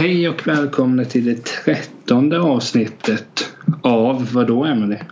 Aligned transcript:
Hej 0.00 0.28
och 0.28 0.46
välkomna 0.48 1.04
till 1.04 1.24
det 1.24 1.44
trettonde 1.44 2.40
avsnittet 2.40 3.52
av 3.82 4.32
vad 4.32 4.46
då 4.46 4.64
Emelie? 4.64 5.04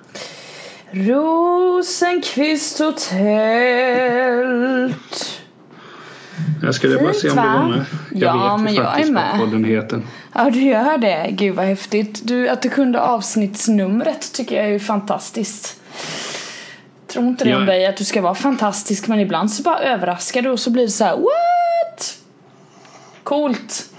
Rosenqvist 0.91 2.79
hotell. 2.79 3.25
Jag 6.62 6.75
skulle 6.75 6.98
bara 6.98 7.12
se 7.12 7.30
om 7.30 7.37
du 7.37 7.43
Fint, 7.43 7.47
va? 7.47 7.62
var 7.62 7.69
med. 7.69 7.85
Jag 8.12 8.37
Ja, 8.37 8.57
vet 8.57 8.65
men 8.65 8.75
jag 8.75 9.01
är 9.01 9.12
med. 9.12 9.30
vad 9.39 9.41
podden 9.41 9.65
heter. 9.65 10.03
Ja 10.35 10.51
du 10.51 10.62
gör 10.62 10.98
det, 10.98 11.29
gud 11.33 11.55
vad 11.57 11.66
häftigt. 11.66 12.20
Du, 12.25 12.48
att 12.48 12.62
du 12.62 12.69
kunde 12.69 13.01
avsnittsnumret 13.01 14.33
tycker 14.33 14.57
jag 14.57 14.65
är 14.65 14.70
ju 14.70 14.79
fantastiskt. 14.79 15.80
Tror 17.07 17.27
inte 17.27 17.45
det 17.45 17.57
om 17.57 17.66
dig 17.66 17.87
att 17.87 17.97
du 17.97 18.05
ska 18.05 18.20
vara 18.20 18.34
fantastisk 18.34 19.09
men 19.09 19.20
ibland 19.20 19.51
så 19.51 19.62
bara 19.62 19.79
överraskar 19.79 20.43
du 20.43 20.51
och 20.51 20.61
så 20.61 20.70
blir 20.70 20.83
det 20.83 20.91
så 20.93 21.05
här: 21.05 21.16
what? 21.16 22.19
Coolt! 23.23 23.91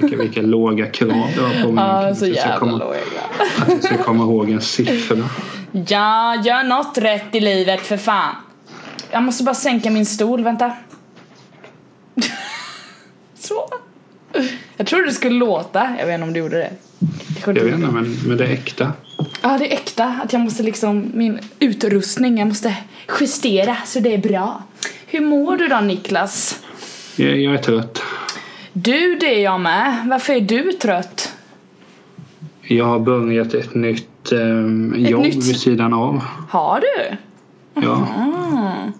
Vilka, 0.00 0.16
vilka 0.16 0.42
låga 0.42 0.86
krav 0.86 1.30
du 1.36 1.40
har 1.42 1.62
på 1.62 1.72
mig. 1.72 1.84
Ja, 1.84 2.14
så 2.14 2.24
Att 2.24 2.28
jag 2.30 2.38
ska 2.38 2.48
jävla 2.48 2.58
komma- 2.58 2.78
låga. 2.78 2.98
Att 3.60 3.68
jag 3.68 3.82
ska 3.84 3.96
komma 4.02 4.24
ihåg 4.24 4.50
en 4.50 4.60
siffra. 4.60 5.16
Ja, 5.88 6.42
gör 6.44 6.62
något 6.64 6.98
rätt 6.98 7.34
i 7.34 7.40
livet 7.40 7.80
för 7.80 7.96
fan. 7.96 8.34
Jag 9.10 9.22
måste 9.22 9.44
bara 9.44 9.54
sänka 9.54 9.90
min 9.90 10.06
stol, 10.06 10.42
vänta. 10.44 10.72
Så. 13.38 13.68
Jag 14.76 14.86
trodde 14.86 15.04
det 15.06 15.12
skulle 15.12 15.34
låta, 15.38 15.96
jag 15.98 16.06
vet 16.06 16.14
inte 16.14 16.24
om 16.26 16.32
det 16.32 16.38
gjorde 16.38 16.56
det. 16.56 16.70
Det 16.98 17.58
Jag 17.58 17.64
vet 17.64 17.74
inte 17.74 17.86
men, 17.86 18.16
men 18.26 18.36
det 18.36 18.44
är 18.44 18.52
äkta. 18.52 18.92
Ja, 19.42 19.56
det 19.58 19.72
är 19.72 19.72
äkta. 19.74 20.16
Att 20.24 20.32
jag 20.32 20.40
måste 20.42 20.62
liksom, 20.62 21.10
min 21.14 21.38
utrustning, 21.58 22.38
jag 22.38 22.48
måste 22.48 22.76
justera 23.20 23.76
så 23.86 24.00
det 24.00 24.14
är 24.14 24.18
bra. 24.18 24.62
Hur 25.06 25.20
mår 25.20 25.56
du 25.56 25.68
då 25.68 25.80
Niklas? 25.80 26.62
Jag, 27.16 27.38
jag 27.38 27.54
är 27.54 27.58
trött. 27.58 28.02
Du, 28.72 29.16
det 29.20 29.26
är 29.40 29.44
jag 29.44 29.60
med. 29.60 30.06
Varför 30.06 30.32
är 30.32 30.40
du 30.40 30.72
trött? 30.72 31.32
Jag 32.62 32.84
har 32.84 32.98
börjat 33.00 33.54
ett 33.54 33.74
nytt 33.74 34.32
ehm, 34.32 34.94
jobb 34.98 35.22
nytt- 35.22 35.34
vid 35.48 35.56
sidan 35.60 35.92
av. 35.94 36.20
Har 36.48 36.80
du? 36.80 37.16
Ja, 37.82 38.06
Mm. 38.16 38.92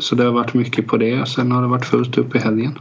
så 0.00 0.14
det 0.14 0.24
har 0.24 0.32
varit 0.32 0.54
mycket 0.54 0.86
på 0.86 0.96
det. 0.96 1.28
Sen 1.28 1.52
har 1.52 1.62
det 1.62 1.68
varit 1.68 1.86
fullt 1.86 2.18
upp 2.18 2.34
i 2.36 2.38
helgen. 2.38 2.78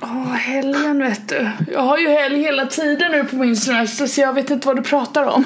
Åh, 0.00 0.32
helgen 0.32 0.98
vet 0.98 1.28
du. 1.28 1.50
Jag 1.72 1.80
har 1.80 1.98
ju 1.98 2.08
helg 2.08 2.38
hela 2.38 2.66
tiden 2.66 3.12
nu 3.12 3.24
på 3.24 3.36
min 3.36 3.56
semester 3.56 4.06
så 4.06 4.20
jag 4.20 4.32
vet 4.32 4.50
inte 4.50 4.66
vad 4.66 4.76
du 4.76 4.82
pratar 4.82 5.24
om. 5.34 5.44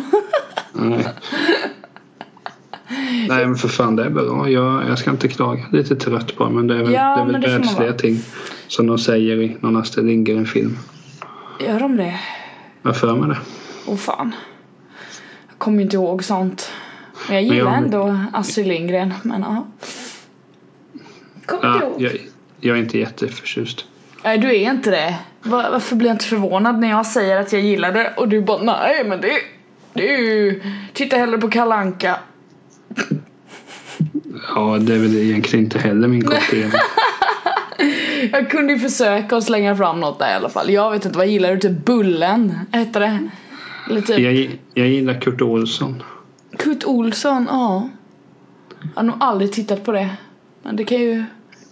Nej. 0.72 1.06
Nej 3.28 3.46
men 3.46 3.56
för 3.56 3.68
fan 3.68 3.96
det 3.96 4.04
är 4.04 4.10
bra. 4.10 4.48
Jag, 4.50 4.88
jag 4.88 4.98
ska 4.98 5.10
inte 5.10 5.28
klaga. 5.28 5.64
Lite 5.72 5.96
trött 5.96 6.36
bara 6.36 6.50
men 6.50 6.66
det 6.66 6.74
är 6.74 6.78
väl, 6.82 6.92
Ja, 6.92 7.16
det 7.16 7.22
är 7.36 7.40
väl 7.40 7.50
världsliga 7.50 7.92
ting. 7.92 8.18
Som 8.72 8.86
de 8.86 8.98
säger 8.98 9.36
i 9.40 9.56
någon 9.60 9.76
Astrid 9.76 10.06
Lindgren-film. 10.06 10.78
Gör 11.60 11.80
de 11.80 11.96
det? 11.96 12.20
Jag 12.82 12.96
för 12.96 13.14
mig 13.16 13.28
det. 13.28 13.38
Åh 13.86 13.96
fan. 13.96 14.34
Jag 15.48 15.58
kommer 15.58 15.82
inte 15.82 15.96
ihåg 15.96 16.24
sånt. 16.24 16.72
Men 17.28 17.36
jag 17.36 17.44
Men 17.46 17.54
gillar 17.56 17.70
jag- 17.72 17.82
ändå 17.82 18.18
Astrid 18.32 18.66
Lindgren, 18.66 19.14
men 19.22 19.40
ja. 19.40 19.66
Kommer 21.46 21.74
inte 21.74 21.84
Ja, 21.84 21.90
ihåg. 21.90 22.02
jag, 22.02 22.12
jag 22.60 22.76
är 22.78 22.82
inte 22.82 22.98
jätteförtjust. 22.98 23.84
Nej, 24.24 24.38
du 24.38 24.48
är 24.56 24.70
inte 24.70 24.90
det. 24.90 25.18
Va- 25.42 25.68
Varför 25.72 25.96
blir 25.96 26.08
jag 26.08 26.14
inte 26.14 26.24
förvånad 26.24 26.78
när 26.80 26.90
jag 26.90 27.06
säger 27.06 27.36
att 27.40 27.52
jag 27.52 27.62
gillar 27.62 27.92
det 27.92 28.12
och 28.16 28.28
du 28.28 28.42
bara 28.42 28.62
nej 28.62 29.04
men 29.04 29.20
det, 29.20 29.32
det 29.92 30.14
är 30.14 30.18
ju... 30.18 30.62
Titta 30.92 31.16
hellre 31.16 31.38
på 31.38 31.50
Kalanka. 31.50 32.20
Ja 34.54 34.78
det 34.80 34.94
är 34.94 34.98
väl 34.98 35.16
egentligen 35.16 35.64
inte 35.64 35.78
heller 35.78 36.08
min 36.08 36.24
kopp. 36.24 36.38
Jag 38.32 38.50
kunde 38.50 38.72
ju 38.72 38.78
försöka 38.78 39.36
att 39.36 39.44
slänga 39.44 39.76
fram 39.76 40.00
något 40.00 40.18
där 40.18 40.30
i 40.30 40.34
alla 40.34 40.48
fall. 40.48 40.70
Jag 40.70 40.90
vet 40.90 41.04
inte, 41.04 41.18
vad 41.18 41.26
gillar 41.26 41.50
du? 41.54 41.58
Typ 41.60 41.84
Bullen? 41.84 42.52
Hette 42.70 42.98
det? 42.98 43.28
Eller 43.90 44.00
typ 44.00 44.18
jag, 44.18 44.58
jag 44.74 44.88
gillar 44.88 45.20
Kurt 45.20 45.40
Olsson. 45.42 46.02
Kurt 46.58 46.84
Olsson, 46.84 47.46
ja. 47.50 47.88
Jag 48.82 48.88
har 48.94 49.02
nog 49.02 49.16
aldrig 49.20 49.52
tittat 49.52 49.84
på 49.84 49.92
det. 49.92 50.08
Men 50.62 50.76
det 50.76 50.84
kan 50.84 50.98
ju... 50.98 51.24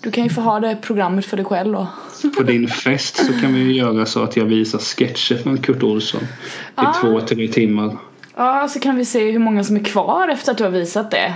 Du 0.03 0.11
kan 0.11 0.25
ju 0.25 0.31
få 0.31 0.41
ha 0.41 0.61
det 0.61 0.77
programmet 0.83 1.27
för 1.27 1.37
dig 1.37 1.47
själv 1.47 1.73
då. 1.73 1.87
På 2.37 2.43
din 2.43 2.69
fest 2.69 3.17
så 3.27 3.33
kan 3.41 3.55
vi 3.55 3.61
ju 3.61 3.73
göra 3.73 4.07
så 4.07 4.23
att 4.23 4.37
jag 4.37 4.45
visar 4.45 4.79
sketcher 4.79 5.37
från 5.37 5.59
Kurt 5.59 5.83
Olsson. 5.83 6.21
I 6.23 6.27
Ah. 6.75 6.93
två, 7.01 7.21
tre 7.21 7.49
timmar. 7.49 7.97
Ja, 8.37 8.69
så 8.69 8.81
kan 8.81 8.97
vi 8.97 9.05
se 9.05 9.31
hur 9.31 9.39
många 9.39 9.65
som 9.65 9.77
är 9.77 9.85
kvar 9.85 10.29
efter 10.29 10.53
att 10.53 10.59
du 10.59 10.65
har 10.65 10.71
visat 10.71 11.11
det. 11.11 11.35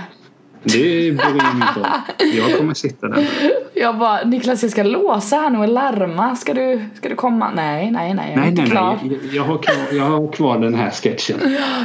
Det 0.65 1.11
beror 1.17 1.41
ju 1.51 1.57
mig 1.57 1.67
på. 1.73 1.85
Jag 2.25 2.57
kommer 2.57 2.73
sitta 2.73 3.07
där. 3.07 3.27
Jag 3.73 3.97
bara, 3.97 4.23
Niklas 4.23 4.61
jag 4.63 4.71
ska 4.71 4.83
låsa 4.83 5.35
här 5.35 5.49
nu 5.49 5.57
och 5.59 5.67
larma. 5.67 6.35
Ska 6.35 6.53
du, 6.53 6.85
ska 6.97 7.09
du 7.09 7.15
komma? 7.15 7.51
Nej, 7.55 7.91
nej, 7.91 8.13
nej. 8.13 8.25
Jag 8.29 8.37
är 8.37 8.39
Nej, 8.39 8.49
inte 8.49 8.61
nej, 8.61 8.71
klar. 8.71 8.99
nej. 9.03 9.19
Jag- 9.23 9.33
Jag 9.35 9.43
har, 9.43 9.57
kvar, 9.57 9.97
jag 9.97 10.03
har 10.05 10.31
kvar 10.31 10.59
den 10.59 10.75
här 10.75 10.91
sketchen. 10.91 11.37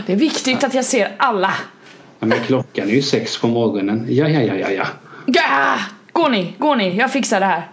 Det 0.07 0.13
är 0.13 0.17
viktigt 0.17 0.65
att 0.65 0.75
jag 0.75 0.85
ser 0.85 1.13
alla. 1.17 1.53
Ja, 2.21 2.27
men 2.27 2.39
klockan 2.47 2.89
är 2.89 2.93
ju 2.95 3.03
sex 3.03 3.39
på 3.41 3.49
morgonen. 3.49 4.07
Ja, 4.09 4.29
ja, 4.29 4.41
ja, 4.41 4.55
ja, 4.55 4.71
ja. 4.71 4.85
Ja! 5.27 5.75
Gå 6.13 6.29
ni, 6.29 6.55
gå 6.59 6.75
ni. 6.75 6.97
Jag 6.97 7.13
fixar 7.13 7.41
det 7.41 7.47
här. 7.47 7.69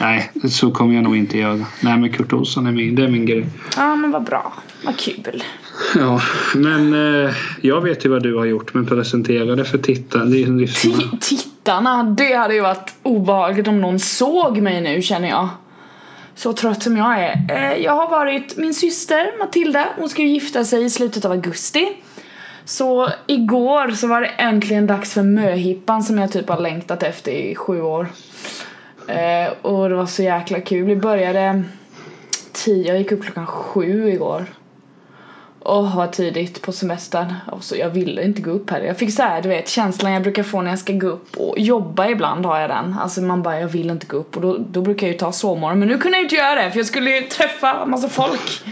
Nej, 0.00 0.30
så 0.50 0.70
kommer 0.70 0.94
jag 0.94 1.04
nog 1.04 1.16
inte 1.16 1.38
göra. 1.38 1.64
Nej, 1.80 1.96
men 1.98 2.12
Kurt 2.12 2.32
Olsson 2.32 2.66
är 2.66 2.72
min, 2.72 2.94
det 2.94 3.02
är 3.04 3.08
min 3.08 3.26
grej. 3.26 3.46
Ja, 3.76 3.96
men 3.96 4.10
vad 4.10 4.22
bra. 4.24 4.52
Vad 4.84 4.96
kul. 4.98 5.44
Ja, 5.96 6.20
men 6.54 6.94
eh, 7.24 7.34
jag 7.60 7.80
vet 7.80 8.04
ju 8.04 8.08
vad 8.08 8.22
du 8.22 8.34
har 8.36 8.44
gjort. 8.44 8.74
Men 8.74 8.86
presentera 8.86 9.56
det 9.56 9.64
för 9.64 9.78
tittare, 9.78 10.24
det 10.24 10.42
är 10.42 10.46
lyssnarna. 10.46 10.96
Ti- 10.96 11.18
Tittarna, 11.20 12.02
det 12.02 12.34
hade 12.34 12.54
ju 12.54 12.60
varit 12.60 12.94
obehagligt 13.02 13.68
om 13.68 13.80
någon 13.80 13.98
såg 13.98 14.58
mig 14.58 14.80
nu 14.80 15.02
känner 15.02 15.28
jag. 15.28 15.48
Så 16.34 16.52
trött 16.52 16.82
som 16.82 16.96
jag 16.96 17.18
är. 17.18 17.46
Eh, 17.48 17.82
Jag 17.84 17.92
har 17.92 18.10
varit 18.10 18.56
min 18.56 18.74
syster 18.74 19.38
Matilda, 19.38 19.88
hon 19.98 20.08
ska 20.08 20.22
ju 20.22 20.28
gifta 20.28 20.64
sig 20.64 20.84
i 20.84 20.90
slutet 20.90 21.24
av 21.24 21.30
augusti. 21.32 21.88
Så 22.64 23.08
igår 23.26 23.90
så 23.90 24.06
var 24.06 24.20
det 24.20 24.26
äntligen 24.26 24.86
dags 24.86 25.12
för 25.14 25.22
möhippan 25.22 26.02
som 26.02 26.18
jag 26.18 26.32
typ 26.32 26.48
har 26.48 26.60
längtat 26.60 27.02
efter 27.02 27.32
i 27.32 27.54
sju 27.54 27.82
år. 27.82 28.06
Eh, 29.08 29.52
och 29.62 29.88
det 29.88 29.94
var 29.94 30.06
så 30.06 30.22
jäkla 30.22 30.60
kul. 30.60 30.84
Vi 30.86 30.96
började 30.96 31.62
tio, 32.52 32.88
jag 32.88 32.98
gick 32.98 33.12
upp 33.12 33.22
klockan 33.24 33.46
sju 33.46 34.08
igår. 34.08 34.44
Åh 35.66 35.96
vad 35.96 36.12
tidigt 36.12 36.62
på 36.62 36.72
semestern. 36.72 37.34
Och 37.52 37.64
så 37.64 37.76
jag 37.76 37.90
ville 37.90 38.22
inte 38.24 38.42
gå 38.42 38.50
upp 38.50 38.70
här. 38.70 38.80
Jag 38.80 38.98
fick 38.98 39.12
så 39.12 39.22
här, 39.22 39.42
du 39.42 39.48
vet 39.48 39.68
känslan 39.68 40.12
jag 40.12 40.22
brukar 40.22 40.42
få 40.42 40.62
när 40.62 40.70
jag 40.70 40.78
ska 40.78 40.92
gå 40.92 41.06
upp 41.06 41.36
och 41.36 41.58
jobba 41.58 42.08
ibland 42.08 42.46
har 42.46 42.60
jag 42.60 42.70
den. 42.70 42.96
Alltså 43.00 43.20
man 43.20 43.42
bara 43.42 43.60
jag 43.60 43.68
vill 43.68 43.90
inte 43.90 44.06
gå 44.06 44.16
upp 44.16 44.36
och 44.36 44.42
då, 44.42 44.56
då 44.70 44.80
brukar 44.82 45.06
jag 45.06 45.12
ju 45.12 45.18
ta 45.18 45.32
sovmorgon. 45.32 45.78
Men 45.78 45.88
nu 45.88 45.98
kunde 45.98 46.16
jag 46.18 46.24
inte 46.24 46.34
göra 46.34 46.62
det 46.62 46.70
för 46.70 46.78
jag 46.78 46.86
skulle 46.86 47.10
ju 47.10 47.22
träffa 47.22 47.86
massa 47.86 48.08
folk. 48.08 48.62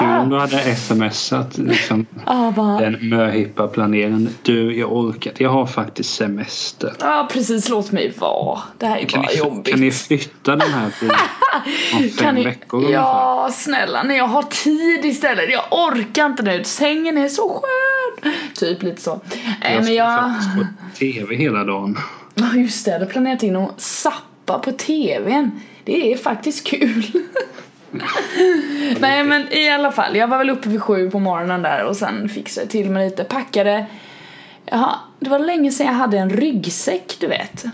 Kul 0.00 0.08
om 0.08 0.28
du 0.30 0.38
hade 0.38 0.74
smsat 0.76 1.58
liksom, 1.58 2.06
ah, 2.26 2.50
bara, 2.50 2.78
den 2.80 3.08
möhippa 3.08 3.68
planeringen. 3.68 4.28
Du, 4.42 4.78
jag 4.78 4.92
orkar. 4.92 5.32
Jag 5.38 5.50
har 5.50 5.66
faktiskt 5.66 6.14
semester. 6.14 6.92
Ja 7.00 7.28
precis, 7.32 7.68
låt 7.68 7.92
mig 7.92 8.12
vara. 8.18 8.58
Det 8.78 8.86
här 8.86 8.96
är 8.98 9.04
Kan 9.04 9.22
bara 9.22 9.28
ni, 9.32 9.38
jobbigt. 9.38 9.68
kan 9.72 9.80
ni 9.80 9.90
flytta 9.90 10.56
den 10.56 10.70
här 10.70 10.90
till 10.98 11.10
om 11.10 11.98
fem 12.08 12.08
Kan 12.18 12.34
ni- 12.34 12.44
veckor 12.44 12.76
ungefär? 12.78 12.94
Ja, 12.94 13.48
snälla 13.52 14.02
när 14.02 14.14
jag 14.16 14.26
har 14.26 14.42
tid 14.42 15.04
istället. 15.04 15.50
Jag 15.50 15.62
orkar 15.70 16.24
inte 16.32 16.42
nu. 16.42 16.64
Sängen 16.64 17.18
är 17.18 17.28
så 17.28 17.48
skön. 17.48 18.32
Typ 18.54 18.82
lite 18.82 19.02
så. 19.02 19.20
Nej 19.60 19.74
men 19.74 19.84
ska 19.84 19.92
jag... 19.92 20.22
faktiskt 20.22 20.54
på 20.56 20.64
TV 20.98 21.36
hela 21.36 21.64
dagen. 21.64 21.98
Ja 22.34 22.54
just 22.54 22.84
det, 22.84 22.90
jag 22.90 22.98
hade 22.98 23.10
planerat 23.10 23.42
in 23.42 23.56
att 23.56 23.80
sappa 23.80 24.58
på 24.58 24.72
tvn. 24.72 25.60
Det 25.84 26.12
är 26.12 26.16
faktiskt 26.16 26.66
kul. 26.66 27.04
Nej 29.00 29.24
men 29.24 29.52
i 29.52 29.70
alla 29.70 29.92
fall, 29.92 30.16
jag 30.16 30.28
var 30.28 30.38
väl 30.38 30.50
uppe 30.50 30.68
vid 30.68 30.82
sju 30.82 31.10
på 31.10 31.18
morgonen 31.18 31.62
där 31.62 31.84
och 31.84 31.96
sen 31.96 32.28
fixade 32.28 32.64
jag 32.64 32.70
till 32.70 32.90
mig 32.90 33.10
lite, 33.10 33.24
packade. 33.24 33.86
Jaha, 34.64 34.94
det 35.20 35.30
var 35.30 35.38
länge 35.38 35.70
sedan 35.70 35.86
jag 35.86 35.94
hade 35.94 36.18
en 36.18 36.30
ryggsäck 36.30 37.16
du 37.20 37.26
vet. 37.26 37.64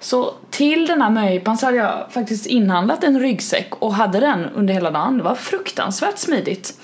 Så 0.00 0.34
till 0.50 0.86
den 0.86 1.02
här 1.02 1.10
möhippan 1.10 1.58
så 1.58 1.66
hade 1.66 1.78
jag 1.78 2.12
faktiskt 2.12 2.46
inhandlat 2.46 3.04
en 3.04 3.20
ryggsäck 3.20 3.74
och 3.78 3.94
hade 3.94 4.20
den 4.20 4.44
under 4.54 4.74
hela 4.74 4.90
dagen. 4.90 5.18
Det 5.18 5.24
var 5.24 5.34
fruktansvärt 5.34 6.18
smidigt. 6.18 6.80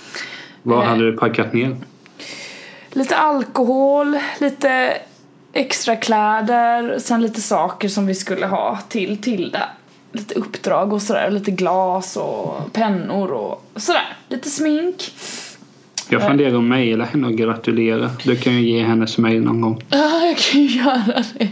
Vad 0.69 0.85
hade 0.85 1.11
du 1.11 1.17
packat 1.17 1.53
ner? 1.53 1.77
Lite 2.93 3.17
alkohol, 3.17 4.19
lite 4.41 4.95
extra 5.53 5.97
kläder, 5.97 6.99
sen 6.99 7.23
lite 7.23 7.41
saker 7.41 7.89
som 7.89 8.07
vi 8.07 8.15
skulle 8.15 8.47
ha 8.47 8.79
till 8.89 9.17
Tilda. 9.17 9.69
Lite 10.13 10.35
uppdrag 10.35 10.93
och 10.93 11.03
sådär, 11.03 11.31
lite 11.31 11.51
glas 11.51 12.17
och 12.17 12.73
pennor 12.73 13.33
och 13.33 13.65
sådär. 13.77 14.17
Lite 14.29 14.51
smink. 14.51 15.13
Jag 16.09 16.27
funderar 16.27 16.59
att 16.59 16.65
mejla 16.65 17.05
henne 17.05 17.27
och 17.27 17.35
gratulera. 17.35 18.11
Du 18.25 18.37
kan 18.37 18.53
ju 18.53 18.61
ge 18.61 18.83
hennes 18.83 19.19
mejl 19.19 19.43
någon 19.43 19.61
gång. 19.61 19.83
Ja, 19.91 20.27
jag 20.27 20.37
kan 20.37 20.61
ju 20.61 20.79
göra 20.79 21.25
det. 21.39 21.49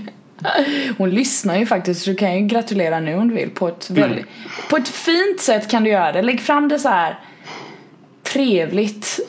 Hon 0.98 1.10
lyssnar 1.10 1.58
ju 1.58 1.66
faktiskt 1.66 2.04
så 2.04 2.10
du 2.10 2.16
kan 2.16 2.34
ju 2.34 2.46
gratulera 2.46 3.00
nu 3.00 3.14
om 3.14 3.28
du 3.28 3.34
vill 3.34 3.50
på 3.50 3.68
ett 3.68 3.90
väldigt 3.90 4.26
På 4.70 4.76
ett 4.76 4.88
fint 4.88 5.40
sätt 5.40 5.70
kan 5.70 5.84
du 5.84 5.90
göra 5.90 6.12
det. 6.12 6.22
Lägg 6.22 6.40
fram 6.40 6.68
det 6.68 6.78
så 6.78 6.88
här 6.88 7.18
trevligt. 8.32 9.20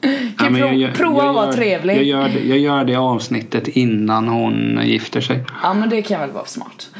Ja, 0.00 0.10
Kan 0.38 0.52
men 0.52 0.60
prov, 0.60 0.70
jag 0.70 0.76
gör- 0.76 0.92
prova 0.92 1.18
jag 1.22 1.28
att 1.28 1.34
vara 1.34 1.52
trevlig. 1.52 1.96
Jag 1.96 2.04
gör, 2.04 2.28
det, 2.28 2.40
jag 2.40 2.58
gör 2.58 2.84
det 2.84 2.96
avsnittet 2.96 3.68
innan 3.68 4.28
hon 4.28 4.80
gifter 4.84 5.20
sig. 5.20 5.44
Ja 5.62 5.74
men 5.74 5.88
det 5.90 6.02
kan 6.02 6.20
väl 6.20 6.30
vara 6.30 6.44
smart. 6.44 6.90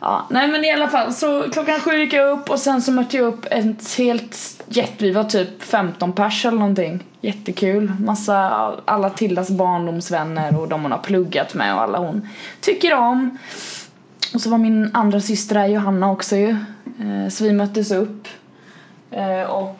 Ja, 0.00 0.26
nej 0.30 0.48
men 0.48 0.64
i 0.64 0.72
alla 0.72 0.88
fall 0.88 1.12
så 1.12 1.42
klockan 1.52 1.80
sju 1.80 1.90
gick 1.96 2.12
jag 2.12 2.30
upp 2.38 2.50
och 2.50 2.58
sen 2.58 2.82
så 2.82 2.92
mötte 2.92 3.16
jag 3.16 3.26
upp 3.26 3.46
ett 3.50 3.94
helt 3.98 4.38
jätte, 4.68 5.04
vi 5.04 5.10
var 5.10 5.24
typ 5.24 5.62
15 5.62 6.12
pers 6.12 6.44
eller 6.46 6.58
någonting. 6.58 7.04
Jättekul. 7.20 7.92
Massa, 8.00 8.38
alla 8.84 9.10
Tildas 9.10 9.50
barndomsvänner 9.50 10.60
och 10.60 10.68
de 10.68 10.82
hon 10.82 10.92
har 10.92 10.98
pluggat 10.98 11.54
med 11.54 11.74
och 11.74 11.82
alla 11.82 11.98
hon 11.98 12.28
tycker 12.60 12.94
om. 12.94 13.38
Och 14.34 14.40
så 14.40 14.50
var 14.50 14.58
min 14.58 14.90
andra 14.94 15.20
syster 15.20 15.54
där, 15.54 15.66
Johanna 15.66 16.10
också 16.10 16.36
ju. 16.36 16.48
Eh, 16.50 17.28
så 17.30 17.44
vi 17.44 17.52
möttes 17.52 17.90
upp. 17.92 18.28
Eh, 19.12 19.50
och 19.50 19.76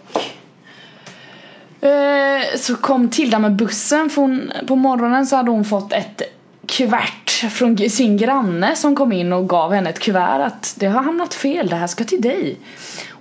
eh, 1.88 2.56
så 2.56 2.76
kom 2.76 3.08
Tilda 3.08 3.38
med 3.38 3.56
bussen 3.56 4.10
för 4.10 4.22
hon, 4.22 4.52
på 4.66 4.76
morgonen 4.76 5.26
så 5.26 5.36
hade 5.36 5.50
hon 5.50 5.64
fått 5.64 5.92
ett 5.92 6.22
kuvert 6.66 7.50
från 7.50 7.78
sin 7.78 8.16
granne 8.16 8.76
som 8.76 8.96
kom 8.96 9.12
in 9.12 9.32
och 9.32 9.48
gav 9.48 9.72
henne 9.72 9.90
ett 9.90 10.00
kuvert 10.00 10.40
att 10.40 10.74
det 10.78 10.86
har 10.86 11.02
hamnat 11.02 11.34
fel, 11.34 11.68
det 11.68 11.76
här 11.76 11.86
ska 11.86 12.04
till 12.04 12.20
dig. 12.20 12.56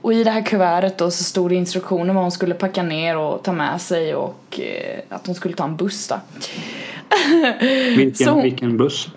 Och 0.02 0.14
i 0.14 0.24
det 0.24 0.32
här 0.32 0.42
kuvertet 0.42 0.98
då 0.98 1.12
så 1.12 1.24
stod 1.24 1.50
det 1.52 1.56
instruktioner 1.56 2.14
vad 2.14 2.24
hon 2.24 2.32
skulle 2.32 2.54
packa 2.54 2.84
ner 2.84 3.18
och 3.18 3.44
ta 3.44 3.52
med 3.52 3.82
sig 3.82 4.16
och 4.16 4.60
eh, 4.60 5.00
att 5.10 5.28
hon 5.28 5.36
skulle 5.36 5.56
ta 5.56 5.64
en 5.64 5.76
buss 5.76 6.08
då. 6.08 6.20
Vilken, 7.98 8.42
vilken 8.42 8.78
buss? 8.78 9.08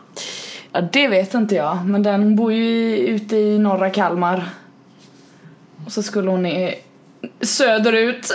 Ja 0.72 0.80
det 0.80 1.08
vet 1.08 1.34
inte 1.34 1.54
jag 1.54 1.86
men 1.86 2.02
den 2.02 2.22
hon 2.22 2.36
bor 2.36 2.52
ju 2.52 2.96
ute 2.96 3.36
i 3.36 3.58
norra 3.58 3.90
Kalmar. 3.90 4.48
Och 5.86 5.92
så 5.92 6.02
skulle 6.02 6.30
hon 6.30 6.46
söderut. 7.40 8.30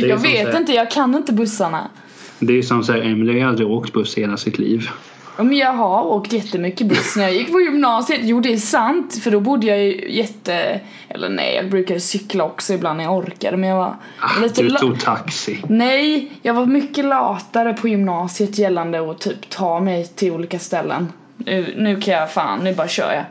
jag 0.00 0.18
vet 0.18 0.54
inte, 0.54 0.72
jag 0.72 0.90
kan 0.90 1.14
inte 1.14 1.32
bussarna. 1.32 1.90
Det 2.38 2.58
är 2.58 2.62
som 2.62 2.84
säger 2.84 3.04
Emily 3.04 3.40
har 3.40 3.48
aldrig 3.48 3.68
åkt 3.68 3.92
buss 3.92 4.14
hela 4.18 4.36
sitt 4.36 4.58
liv. 4.58 4.90
Men 5.36 5.56
jag 5.56 5.72
har 5.72 6.06
åkt 6.06 6.32
jättemycket 6.32 6.86
buss 6.86 7.16
när 7.16 7.22
jag 7.22 7.32
gick 7.32 7.52
på 7.52 7.60
gymnasiet. 7.60 8.20
Jo 8.22 8.40
det 8.40 8.52
är 8.52 8.56
sant 8.56 9.18
för 9.22 9.30
då 9.30 9.40
bodde 9.40 9.66
jag 9.66 9.78
ju 9.78 10.10
jätte... 10.12 10.80
Eller 11.08 11.28
nej 11.28 11.54
jag 11.54 11.70
brukade 11.70 12.00
cykla 12.00 12.44
också 12.44 12.72
ibland 12.72 12.96
när 12.96 13.04
jag 13.04 13.16
orkade 13.16 13.56
men 13.56 13.70
jag 13.70 13.76
var 13.76 13.96
Ah, 14.20 14.40
lite 14.42 14.62
du 14.62 14.70
tog 14.70 15.00
taxi. 15.00 15.64
Nej, 15.68 16.32
jag 16.42 16.54
var 16.54 16.66
mycket 16.66 17.04
latare 17.04 17.72
på 17.72 17.88
gymnasiet 17.88 18.58
gällande 18.58 19.10
att 19.10 19.20
typ 19.20 19.50
ta 19.50 19.80
mig 19.80 20.06
till 20.06 20.32
olika 20.32 20.58
ställen. 20.58 21.12
Nu, 21.36 21.74
nu 21.76 22.00
kan 22.00 22.14
jag 22.14 22.32
fan, 22.32 22.64
nu 22.64 22.74
bara 22.74 22.88
kör 22.88 23.12
jag. 23.12 23.24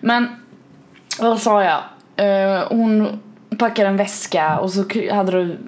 Men 0.00 0.28
vad 1.18 1.40
sa 1.40 1.64
jag? 1.64 1.80
Eh, 2.18 2.62
hon 2.68 3.20
packade 3.58 3.88
en 3.88 3.96
väska 3.96 4.58
och 4.58 4.70
så 4.70 4.84
hade 5.12 5.32
du 5.32 5.58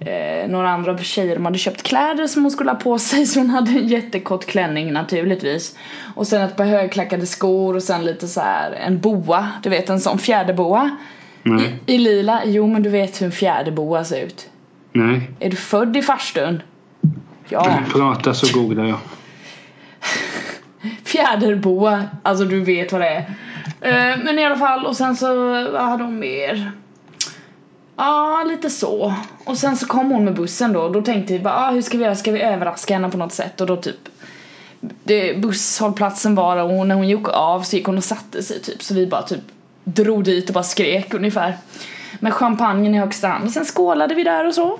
eh, 0.00 0.48
några 0.48 0.70
andra 0.70 0.98
tjejer 0.98 1.34
de 1.34 1.44
hade 1.44 1.58
köpt 1.58 1.82
kläder 1.82 2.26
som 2.26 2.42
hon 2.42 2.50
skulle 2.50 2.70
ha 2.70 2.78
på 2.78 2.98
sig 2.98 3.26
så 3.26 3.40
hon 3.40 3.50
hade 3.50 3.70
en 3.70 3.88
jättekort 3.88 4.46
klänning 4.46 4.92
naturligtvis. 4.92 5.78
Och 6.14 6.26
sen 6.26 6.42
ett 6.42 6.56
par 6.56 6.64
högklackade 6.64 7.26
skor 7.26 7.76
och 7.76 7.82
sen 7.82 8.04
lite 8.04 8.28
så 8.28 8.40
här 8.40 8.72
en 8.72 9.00
boa, 9.00 9.48
du 9.62 9.70
vet 9.70 9.90
en 9.90 10.00
sån 10.00 10.18
fjäderboa. 10.18 10.96
Nej. 11.42 11.74
I 11.86 11.98
lila, 11.98 12.42
jo 12.44 12.66
men 12.66 12.82
du 12.82 12.90
vet 12.90 13.20
hur 13.20 13.26
en 13.26 13.32
fjäderboa 13.32 14.04
ser 14.04 14.26
ut. 14.26 14.48
Nej. 14.92 15.30
Är 15.40 15.50
du 15.50 15.56
född 15.56 15.96
i 15.96 16.02
farstun? 16.02 16.62
Ja. 17.48 17.78
Prata 17.92 18.34
så 18.34 18.60
googlar 18.60 18.84
jag. 18.84 18.98
Fjäderboa, 21.04 22.04
alltså 22.22 22.44
du 22.44 22.60
vet 22.60 22.92
vad 22.92 23.00
det 23.00 23.08
är. 23.08 23.34
Eh, 23.84 24.18
men 24.24 24.38
i 24.38 24.44
alla 24.44 24.56
fall, 24.56 24.86
och 24.86 24.96
sen 24.96 25.16
så 25.16 25.34
vad 25.70 25.82
hade 25.82 26.04
hon 26.04 26.18
mer? 26.18 26.72
Ja, 27.96 28.44
lite 28.46 28.70
så. 28.70 29.14
Och 29.44 29.58
sen 29.58 29.76
så 29.76 29.86
kom 29.86 30.10
hon 30.10 30.24
med 30.24 30.34
bussen 30.34 30.72
då 30.72 30.80
och 30.80 30.92
då 30.92 31.02
tänkte 31.02 31.32
vi 31.32 31.40
bara, 31.40 31.54
ah, 31.54 31.70
hur 31.70 31.82
ska 31.82 31.98
vi 31.98 32.04
göra? 32.04 32.14
Ska 32.14 32.32
vi 32.32 32.42
överraska 32.42 32.94
henne 32.94 33.10
på 33.10 33.16
något 33.16 33.32
sätt? 33.32 33.60
Och 33.60 33.66
då 33.66 33.76
typ 33.76 33.96
det, 34.80 35.42
busshållplatsen 35.42 36.34
var 36.34 36.56
där 36.56 36.64
och 36.64 36.86
när 36.86 36.94
hon 36.94 37.08
gick 37.08 37.28
av 37.28 37.62
så 37.62 37.76
gick 37.76 37.86
hon 37.86 37.98
och 37.98 38.04
satte 38.04 38.42
sig 38.42 38.60
typ 38.60 38.82
så 38.82 38.94
vi 38.94 39.06
bara 39.06 39.22
typ 39.22 39.42
drog 39.84 40.24
dit 40.24 40.48
och 40.48 40.54
bara 40.54 40.64
skrek 40.64 41.14
ungefär. 41.14 41.56
Med 42.20 42.34
champagnen 42.34 42.94
i 42.94 42.98
högsta 42.98 43.28
hand 43.28 43.44
och 43.44 43.50
sen 43.50 43.64
skålade 43.64 44.14
vi 44.14 44.24
där 44.24 44.46
och 44.46 44.54
så. 44.54 44.78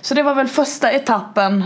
Så 0.00 0.14
det 0.14 0.22
var 0.22 0.34
väl 0.34 0.48
första 0.48 0.90
etappen 0.90 1.64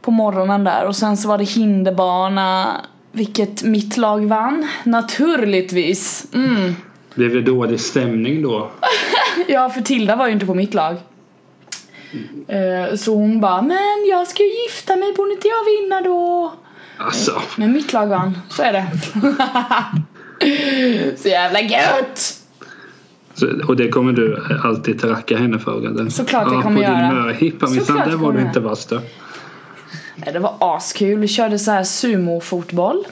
på 0.00 0.10
morgonen 0.10 0.64
där 0.64 0.84
och 0.86 0.96
sen 0.96 1.16
så 1.16 1.28
var 1.28 1.38
det 1.38 1.44
hinderbana 1.44 2.80
vilket 3.14 3.62
mitt 3.62 3.96
lag 3.96 4.26
vann 4.26 4.68
naturligtvis. 4.84 6.26
Mm. 6.34 6.74
Blev 7.14 7.34
det 7.34 7.42
dålig 7.42 7.80
stämning 7.80 8.42
då? 8.42 8.70
Ja 9.48 9.70
för 9.70 9.80
Tilda 9.80 10.16
var 10.16 10.26
ju 10.26 10.32
inte 10.32 10.46
på 10.46 10.54
mitt 10.54 10.74
lag. 10.74 10.96
Eh, 12.48 12.96
Så 12.96 13.14
hon 13.14 13.40
bara 13.40 13.62
men 13.62 14.06
jag 14.10 14.28
ska 14.28 14.42
ju 14.42 14.48
gifta 14.62 14.96
mig, 14.96 15.12
borde 15.16 15.32
inte 15.32 15.48
jag 15.48 15.64
vinna 15.82 16.00
då? 16.00 16.52
Alltså. 16.98 17.42
Men 17.56 17.72
mitt 17.72 17.92
lag 17.92 18.06
vann, 18.06 18.38
så 18.50 18.62
är 18.62 18.72
det. 18.72 18.86
så 21.16 21.28
jävla 21.28 21.60
gött! 21.60 22.40
Så, 23.34 23.46
och 23.68 23.76
det 23.76 23.88
kommer 23.88 24.12
du 24.12 24.42
alltid 24.64 25.00
tracka 25.00 25.36
henne 25.38 25.58
för 25.58 25.86
eller? 25.86 26.10
Såklart 26.10 26.46
jag 26.46 26.54
ja, 26.54 26.62
kommer 26.62 26.76
på 26.76 26.82
göra. 26.82 27.08
din 27.10 27.22
möhippa 27.22 27.66
minsann, 27.70 27.96
där 27.96 28.16
var 28.16 28.32
du 28.32 28.40
inte 28.40 28.60
vass 28.60 28.86
Det 30.16 30.38
var 30.38 30.56
askul, 30.60 31.18
vi 31.18 31.28
körde 31.28 31.58
så 31.58 31.70
här 31.70 31.84
sumo-fotboll. 31.84 33.04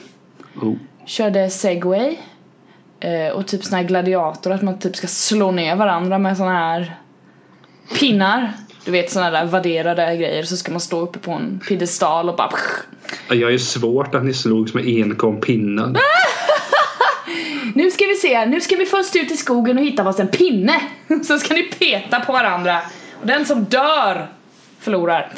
Oh. 0.61 0.73
Körde 1.05 1.49
segway. 1.49 2.17
eh, 2.99 3.27
Och 3.33 3.47
typ 3.47 3.63
sån 3.63 3.77
här 3.77 3.83
gladiator, 3.83 4.51
att 4.51 4.61
man 4.61 4.79
typ 4.79 4.95
ska 4.95 5.07
slå 5.07 5.51
ner 5.51 5.75
varandra 5.75 6.17
med 6.17 6.37
såna 6.37 6.51
här 6.57 6.95
pinnar. 7.99 8.53
Du 8.85 8.91
vet 8.91 9.11
såna 9.11 9.31
där 9.31 9.45
vadderade 9.45 10.15
grejer 10.17 10.43
så 10.43 10.57
ska 10.57 10.71
man 10.71 10.81
stå 10.81 10.99
uppe 10.99 11.19
på 11.19 11.31
en 11.31 11.59
piedestal 11.67 12.29
och 12.29 12.35
bara 12.35 12.49
Ja, 13.29 13.35
Jag 13.35 13.53
är 13.53 13.57
svårt 13.57 14.15
att 14.15 14.25
ni 14.25 14.33
slogs 14.33 14.73
med 14.73 14.85
enkom 14.87 15.41
pinnar. 15.41 15.93
Nu 17.75 17.91
ska 17.91 18.05
vi 18.05 18.15
se, 18.15 18.45
nu 18.45 18.61
ska 18.61 18.75
vi 18.75 18.85
först 18.85 19.15
ut 19.15 19.31
i 19.31 19.37
skogen 19.37 19.77
och 19.77 19.83
hitta 19.83 20.03
varsin 20.03 20.27
pinne. 20.27 20.81
Så 21.23 21.39
ska 21.39 21.53
ni 21.53 21.63
peta 21.63 22.19
på 22.19 22.31
varandra. 22.33 22.81
Och 23.21 23.27
den 23.27 23.45
som 23.45 23.63
dör 23.63 24.27
förlorar. 24.79 25.31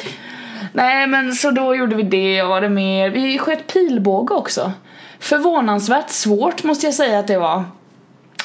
Nej 0.74 1.07
men 1.07 1.36
så 1.36 1.52
då 1.52 1.75
gjorde 1.75 1.96
vi 1.96 2.04
det 2.04 2.42
och 2.44 2.50
var 2.50 2.62
det 2.62 2.69
mer? 2.69 3.10
Vi 3.10 3.38
sköt 3.38 3.74
pilbåge 3.74 4.34
också. 4.34 4.72
Förvånansvärt 5.19 6.10
svårt 6.10 6.63
måste 6.63 6.86
jag 6.86 6.94
säga 6.94 7.19
att 7.19 7.28
det 7.28 7.38
var. 7.38 7.63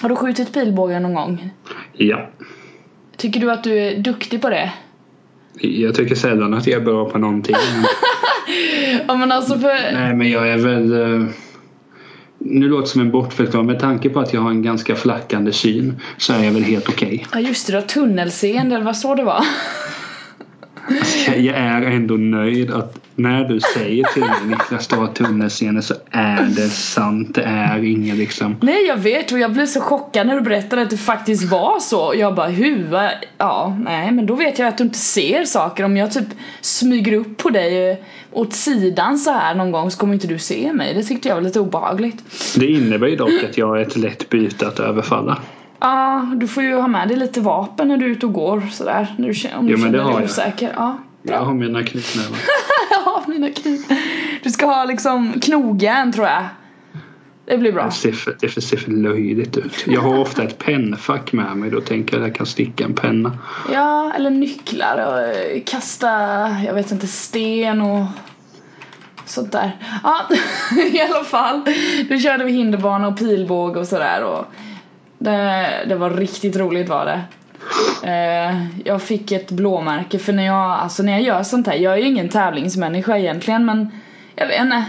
Har 0.01 0.09
du 0.09 0.17
skjutit 0.17 0.53
pilbåge 0.55 1.01
någon 1.01 1.15
gång? 1.15 1.51
Ja. 1.93 2.29
Tycker 3.17 3.41
du 3.41 3.51
att 3.53 3.65
du 3.65 3.79
är 3.79 3.99
duktig 3.99 4.43
på 4.43 4.49
det? 4.51 4.73
Jag 5.61 5.95
tycker 5.95 6.15
sällan 6.15 6.55
att 6.55 6.67
jag 6.67 6.81
är 6.81 6.85
bra 6.85 7.11
på 7.11 7.19
någonting. 7.19 7.57
Ja 9.09 9.15
men 9.17 9.33
alltså 9.33 9.59
för... 9.59 9.93
Nej 9.93 10.15
men 10.15 10.31
jag 10.31 10.49
är 10.51 10.57
väl... 10.59 10.93
eh, 11.23 11.29
Nu 12.39 12.69
låter 12.69 12.81
det 12.83 12.89
som 12.89 13.01
en 13.01 13.11
bortförklaring. 13.11 13.67
Med 13.67 13.79
tanke 13.81 14.09
på 14.09 14.21
att 14.21 14.33
jag 14.35 14.41
har 14.41 14.51
en 14.51 14.63
ganska 14.63 14.95
flackande 14.97 15.53
syn 15.53 16.01
så 16.19 16.33
är 16.33 16.45
jag 16.45 16.53
väl 16.53 16.63
helt 16.63 16.89
okej. 16.89 17.27
Ja 17.33 17.41
just 17.41 17.67
det, 17.67 17.73
du 17.73 17.77
har 17.77 17.83
tunnelseende 17.87 18.75
eller 18.75 18.85
vad 18.85 18.97
så 18.97 19.15
det 19.15 19.25
var? 19.25 19.45
Jag- 21.27 21.57
är 21.57 21.83
ändå 21.83 22.15
nöjd 22.15 22.71
att 22.71 22.99
när 23.15 23.45
du 23.45 23.61
säger 23.61 24.05
till 24.05 24.23
mig 24.23 24.31
Niklas 24.47 24.93
har 24.93 25.07
tunnelseende 25.07 25.83
så 25.83 25.95
är 26.11 26.43
det 26.57 26.69
sant. 26.69 27.35
Det 27.35 27.43
är 27.43 27.85
inget 27.85 28.17
liksom... 28.17 28.57
Nej 28.63 28.87
jag 28.87 28.97
vet 28.97 29.33
och 29.33 29.39
jag 29.39 29.53
blev 29.53 29.67
så 29.67 29.81
chockad 29.81 30.27
när 30.27 30.35
du 30.35 30.41
berättade 30.41 30.83
att 30.83 30.91
det 30.91 30.97
faktiskt 30.97 31.51
var 31.51 31.81
så. 31.81 32.15
Jag 32.17 32.35
bara 32.35 32.49
hur? 32.49 32.89
Ja, 33.39 33.77
nej 33.85 34.13
men 34.13 34.27
då 34.27 34.35
vet 34.35 34.59
jag 34.59 34.69
att 34.69 34.79
du 34.79 34.85
inte 34.85 34.99
ser 34.99 35.45
saker. 35.45 35.85
Om 35.85 35.97
jag 35.97 36.13
typ 36.13 36.29
smyger 36.61 37.13
upp 37.13 37.37
på 37.37 37.51
dig 37.51 38.03
åt 38.33 38.53
sidan 38.53 39.19
så 39.19 39.31
här 39.33 39.55
någon 39.55 39.73
gång 39.73 39.91
så 39.91 39.99
kommer 39.99 40.15
inte 40.15 40.27
du 40.27 40.39
se 40.39 40.73
mig. 40.73 40.95
Det 40.95 41.03
tyckte 41.03 41.29
jag 41.29 41.35
var 41.35 41.43
lite 41.43 41.61
obehagligt. 41.61 42.25
Det 42.57 42.67
innebär 42.67 43.07
ju 43.07 43.17
dock 43.17 43.45
att 43.51 43.59
jag 43.59 43.79
är 43.79 43.83
ett 43.83 43.97
lätt 43.97 44.29
byte 44.29 44.67
att 44.69 44.81
överfalla. 44.81 45.39
Ja, 45.81 46.27
du 46.37 46.49
får 46.49 46.63
ju 46.63 46.75
ha 46.75 46.89
med 46.89 47.09
dig 47.09 47.17
lite 47.17 47.41
vapen 47.41 47.89
när 47.89 47.97
du 47.97 48.07
är 48.07 48.11
ute 48.11 48.27
och 48.27 48.33
går 48.33 48.61
sådär. 48.71 49.15
När 49.19 49.29
du, 49.29 49.35
känner- 49.35 49.59
om 49.59 49.67
du 49.67 49.73
Jo, 49.73 49.79
känner 49.79 49.99
har 49.99 50.11
dig 50.11 50.21
jag. 50.21 50.25
osäker. 50.25 50.73
Ja, 50.77 50.99
Jag 51.23 51.41
har 51.45 51.55
mina 51.55 51.83
knytnävar. 51.83 52.39
ja 52.91 53.23
mina 53.27 53.51
kniv. 53.51 53.81
Du 54.43 54.51
ska 54.51 54.67
ha 54.67 54.85
liksom 54.85 55.33
knogjärn 55.41 56.13
tror 56.13 56.27
jag. 56.27 56.43
Det 57.47 57.59
blir 57.59 57.73
bra. 57.73 57.85
Det 57.85 57.91
ser 57.91 58.13
för, 58.13 58.37
det 58.41 58.49
ser 58.63 58.77
för 58.77 58.91
löjligt 58.91 59.57
ut. 59.57 59.85
Jag 59.87 60.01
har 60.01 60.19
ofta 60.19 60.43
ett 60.43 60.59
pennfack 60.59 61.33
med 61.33 61.57
mig. 61.57 61.71
Då 61.71 61.81
tänker 61.81 62.17
jag 62.17 62.23
att 62.23 62.29
jag 62.29 62.37
kan 62.37 62.47
sticka 62.47 62.85
en 62.85 62.95
penna. 62.95 63.39
Ja, 63.73 64.13
eller 64.17 64.31
nycklar 64.31 65.07
och 65.07 65.21
eh, 65.21 65.63
kasta, 65.67 66.09
jag 66.67 66.75
vet 66.75 66.93
inte, 66.93 67.07
sten 67.07 67.81
och 67.81 68.07
sånt 69.25 69.53
där. 69.53 69.77
Ja, 70.03 70.21
i 70.93 71.01
alla 71.01 71.25
fall. 71.25 71.61
Då 72.09 72.19
körde 72.19 72.45
vi 72.45 72.53
hinderbana 72.53 73.09
och 73.09 73.19
pilbåge 73.19 73.81
och 73.81 73.87
sådär 73.87 74.25
och 74.25 74.45
det, 75.21 75.69
det 75.89 75.95
var 75.95 76.11
riktigt 76.11 76.57
roligt 76.57 76.89
var 76.89 77.05
det. 77.05 77.21
Eh, 78.03 78.67
jag 78.85 79.03
fick 79.03 79.33
ett 79.33 79.51
blåmärke 79.51 80.19
för 80.19 80.33
när 80.33 80.47
jag, 80.47 80.71
alltså 80.71 81.03
när 81.03 81.13
jag 81.13 81.23
gör 81.23 81.43
sånt 81.43 81.67
här, 81.67 81.75
jag 81.75 81.93
är 81.93 81.97
ju 81.97 82.07
ingen 82.07 82.29
tävlingsmänniska 82.29 83.19
egentligen 83.19 83.65
men 83.65 83.91
jag 84.37 84.47
vet 84.47 84.61
inte. 84.61 84.85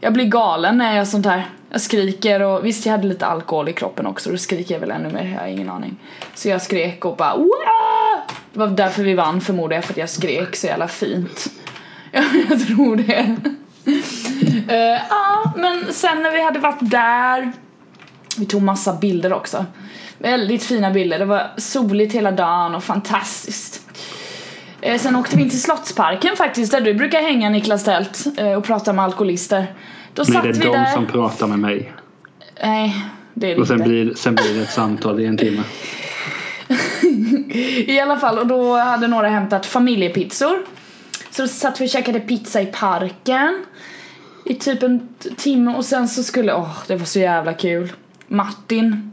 Jag 0.00 0.12
blir 0.12 0.24
galen 0.24 0.78
när 0.78 0.86
jag 0.86 0.96
gör 0.96 1.04
sånt 1.04 1.26
här. 1.26 1.46
Jag 1.70 1.80
skriker 1.80 2.42
och 2.42 2.66
visst 2.66 2.86
jag 2.86 2.92
hade 2.92 3.06
lite 3.06 3.26
alkohol 3.26 3.68
i 3.68 3.72
kroppen 3.72 4.06
också, 4.06 4.30
då 4.30 4.36
skriker 4.36 4.74
jag 4.74 4.80
väl 4.80 4.90
ännu 4.90 5.12
mer, 5.12 5.32
jag 5.34 5.40
har 5.40 5.46
ingen 5.46 5.70
aning. 5.70 5.96
Så 6.34 6.48
jag 6.48 6.62
skrek 6.62 7.04
och 7.04 7.16
bara 7.16 7.36
Wah! 7.36 8.34
Det 8.52 8.58
var 8.58 8.68
därför 8.68 9.02
vi 9.02 9.14
vann 9.14 9.40
förmodar 9.40 9.76
jag, 9.76 9.84
för 9.84 9.92
att 9.92 9.98
jag 9.98 10.10
skrek 10.10 10.56
så 10.56 10.66
jävla 10.66 10.88
fint. 10.88 11.46
Ja, 12.12 12.22
jag 12.50 12.66
tror 12.66 12.96
det. 12.96 13.36
uh, 14.94 15.12
ah, 15.12 15.52
men 15.56 15.92
sen 15.92 16.22
när 16.22 16.30
vi 16.30 16.42
hade 16.42 16.58
varit 16.58 16.90
där 16.90 17.52
vi 18.38 18.46
tog 18.46 18.62
massa 18.62 18.92
bilder 18.92 19.32
också. 19.32 19.66
Väldigt 20.18 20.64
fina 20.64 20.90
bilder, 20.90 21.18
det 21.18 21.24
var 21.24 21.50
soligt 21.56 22.14
hela 22.14 22.30
dagen 22.32 22.74
och 22.74 22.84
fantastiskt. 22.84 23.82
Eh, 24.80 24.98
Sen 24.98 25.16
åkte 25.16 25.36
vi 25.36 25.42
in 25.42 25.50
till 25.50 25.62
Slottsparken 25.62 26.36
faktiskt 26.36 26.72
där 26.72 26.80
du 26.80 26.94
brukar 26.94 27.22
hänga 27.22 27.50
Niklas 27.50 27.84
Tält 27.84 28.24
eh, 28.36 28.52
och 28.52 28.64
prata 28.64 28.92
med 28.92 29.04
alkoholister. 29.04 29.74
Då 30.14 30.24
satt 30.24 30.42
det 30.42 30.52
de 30.52 30.58
där. 30.58 30.92
som 30.92 31.06
pratar 31.06 31.46
med 31.46 31.58
mig. 31.58 31.92
Nej, 32.62 33.04
det 33.34 33.50
är 33.50 33.54
det 33.54 33.60
Och 33.60 33.66
sen 33.66 33.76
inte. 33.76 33.88
blir, 33.88 34.14
sen 34.14 34.34
blir 34.34 34.54
det 34.54 34.62
ett 34.62 34.70
samtal 34.70 35.20
i 35.20 35.26
en 35.26 35.36
timme. 35.36 35.62
I 37.86 38.00
alla 38.00 38.16
fall, 38.16 38.38
och 38.38 38.46
då 38.46 38.76
hade 38.76 39.06
några 39.06 39.28
hämtat 39.28 39.66
familjepizzor. 39.66 40.58
Så 41.30 41.42
då 41.42 41.48
satt 41.48 41.80
vi 41.80 41.86
och 41.86 41.90
käkade 41.90 42.20
pizza 42.20 42.60
i 42.60 42.66
parken 42.66 43.64
I 44.44 44.54
typ 44.54 44.82
en 44.82 45.08
timme 45.36 45.74
och 45.74 45.84
sen 45.84 46.08
så 46.08 46.22
skulle, 46.22 46.54
åh 46.54 46.78
det 46.86 46.96
var 46.96 47.06
så 47.06 47.18
jävla 47.18 47.52
kul 47.54 47.92
Martin 48.28 49.10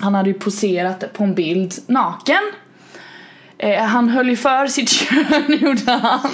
Han 0.00 0.14
hade 0.14 0.28
ju 0.28 0.34
poserat 0.34 1.12
på 1.12 1.24
en 1.24 1.34
bild 1.34 1.74
naken. 1.86 2.42
Eh, 3.58 3.82
Han 3.84 4.08
höll 4.08 4.28
ju 4.28 4.36
för 4.36 4.66
sitt 4.66 4.88
kön 4.90 5.58
gjorde 5.60 5.92
han. 5.92 6.30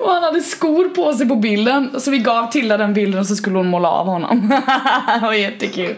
Och 0.00 0.10
han 0.10 0.22
hade 0.22 0.40
skor 0.40 0.88
på 0.88 1.12
sig 1.12 1.28
på 1.28 1.36
bilden. 1.36 2.00
Så 2.00 2.10
vi 2.10 2.18
gav 2.18 2.46
Tilda 2.50 2.76
den 2.76 2.94
bilden 2.94 3.20
och 3.20 3.26
så 3.26 3.36
skulle 3.36 3.56
hon 3.58 3.66
måla 3.66 3.88
av 3.88 4.06
honom. 4.06 4.48
Det 5.20 5.26
var 5.26 5.32
jättekul. 5.32 5.96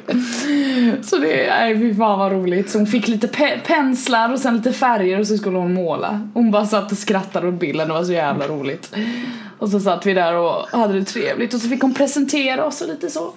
Så 1.02 1.18
det, 1.18 1.46
nej 1.50 1.78
fy 1.78 1.94
fan 1.94 2.18
vad 2.18 2.32
roligt. 2.32 2.70
Så 2.70 2.78
hon 2.78 2.86
fick 2.86 3.08
lite 3.08 3.26
pe- 3.26 3.60
penslar 3.66 4.32
och 4.32 4.38
sen 4.38 4.56
lite 4.56 4.72
färger 4.72 5.20
och 5.20 5.26
så 5.26 5.36
skulle 5.36 5.58
hon 5.58 5.74
måla. 5.74 6.28
Hon 6.34 6.50
bara 6.50 6.66
satt 6.66 6.92
och 6.92 6.98
skrattade 6.98 7.48
åt 7.48 7.54
bilden, 7.54 7.88
det 7.88 7.94
var 7.94 8.04
så 8.04 8.12
jävla 8.12 8.48
roligt. 8.48 8.94
Och 9.58 9.68
så 9.68 9.80
satt 9.80 10.06
vi 10.06 10.14
där 10.14 10.34
och 10.34 10.68
hade 10.78 10.92
det 10.98 11.04
trevligt. 11.04 11.54
Och 11.54 11.60
så 11.60 11.68
fick 11.68 11.82
hon 11.82 11.94
presentera 11.94 12.64
oss 12.64 12.80
och 12.80 12.88
lite 12.88 13.10
så. 13.10 13.32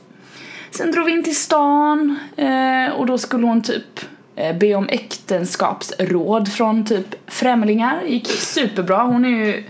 Sen 0.72 0.92
drog 0.92 1.06
vi 1.06 1.12
in 1.12 1.24
till 1.24 1.36
stan 1.36 2.20
eh, 2.38 2.94
och 2.94 3.06
då 3.06 3.18
skulle 3.18 3.48
hon 3.48 3.62
typ 3.62 4.00
eh, 4.36 4.58
be 4.58 4.76
om 4.76 4.90
äktenskapsråd 4.90 6.48
från 6.48 6.86
typ 6.86 7.32
främlingar. 7.32 8.04
Gick 8.08 8.28
superbra. 8.28 9.04
Hon 9.04 9.26
är 9.26 9.30
ju 9.30 9.64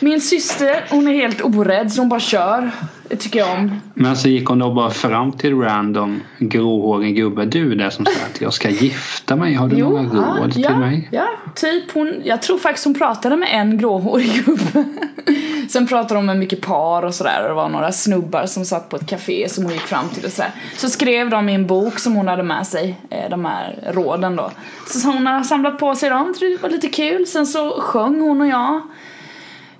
min 0.00 0.20
syster, 0.20 0.84
hon 0.90 1.08
är 1.08 1.12
helt 1.12 1.42
orädd 1.42 1.92
så 1.92 2.00
hon 2.00 2.08
bara 2.08 2.20
kör. 2.20 2.70
Det 3.08 3.16
tycker 3.16 3.38
jag 3.38 3.58
om. 3.58 3.80
Men 3.94 4.16
så 4.16 4.28
gick 4.28 4.46
hon 4.46 4.58
då 4.58 4.74
bara 4.74 4.90
fram 4.90 5.32
till 5.32 5.54
random 5.54 6.20
gråhårig 6.38 7.16
gubbe. 7.16 7.44
Du 7.44 7.74
där 7.74 7.90
som 7.90 8.04
sa 8.04 8.12
att 8.32 8.40
jag 8.40 8.52
ska 8.52 8.70
gifta 8.70 9.36
mig. 9.36 9.54
Har 9.54 9.68
du 9.68 9.76
några 9.76 10.02
råd 10.02 10.52
ja, 10.56 10.68
till 10.68 10.78
mig? 10.78 11.08
Ja, 11.12 11.28
typ 11.54 11.92
hon, 11.92 12.14
jag 12.24 12.42
tror 12.42 12.58
faktiskt 12.58 12.84
hon 12.84 12.94
pratade 12.94 13.36
med 13.36 13.48
en 13.52 13.78
gråhårig 13.78 14.44
gubbe. 14.44 14.84
Sen 15.70 15.86
pratade 15.86 16.18
hon 16.18 16.26
med 16.26 16.38
mycket 16.38 16.60
par 16.60 17.02
och 17.02 17.14
sådär 17.14 17.42
och 17.42 17.48
det 17.48 17.54
var 17.54 17.68
några 17.68 17.92
snubbar 17.92 18.46
som 18.46 18.64
satt 18.64 18.88
på 18.88 18.96
ett 18.96 19.06
café 19.06 19.48
som 19.48 19.64
hon 19.64 19.72
gick 19.72 19.82
fram 19.82 20.08
till 20.08 20.24
och 20.24 20.32
sådär. 20.32 20.50
Så 20.76 20.88
skrev 20.88 21.30
de 21.30 21.48
i 21.48 21.54
en 21.54 21.66
bok 21.66 21.98
som 21.98 22.16
hon 22.16 22.28
hade 22.28 22.42
med 22.42 22.66
sig, 22.66 23.00
eh, 23.10 23.30
de 23.30 23.44
här 23.44 23.92
råden 23.92 24.36
då. 24.36 24.50
Så 24.86 25.08
hon 25.08 25.26
har 25.26 25.42
samlat 25.42 25.78
på 25.78 25.94
sig 25.94 26.10
dem, 26.10 26.34
tror 26.38 26.50
det 26.50 26.62
var 26.62 26.70
lite 26.70 26.88
kul. 26.88 27.26
Sen 27.26 27.46
så 27.46 27.80
sjöng 27.80 28.20
hon 28.20 28.40
och 28.40 28.46
jag 28.46 28.80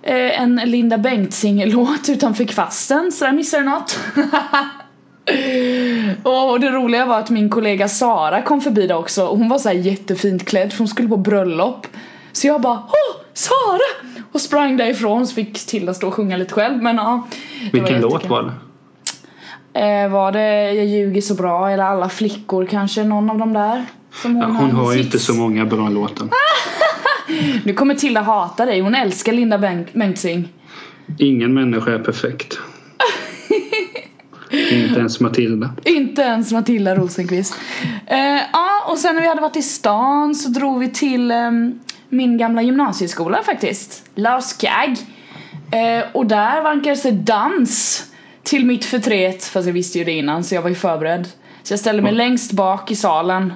eh, 0.03 0.41
en 0.41 0.57
Linda 0.57 0.99
Bengtzing-låt 0.99 2.09
utanför 2.09 2.45
kvasten, 2.45 3.13
så 3.13 3.25
där 3.25 3.33
missade 3.33 3.63
du 3.63 3.71
något. 3.71 3.99
Och 6.23 6.61
det 6.61 6.71
roliga 6.71 7.07
var 7.07 7.19
att 7.19 7.31
min 7.31 7.51
kollega 7.51 7.89
Sara 7.89 8.43
kom 8.43 8.61
förbi 8.61 8.87
där 8.87 8.97
också 8.97 9.27
och 9.27 9.39
hon 9.39 9.49
var 9.49 9.59
så 9.59 9.69
här 9.69 9.77
jättefint 9.77 10.47
klädd 10.47 10.73
för 10.73 10.79
hon 10.79 10.89
skulle 10.89 11.09
på 11.09 11.17
bröllop 11.17 11.87
Så 12.33 12.47
jag 12.47 12.61
bara 12.61 12.83
Åh! 12.89 13.20
Sara! 13.35 14.15
Och 14.33 14.41
sprang 14.41 14.77
därifrån 14.77 15.27
så 15.27 15.35
fick 15.35 15.67
Tilda 15.67 15.95
stå 15.95 16.09
och 16.09 16.15
sjunga 16.15 16.37
lite 16.37 16.55
själv 16.55 16.83
men 16.83 16.97
ja 16.97 17.27
Vilken 17.73 18.01
låt 18.01 18.27
var 18.29 18.43
det? 18.43 18.53
Eh, 19.81 20.09
var 20.11 20.33
det 20.33 20.73
Jag 20.73 20.87
ljuger 20.87 21.21
så 21.21 21.35
bra 21.35 21.71
eller 21.71 21.85
Alla 21.85 22.09
flickor 22.09 22.67
kanske 22.67 23.05
någon 23.05 23.31
av 23.31 23.39
dem 23.39 23.53
där? 23.53 23.85
Som 24.23 24.37
Ja, 24.37 24.45
hon, 24.47 24.57
hon 24.57 24.71
har 24.71 24.93
ju 24.95 25.03
inte 25.03 25.19
så 25.19 25.35
många 25.35 25.65
bra 25.65 25.89
låtar. 25.89 26.29
Nu 27.65 27.73
kommer 27.73 27.95
Tilda 27.95 28.21
hata 28.21 28.67
dig, 28.67 28.81
hon 28.81 28.95
älskar 28.95 29.33
Linda 29.33 29.59
Beng- 29.59 29.87
Bengtzing 29.99 30.49
Ingen 31.19 31.55
människa 31.55 31.91
är 31.95 31.99
perfekt. 31.99 32.59
inte 34.51 35.01
ens 35.01 35.21
Matilda. 35.21 35.71
Inte 35.85 36.23
ens 36.23 36.53
Matilda 36.53 36.95
Rosenqvist. 36.95 37.55
Eh, 38.07 38.41
Ja, 38.53 38.85
och 38.89 38.99
sen 38.99 39.15
när 39.15 39.23
vi 39.23 39.29
hade 39.29 39.41
varit 39.41 39.57
i 39.57 39.63
stan 39.63 40.35
så 40.35 40.49
drog 40.49 40.79
vi 40.81 40.89
till 40.89 41.31
ehm, 41.31 41.79
min 42.11 42.39
gamla 42.39 42.63
gymnasieskola 42.63 43.43
faktiskt. 43.43 44.11
Lars 44.15 44.53
Kagg. 44.53 44.97
Eh, 45.73 46.05
och 46.13 46.27
där 46.27 46.63
vankades 46.63 47.03
det 47.03 47.11
dans 47.11 48.05
till 48.43 48.67
mitt 48.67 48.85
förtret, 48.85 49.45
fast 49.45 49.67
jag 49.67 49.75
visste 49.75 49.99
ju 49.99 50.05
det 50.05 50.13
innan 50.13 50.45
så 50.45 50.55
jag 50.55 50.63
var 50.63 50.69
ju 50.69 50.75
förberedd. 50.75 51.29
Så 51.63 51.73
jag 51.73 51.81
ställde 51.81 52.03
mig 52.03 52.13
längst 52.13 52.53
bak 52.53 52.91
i 52.91 52.97
salen 52.97 53.53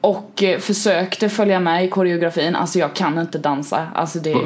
och 0.00 0.42
eh, 0.42 0.58
försökte 0.58 1.28
följa 1.28 1.60
med 1.60 1.84
i 1.84 1.88
koreografin. 1.88 2.56
Alltså 2.56 2.78
jag 2.78 2.94
kan 2.94 3.18
inte 3.18 3.38
dansa. 3.38 3.86
Alltså 3.94 4.18
det... 4.18 4.36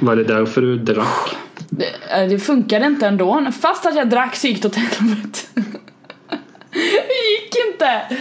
Var 0.00 0.16
det 0.16 0.24
därför 0.24 0.60
du 0.60 0.78
drack? 0.78 1.36
Det, 1.68 1.86
eh, 2.10 2.28
det 2.28 2.38
funkade 2.38 2.86
inte 2.86 3.06
ändå. 3.06 3.46
Fast 3.60 3.86
att 3.86 3.96
jag 3.96 4.10
drack 4.10 4.36
så 4.36 4.46
gick 4.46 4.62
det 4.62 4.68
åt 4.68 4.76
helvete. 4.76 5.38
det 6.70 7.30
gick 7.30 7.72
inte. 7.72 8.16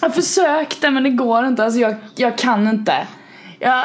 Jag 0.00 0.14
försökte 0.14 0.90
men 0.90 1.02
det 1.02 1.10
går 1.10 1.46
inte. 1.46 1.64
Alltså 1.64 1.80
jag, 1.80 1.94
jag 2.16 2.38
kan 2.38 2.68
inte. 2.68 3.06
Jag, 3.64 3.84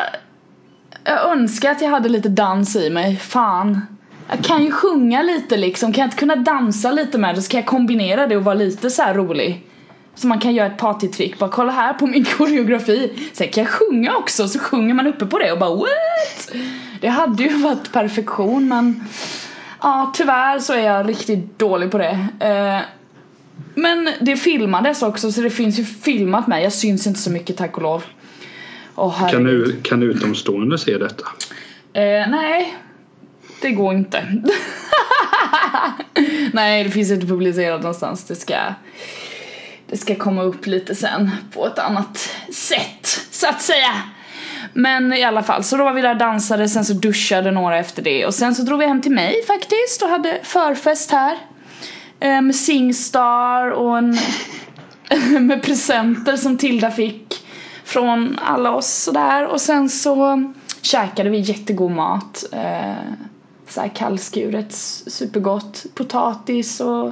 jag 1.04 1.32
önskar 1.32 1.72
att 1.72 1.82
jag 1.82 1.90
hade 1.90 2.10
lite 2.10 2.30
dans 2.30 2.76
i 2.76 2.90
mig. 2.90 3.16
Fan. 3.16 3.82
Jag 4.30 4.44
kan 4.44 4.64
ju 4.64 4.72
sjunga 4.72 5.22
lite 5.22 5.58
liksom. 5.58 5.94
Kan 5.94 6.02
jag 6.02 6.08
inte 6.08 6.18
kunna 6.18 6.36
dansa 6.36 6.92
lite 6.92 7.18
med 7.18 7.36
det 7.36 7.42
så 7.42 7.52
kan 7.52 7.60
jag 7.60 7.68
kombinera 7.68 8.28
det 8.28 8.38
och 8.38 8.44
vara 8.44 8.56
lite 8.56 8.90
så 8.90 9.02
här 9.02 9.14
rolig. 9.14 9.66
Så 10.16 10.28
man 10.28 10.40
kan 10.40 10.54
göra 10.54 10.68
ett 10.68 10.78
partytrick. 10.78 11.40
Bara 11.40 11.50
kolla 11.50 11.72
här 11.72 11.94
på 11.94 12.08
min 12.08 12.26
koreografi. 12.38 13.30
Sen 13.34 13.48
kan 13.48 13.64
jag 13.64 13.72
sjunga 13.72 14.16
också. 14.16 14.48
Så 14.48 14.60
sjunger 14.60 14.94
man 14.94 15.08
uppe 15.08 15.26
på 15.26 15.40
det 15.40 15.52
och 15.52 15.60
bara 15.60 15.76
what? 15.76 16.52
Det 17.02 17.08
hade 17.08 17.44
ju 17.44 17.50
varit 17.50 17.92
perfektion 17.92 18.68
men 18.68 19.04
Ja 19.82 20.12
tyvärr 20.16 20.60
så 20.60 20.74
är 20.74 20.86
jag 20.86 21.10
riktigt 21.10 21.60
dålig 21.60 21.92
på 21.92 21.98
det. 21.98 22.28
Eh, 22.40 22.82
men 23.76 24.10
det 24.22 24.36
filmades 24.36 25.02
också 25.02 25.32
så 25.32 25.42
det 25.42 25.50
finns 25.50 25.80
ju 25.80 25.86
filmat 25.86 26.48
med, 26.48 26.64
Jag 26.64 26.74
syns 26.74 27.08
inte 27.08 27.20
så 27.20 27.32
mycket 27.32 27.58
tack 27.58 27.78
och 27.78 27.84
lov. 27.84 28.04
Åh 28.96 29.30
Kan, 29.30 29.44
du, 29.44 29.82
kan 29.82 30.04
utomstående 30.04 30.78
se 30.78 30.98
detta? 30.98 31.24
Eh, 31.94 32.30
nej, 32.30 32.78
det 33.62 33.72
går 33.72 33.94
inte. 33.94 34.42
nej, 36.54 36.84
det 36.84 36.90
finns 36.90 37.12
inte 37.12 37.28
publicerat 37.28 37.82
någonstans. 37.82 38.28
Det 38.28 38.36
ska, 38.36 38.56
det 39.88 39.98
ska 39.98 40.16
komma 40.16 40.44
upp 40.44 40.66
lite 40.66 40.96
sen 40.96 41.32
på 41.54 41.68
ett 41.68 41.80
annat 41.80 42.18
sätt, 42.54 43.28
så 43.32 43.48
att 43.48 43.62
säga. 43.62 43.92
Men 44.74 45.14
i 45.14 45.24
alla 45.24 45.44
fall, 45.44 45.64
så 45.64 45.78
då 45.78 45.84
var 45.84 45.94
vi 45.94 46.02
där 46.02 46.12
och 46.12 46.18
dansade, 46.18 46.70
sen 46.70 46.86
så 46.86 46.94
duschade 46.94 47.52
några 47.52 47.78
efter 47.78 48.02
det 48.02 48.26
och 48.26 48.34
sen 48.34 48.56
så 48.56 48.64
drog 48.64 48.80
vi 48.80 48.86
hem 48.86 49.02
till 49.02 49.12
mig 49.12 49.44
faktiskt 49.48 50.02
och 50.02 50.10
hade 50.10 50.40
förfest 50.44 51.12
här. 51.12 51.38
Eh, 52.20 52.42
med 52.42 52.56
Singstar 52.56 53.70
och 53.70 53.98
en 53.98 54.18
med 55.48 55.64
presenter 55.64 56.38
som 56.38 56.58
Tilda 56.58 56.92
fick 56.92 57.46
från 57.90 58.40
alla 58.42 58.72
oss 58.76 59.04
sådär 59.04 59.48
och 59.48 59.62
sen 59.62 59.90
så 59.90 60.44
käkade 60.82 61.30
vi 61.30 61.40
jättegod 61.40 61.92
mat. 61.92 62.44
Eh, 62.52 63.14
så 63.68 63.82
här 63.82 63.88
kallskuret, 63.88 64.74
supergott. 65.08 65.86
Potatis 65.96 66.80
och 66.80 67.12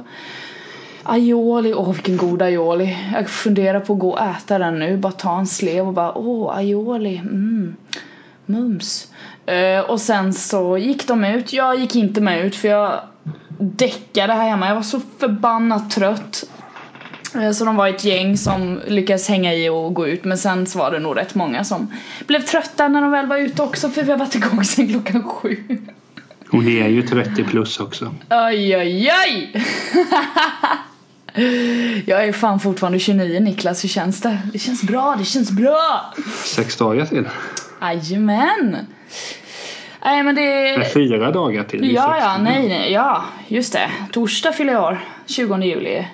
aioli. 1.02 1.74
Åh 1.74 1.92
vilken 1.92 2.16
god 2.16 2.42
aioli. 2.42 2.96
Jag 3.12 3.30
funderar 3.30 3.80
på 3.80 3.92
att 3.92 3.98
gå 3.98 4.10
och 4.10 4.20
äta 4.20 4.58
den 4.58 4.78
nu. 4.78 4.96
Bara 4.96 5.12
ta 5.12 5.38
en 5.38 5.46
slev 5.46 5.86
och 5.86 5.94
bara 5.94 6.18
åh 6.18 6.56
aioli. 6.56 7.16
Mm. 7.16 7.76
Mums. 8.46 9.12
Eh, 9.46 9.80
och 9.80 10.00
sen 10.00 10.32
så 10.32 10.78
gick 10.78 11.08
de 11.08 11.24
ut. 11.24 11.52
Jag 11.52 11.78
gick 11.78 11.96
inte 11.96 12.20
med 12.20 12.44
ut 12.44 12.56
för 12.56 12.68
jag 12.68 13.00
däckade 13.58 14.32
här 14.32 14.48
hemma. 14.48 14.68
Jag 14.68 14.74
var 14.74 14.82
så 14.82 15.00
förbannat 15.18 15.90
trött. 15.90 16.44
Eh, 17.34 17.50
Så 17.50 17.64
de 17.64 17.76
var 17.76 17.88
ett 17.88 18.04
gäng 18.04 18.36
som 18.36 18.80
lyckades 18.86 19.28
hänga 19.28 19.54
i 19.54 19.68
och 19.68 19.94
gå 19.94 20.08
ut 20.08 20.24
men 20.24 20.38
sen 20.38 20.66
så 20.66 20.78
var 20.78 20.90
det 20.90 20.98
nog 20.98 21.16
rätt 21.16 21.34
många 21.34 21.64
som 21.64 21.92
blev 22.26 22.40
trötta 22.40 22.88
när 22.88 23.00
de 23.02 23.10
väl 23.10 23.26
var 23.26 23.36
ute 23.36 23.62
också 23.62 23.88
för 23.88 24.02
vi 24.02 24.10
har 24.10 24.18
varit 24.18 24.34
igång 24.34 24.64
sen 24.64 24.88
klockan 24.88 25.22
sju. 25.24 25.56
Hon 26.50 26.68
är 26.68 26.88
ju 26.88 27.02
30 27.02 27.44
plus 27.44 27.80
också. 27.80 28.14
Oj 28.30 28.76
oj 28.76 29.10
oj! 29.26 29.52
Jag 32.06 32.24
är 32.24 32.32
fan 32.32 32.60
fortfarande 32.60 32.98
29 32.98 33.40
Niklas, 33.40 33.84
hur 33.84 33.88
känns 33.88 34.20
det? 34.20 34.38
Det 34.52 34.58
känns 34.58 34.82
bra, 34.82 35.14
det 35.18 35.24
känns 35.24 35.50
bra! 35.50 36.14
Sex 36.44 36.76
dagar 36.76 37.06
till. 37.06 37.28
Jajamän! 37.80 38.76
Nej 40.04 40.22
men 40.22 40.34
det... 40.34 40.78
Med 40.78 40.92
fyra 40.92 41.30
dagar 41.30 41.64
till. 41.64 41.94
Ja, 41.94 42.16
ja, 42.20 42.38
nej, 42.38 42.68
nej, 42.68 42.92
ja, 42.92 43.24
just 43.48 43.72
det. 43.72 43.90
Torsdag 44.12 44.52
fyller 44.52 44.72
jag 44.72 44.82
år, 44.84 44.98
20 45.26 45.56
juli. 45.62 46.04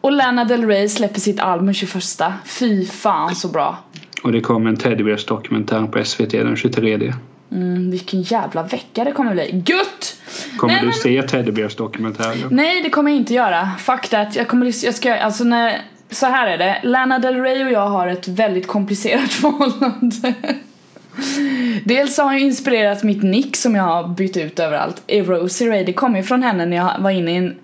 Och 0.00 0.12
Lana 0.12 0.44
Del 0.44 0.66
Rey 0.66 0.88
släpper 0.88 1.20
sitt 1.20 1.40
album 1.40 1.74
21. 1.74 2.02
Fy 2.44 2.84
fan 2.86 3.34
så 3.34 3.48
bra. 3.48 3.78
Och 4.22 4.32
det 4.32 4.40
kommer 4.40 4.70
en 4.70 4.76
Teddybears 4.76 5.26
dokumentär 5.26 5.86
på 5.86 6.04
SVT 6.04 6.30
den 6.30 6.56
23. 6.56 7.12
Mm, 7.52 7.90
vilken 7.90 8.22
jävla 8.22 8.62
vecka 8.62 9.04
det 9.04 9.12
kommer 9.12 9.32
bli. 9.32 9.50
Gutt! 9.66 10.16
Kommer 10.56 10.74
Nej, 10.74 10.80
du 10.82 10.86
men- 10.86 10.94
se 10.94 11.22
Teddybears 11.22 11.76
dokumentären? 11.76 12.48
Nej 12.50 12.82
det 12.82 12.90
kommer 12.90 13.10
jag 13.10 13.18
inte 13.20 13.34
göra. 13.34 13.70
Fuck 13.78 14.08
that. 14.08 14.36
Jag 14.36 14.48
kommer 14.48 14.84
jag 14.84 14.94
ska, 14.94 15.14
alltså 15.14 15.44
när, 15.44 15.80
så 16.10 16.26
här 16.26 16.46
är 16.48 16.58
det. 16.58 16.80
Lana 16.82 17.18
Del 17.18 17.34
Rey 17.40 17.64
och 17.64 17.70
jag 17.72 17.86
har 17.88 18.06
ett 18.06 18.28
väldigt 18.28 18.66
komplicerat 18.66 19.30
förhållande. 19.32 20.34
Dels 21.84 22.18
har 22.18 22.32
jag 22.32 22.40
inspirerat 22.42 23.02
mitt 23.02 23.22
nick 23.22 23.56
som 23.56 23.74
jag 23.74 23.82
har 23.82 24.08
bytt 24.08 24.36
ut 24.36 24.58
överallt. 24.58 25.02
Rosie 25.08 25.70
Ray. 25.70 25.84
Det 25.84 25.92
kom 25.92 26.16
ju 26.16 26.22
från 26.22 26.42
henne 26.42 26.66
när 26.66 26.76
jag 26.76 26.92
var 26.98 27.10
inne 27.10 27.30
i 27.32 27.36
en 27.36 27.56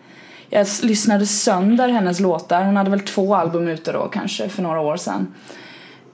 jag 0.51 0.67
lyssnade 0.83 1.27
sönder 1.27 1.89
hennes 1.89 2.21
låtar. 2.21 2.65
Hon 2.65 2.77
hade 2.77 2.91
väl 2.91 3.01
två 3.01 3.35
album 3.35 3.69
ute 3.69 3.93
då 3.93 4.09
kanske 4.09 4.49
för 4.49 4.63
några 4.63 4.81
år 4.81 4.97
sedan. 4.97 5.35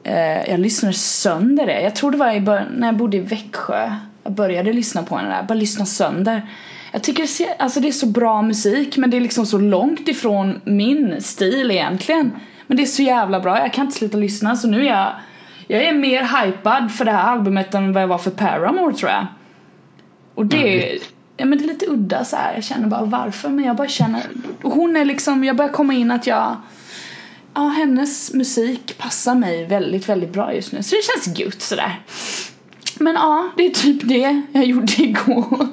Eh, 0.02 0.50
jag 0.50 0.60
lyssnade 0.60 0.94
sönder 0.94 1.66
det. 1.66 1.80
Jag 1.80 1.94
tror 1.94 2.10
det 2.10 2.16
var 2.18 2.32
i 2.32 2.40
bör- 2.40 2.68
när 2.76 2.88
jag 2.88 2.96
bodde 2.96 3.16
i 3.16 3.20
Växjö. 3.20 3.92
Jag 4.22 4.32
började 4.32 4.72
lyssna 4.72 5.02
på 5.02 5.16
henne 5.16 5.28
där. 5.28 5.42
Bara 5.42 5.54
lyssna 5.54 5.86
sönder. 5.86 6.48
Jag 6.92 7.02
tycker 7.02 7.22
det, 7.22 7.28
ser, 7.28 7.54
alltså 7.58 7.80
det 7.80 7.88
är 7.88 7.92
så 7.92 8.06
bra 8.06 8.42
musik 8.42 8.96
men 8.96 9.10
det 9.10 9.16
är 9.16 9.20
liksom 9.20 9.46
så 9.46 9.58
långt 9.58 10.08
ifrån 10.08 10.60
min 10.64 11.20
stil 11.20 11.70
egentligen. 11.70 12.32
Men 12.66 12.76
det 12.76 12.82
är 12.82 12.86
så 12.86 13.02
jävla 13.02 13.40
bra. 13.40 13.58
Jag 13.58 13.72
kan 13.72 13.84
inte 13.84 13.98
sluta 13.98 14.16
lyssna 14.16 14.56
så 14.56 14.68
nu 14.68 14.80
är 14.80 14.90
jag 14.90 15.12
jag 15.70 15.82
är 15.82 15.92
mer 15.92 16.22
hypad 16.22 16.92
för 16.92 17.04
det 17.04 17.10
här 17.10 17.32
albumet 17.32 17.74
än 17.74 17.92
vad 17.92 18.02
jag 18.02 18.08
var 18.08 18.18
för 18.18 18.30
Paramore 18.30 18.94
tror 18.94 19.10
jag. 19.10 19.26
Och 20.34 20.46
det 20.46 20.88
mm 20.88 20.98
ja, 21.40 21.46
men 21.46 21.58
det 21.58 21.64
är 21.64 21.68
lite 21.68 21.86
udda 21.86 22.24
så 22.24 22.36
här. 22.36 22.54
Jag 22.54 22.64
känner 22.64 22.86
bara 22.88 23.04
varför 23.04 23.48
men 23.48 23.64
jag 23.64 23.76
bara 23.76 23.88
känner 23.88 24.22
Hon 24.62 24.96
är 24.96 25.04
liksom, 25.04 25.44
jag 25.44 25.56
börjar 25.56 25.72
komma 25.72 25.94
in 25.94 26.10
att 26.10 26.26
jag 26.26 26.56
Ja, 27.54 27.60
hennes 27.68 28.34
musik 28.34 28.98
passar 28.98 29.34
mig 29.34 29.66
väldigt, 29.66 30.08
väldigt 30.08 30.32
bra 30.32 30.54
just 30.54 30.72
nu. 30.72 30.82
Så 30.82 30.96
det 30.96 31.02
känns 31.24 31.38
gött 31.38 31.62
sådär. 31.62 32.00
Men 33.00 33.14
ja, 33.14 33.48
det 33.56 33.66
är 33.66 33.70
typ 33.70 34.08
det 34.08 34.42
jag 34.52 34.64
gjorde 34.64 34.92
igår. 35.02 35.68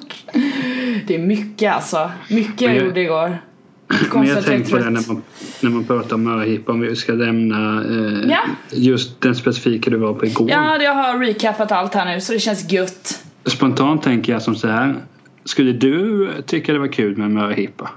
Det 1.07 1.15
är 1.15 1.19
mycket 1.19 1.73
alltså. 1.73 2.11
Mycket 2.29 2.61
jag 2.61 2.75
jag- 2.75 2.85
gjorde 2.85 3.01
igår. 3.01 3.41
Men 4.13 4.27
jag 4.27 4.45
tänkte 4.45 4.71
på 4.71 4.77
det 4.77 4.89
när 4.89 5.07
man, 5.07 5.23
när 5.61 5.69
man 5.69 5.83
pratar 5.83 6.15
om 6.15 6.23
möhippa 6.23 6.71
om 6.71 6.79
vi 6.79 6.95
ska 6.95 7.13
lämna 7.13 7.83
eh, 7.83 8.29
Ja. 8.29 8.39
just 8.71 9.21
den 9.21 9.35
specifika 9.35 9.89
du 9.89 9.97
var 9.97 10.13
på 10.13 10.25
igår. 10.25 10.49
Ja, 10.49 10.81
jag 10.81 10.93
har 10.95 11.19
recapat 11.19 11.71
allt 11.71 11.93
här 11.93 12.05
nu 12.15 12.21
så 12.21 12.33
det 12.33 12.39
känns 12.39 12.71
gött. 12.71 13.23
Spontant 13.45 14.03
tänker 14.03 14.33
jag 14.33 14.41
som 14.41 14.55
så 14.55 14.67
här. 14.67 14.95
Skulle 15.47 15.71
du 15.71 16.29
tycka 16.45 16.73
det 16.73 16.79
var 16.79 16.87
kul 16.87 17.17
med 17.17 17.31
möhippa? 17.31 17.89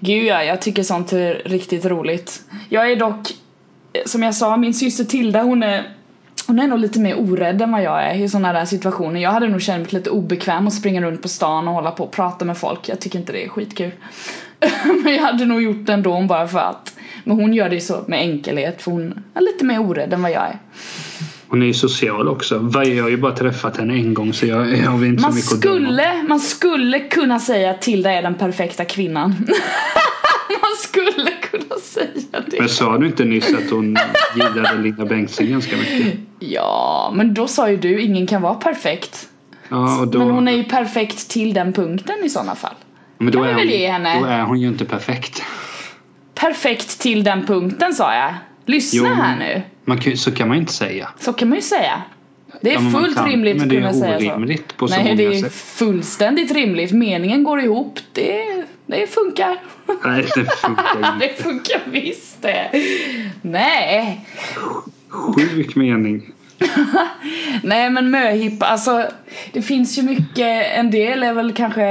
Gud 0.00 0.24
ja, 0.24 0.44
jag 0.44 0.62
tycker 0.62 0.82
sånt 0.82 1.12
är 1.12 1.42
riktigt 1.44 1.84
roligt. 1.84 2.42
Jag 2.68 2.92
är 2.92 2.96
dock, 2.96 3.28
som 4.06 4.22
jag 4.22 4.34
sa, 4.34 4.56
min 4.56 4.74
syster 4.74 5.04
Tilda 5.04 5.42
hon 5.42 5.62
är 5.62 5.96
hon 6.46 6.58
är 6.58 6.66
nog 6.66 6.78
lite 6.78 7.00
mer 7.00 7.20
orädd 7.20 7.62
än 7.62 7.72
vad 7.72 7.82
jag 7.82 8.04
är 8.04 8.14
i 8.14 8.28
sådana 8.28 8.52
där 8.52 8.64
situationer. 8.64 9.20
Jag 9.20 9.30
hade 9.30 9.48
nog 9.48 9.62
känt 9.62 9.92
mig 9.92 10.00
lite 10.00 10.10
obekväm 10.10 10.66
att 10.66 10.74
springa 10.74 11.02
runt 11.02 11.22
på 11.22 11.28
stan 11.28 11.68
och 11.68 11.74
hålla 11.74 11.90
på 11.90 12.04
och 12.04 12.12
prata 12.12 12.44
med 12.44 12.58
folk. 12.58 12.88
Jag 12.88 13.00
tycker 13.00 13.18
inte 13.18 13.32
det 13.32 13.44
är 13.44 13.48
skitkul. 13.48 13.90
Men 15.04 15.14
jag 15.14 15.22
hade 15.22 15.44
nog 15.44 15.62
gjort 15.62 15.86
det 15.86 15.92
ändå 15.92 16.22
bara 16.22 16.48
för 16.48 16.58
att. 16.58 16.94
Men 17.24 17.36
hon 17.36 17.54
gör 17.54 17.68
det 17.68 17.74
ju 17.74 17.80
så 17.80 18.04
med 18.06 18.20
enkelhet 18.20 18.82
för 18.82 18.90
hon 18.90 19.24
är 19.34 19.40
lite 19.40 19.64
mer 19.64 19.80
orädd 19.80 20.12
än 20.12 20.22
vad 20.22 20.30
jag 20.30 20.42
är. 20.42 20.58
Hon 21.52 21.62
är 21.62 21.66
ju 21.66 21.74
social 21.74 22.28
också. 22.28 22.70
Jag 22.74 23.02
har 23.02 23.10
ju 23.10 23.16
bara 23.16 23.32
träffat 23.32 23.76
henne 23.76 23.94
en 23.94 24.14
gång 24.14 24.32
så 24.32 24.46
jag, 24.46 24.78
jag 24.78 24.90
har 24.90 25.04
inte 25.04 25.22
Man 25.22 25.32
så 25.32 25.36
mycket 25.36 25.52
att 25.52 25.62
döma. 25.62 25.86
skulle, 25.86 26.22
man 26.28 26.40
skulle 26.40 27.00
kunna 27.00 27.38
säga 27.38 27.70
att 27.70 27.82
Tilda 27.82 28.12
är 28.12 28.22
den 28.22 28.34
perfekta 28.34 28.84
kvinnan. 28.84 29.30
man 30.48 30.76
skulle 30.78 31.30
kunna 31.50 31.80
säga 31.82 32.40
det. 32.46 32.58
Men 32.58 32.68
sa 32.68 32.98
du 32.98 33.06
inte 33.06 33.24
nyss 33.24 33.54
att 33.54 33.70
hon 33.70 33.96
gillade 34.36 34.82
Linda 34.82 35.04
Bengtzing 35.04 35.50
ganska 35.50 35.76
mycket? 35.76 36.20
Ja, 36.38 37.12
men 37.14 37.34
då 37.34 37.46
sa 37.46 37.70
ju 37.70 37.76
du 37.76 38.00
ingen 38.00 38.26
kan 38.26 38.42
vara 38.42 38.54
perfekt. 38.54 39.28
Ja, 39.68 40.00
och 40.00 40.08
då, 40.08 40.18
Men 40.18 40.30
hon 40.30 40.48
är 40.48 40.52
ju 40.52 40.64
perfekt 40.64 41.30
till 41.30 41.54
den 41.54 41.72
punkten 41.72 42.14
i 42.24 42.28
sådana 42.28 42.54
fall. 42.54 42.74
men 43.18 43.32
då 43.32 43.38
kan 43.38 43.48
är 43.48 43.54
väl 43.54 43.68
hon, 43.68 43.72
ge 43.72 43.90
henne. 43.90 44.20
Då 44.20 44.26
är 44.26 44.42
hon 44.42 44.60
ju 44.60 44.68
inte 44.68 44.84
perfekt. 44.84 45.42
Perfekt 46.34 47.00
till 47.00 47.24
den 47.24 47.46
punkten 47.46 47.94
sa 47.94 48.14
jag. 48.14 48.34
Lyssna 48.66 48.96
Jo, 48.98 49.04
men- 49.04 49.16
här 49.16 49.36
nu. 49.38 49.62
Man 49.84 49.98
kan, 49.98 50.10
ju- 50.10 50.16
så 50.16 50.32
kan 50.32 50.48
man 50.48 50.56
inte 50.56 50.72
säga. 50.72 51.08
Så 51.20 51.32
kan 51.32 51.48
man 51.48 51.56
ju 51.58 51.62
säga. 51.62 52.02
Det 52.60 52.70
är 52.70 52.74
Ja, 52.74 52.80
men 52.80 52.92
fullt 52.92 53.16
kan- 53.16 53.28
rimligt 53.28 53.56
men 53.56 53.62
att 53.62 53.68
det 53.70 53.76
är 53.76 53.80
kunna 53.80 53.92
säga 53.92 54.18
så. 54.20 54.26
orimligt 54.26 54.76
på 54.76 54.88
så 54.88 54.94
Nej, 54.94 55.04
många 55.04 55.16
det 55.16 55.24
är 55.24 55.40
sätt. 55.42 55.52
fullständigt 55.54 56.52
rimligt. 56.52 56.92
Meningen 56.92 57.44
går 57.44 57.60
ihop. 57.60 57.98
Det, 58.12 58.64
det 58.86 59.06
funkar. 59.06 59.56
Nej, 60.04 60.22
det 60.36 60.44
funkar 60.56 60.96
inte. 60.96 61.26
det 61.26 61.42
funkar 61.42 61.80
visst 61.86 62.42
det. 62.42 62.70
Nej. 63.42 64.20
Sjuk 65.08 65.76
mening. 65.76 66.22
Nej 67.62 67.90
men 67.90 68.10
möhippa, 68.10 68.66
alltså 68.66 69.06
det 69.52 69.62
finns 69.62 69.98
ju 69.98 70.02
mycket, 70.02 70.66
en 70.78 70.90
del 70.90 71.22
är 71.22 71.32
väl 71.34 71.52
kanske 71.52 71.82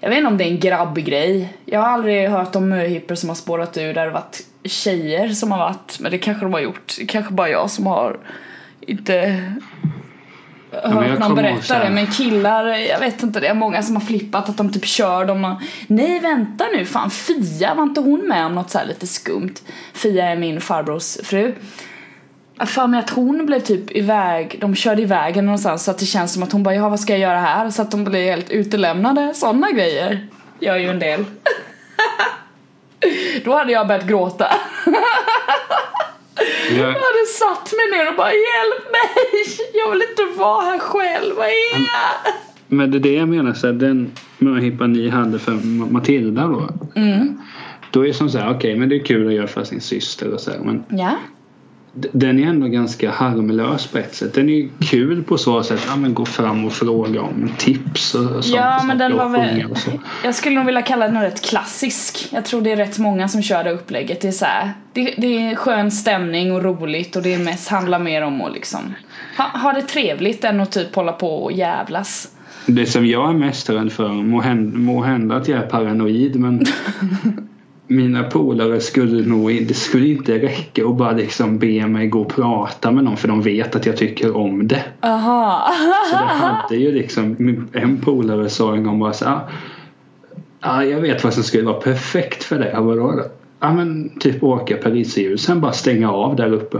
Jag 0.00 0.08
vet 0.08 0.18
inte 0.18 0.28
om 0.28 0.38
det 0.38 0.44
är 0.44 0.48
en 0.50 0.60
grabbgrej 0.60 1.52
Jag 1.64 1.80
har 1.80 1.88
aldrig 1.88 2.28
hört 2.28 2.56
om 2.56 2.68
möhippor 2.68 3.14
som 3.14 3.28
har 3.28 3.36
spårat 3.36 3.76
ur 3.76 3.94
där 3.94 4.06
det 4.06 4.12
varit 4.12 4.38
tjejer 4.68 5.28
som 5.28 5.52
har 5.52 5.58
varit 5.58 6.00
Men 6.00 6.10
det 6.10 6.18
kanske 6.18 6.44
de 6.44 6.52
har 6.52 6.60
gjort, 6.60 6.94
det 6.98 7.06
kanske 7.06 7.32
bara 7.32 7.48
jag 7.48 7.70
som 7.70 7.86
har 7.86 8.16
inte 8.80 9.42
hört 10.70 11.08
jag 11.08 11.20
någon 11.20 11.34
berätta 11.34 11.84
det 11.84 11.90
men 11.90 12.06
killar, 12.06 12.66
jag 12.66 13.00
vet 13.00 13.22
inte 13.22 13.40
det 13.40 13.46
är 13.46 13.54
många 13.54 13.82
som 13.82 13.96
har 13.96 14.02
flippat 14.02 14.48
att 14.48 14.56
de 14.56 14.72
typ 14.72 14.84
kör 14.84 15.24
dem 15.24 15.56
Nej 15.86 16.20
vänta 16.20 16.64
nu, 16.74 16.84
fan 16.84 17.10
Fia 17.10 17.74
var 17.74 17.82
inte 17.82 18.00
hon 18.00 18.28
med 18.28 18.46
om 18.46 18.54
något 18.54 18.70
så 18.70 18.78
här 18.78 18.86
lite 18.86 19.06
skumt? 19.06 19.54
Fia 19.94 20.26
är 20.26 20.36
min 20.36 20.60
farbrors 20.60 21.16
fru 21.22 21.54
jag 22.58 22.68
för 22.68 22.86
mig 22.86 23.00
att 23.00 23.10
hon 23.10 23.46
blev 23.46 23.60
typ 23.60 23.96
iväg, 23.96 24.58
de 24.60 24.74
körde 24.74 25.02
iväg 25.02 25.34
henne 25.34 25.46
någonstans 25.46 25.84
så 25.84 25.90
att 25.90 25.98
det 25.98 26.06
känns 26.06 26.32
som 26.32 26.42
att 26.42 26.52
hon 26.52 26.62
bara 26.62 26.74
ja 26.74 26.88
vad 26.88 27.00
ska 27.00 27.12
jag 27.12 27.20
göra 27.20 27.40
här? 27.40 27.70
Så 27.70 27.82
att 27.82 27.90
de 27.90 28.04
blir 28.04 28.30
helt 28.30 28.50
utelämnade, 28.50 29.34
sådana 29.34 29.70
grejer 29.70 30.26
gör 30.60 30.76
ju 30.76 30.88
en 30.88 30.98
del. 30.98 31.24
Då 33.44 33.52
hade 33.54 33.72
jag 33.72 33.86
börjat 33.86 34.06
gråta. 34.06 34.46
Jag, 36.70 36.78
Jag 36.78 36.86
hade 36.86 37.26
satt 37.38 37.72
mig 37.72 37.98
ner 37.98 38.08
och 38.10 38.16
bara 38.16 38.32
hjälp 38.32 38.84
mig! 38.92 39.44
Jag 39.74 39.90
vill 39.90 40.02
inte 40.10 40.38
vara 40.38 40.64
här 40.64 40.78
själv, 40.78 41.34
vad 41.36 41.46
är 41.46 41.72
jag? 41.78 42.34
men 42.68 42.90
det 42.90 42.98
är 42.98 43.00
det 43.00 43.12
jag 43.14 43.28
menar. 43.28 43.52
Så 43.52 43.72
den 43.72 44.12
möhippan 44.38 44.92
ni 44.92 45.08
hade 45.08 45.38
för 45.38 45.52
Ma- 45.52 45.92
Matilda 45.92 46.42
då. 46.46 46.68
Mm, 47.00 47.40
Då 47.90 48.02
är 48.02 48.06
det 48.06 48.14
som 48.14 48.28
så 48.30 48.38
här, 48.38 48.50
okej 48.56 48.76
men 48.76 48.88
det 48.88 48.96
är 48.96 49.04
kul 49.04 49.26
att 49.28 49.34
göra 49.34 49.46
för 49.46 49.64
sin 49.64 49.80
syster 49.80 50.34
och 50.34 50.40
så 50.40 50.50
här, 50.50 50.58
Men 50.58 50.84
ja. 50.88 51.10
Den 51.96 52.38
är 52.38 52.46
ändå 52.46 52.66
ganska 52.66 53.10
harmlös 53.10 53.86
på 53.86 53.98
ett 53.98 54.14
sätt. 54.14 54.34
Den 54.34 54.48
är 54.48 54.52
ju 54.52 54.68
kul 54.80 55.22
på 55.22 55.38
så 55.38 55.62
sätt. 55.62 55.80
Ja 55.88 55.96
men 55.96 56.14
gå 56.14 56.24
fram 56.24 56.64
och 56.64 56.72
fråga 56.72 57.20
om 57.20 57.50
tips 57.58 58.14
och, 58.14 58.44
sånt. 58.44 58.46
Ja 58.46 58.82
men 58.82 58.98
den 58.98 59.16
var 59.16 59.28
väl, 59.28 59.64
jag 60.24 60.34
skulle 60.34 60.56
nog 60.56 60.66
vilja 60.66 60.82
kalla 60.82 61.08
den 61.08 61.22
rätt 61.22 61.42
klassisk. 61.42 62.28
Jag 62.32 62.44
tror 62.44 62.62
det 62.62 62.72
är 62.72 62.76
rätt 62.76 62.98
många 62.98 63.28
som 63.28 63.42
kör 63.42 63.64
det 63.64 63.70
upplägget. 63.70 64.20
Det 64.20 64.28
är 64.28 64.32
så 64.32 64.44
här, 64.44 64.72
det, 64.92 65.14
det 65.18 65.26
är 65.26 65.54
skön 65.54 65.90
stämning 65.90 66.52
och 66.52 66.64
roligt 66.64 67.16
och 67.16 67.22
det 67.22 67.34
är 67.34 67.38
mest 67.38 67.68
handlar 67.68 67.98
mer 67.98 68.22
om 68.22 68.42
att 68.42 68.52
liksom 68.52 68.94
ha, 69.38 69.44
ha 69.44 69.72
det 69.72 69.82
trevligt 69.82 70.44
än 70.44 70.60
att 70.60 70.72
typ 70.72 70.94
hålla 70.94 71.12
på 71.12 71.44
och 71.44 71.52
jävlas. 71.52 72.28
Det 72.66 72.86
som 72.86 73.06
jag 73.06 73.30
är 73.30 73.34
mest 73.34 73.70
rädd 73.70 73.92
för, 73.92 74.08
må 74.08 74.40
hända, 74.40 74.78
må 74.78 75.02
hända 75.02 75.36
att 75.36 75.48
jag 75.48 75.58
är 75.58 75.66
paranoid 75.66 76.36
men 76.36 76.64
mina 77.86 78.22
polare 78.22 78.80
skulle 78.80 79.26
nog 79.26 79.66
det 79.68 79.74
skulle 79.74 80.08
inte 80.08 80.38
räcka 80.38 80.86
att 80.86 80.96
bara 80.96 81.12
liksom 81.12 81.58
be 81.58 81.86
mig 81.86 82.06
gå 82.06 82.20
och 82.20 82.34
prata 82.34 82.90
med 82.90 83.04
någon 83.04 83.16
för 83.16 83.28
de 83.28 83.42
vet 83.42 83.76
att 83.76 83.86
jag 83.86 83.96
tycker 83.96 84.36
om 84.36 84.68
det. 84.68 84.84
Aha. 85.00 85.70
Så 86.10 86.16
det 86.16 86.24
hade 86.24 86.76
ju 86.76 86.92
liksom, 86.92 87.36
en 87.72 88.00
polare 88.00 88.48
sa 88.48 88.74
en 88.74 88.84
gång 88.84 88.98
bara 88.98 89.12
så 89.12 89.24
ah, 89.24 89.40
ah, 90.60 90.82
jag 90.82 91.00
vet 91.00 91.24
vad 91.24 91.34
som 91.34 91.42
skulle 91.42 91.64
vara 91.64 91.80
perfekt 91.80 92.44
för 92.44 92.58
dig. 92.58 92.74
"Vadå 92.76 93.12
då?" 93.12 93.24
Ja 93.60 93.72
men 93.72 94.18
typ 94.18 94.42
åka 94.42 94.76
Paris 94.76 95.18
sen 95.38 95.60
bara 95.60 95.72
stänga 95.72 96.12
av 96.12 96.36
där 96.36 96.52
uppe. 96.52 96.78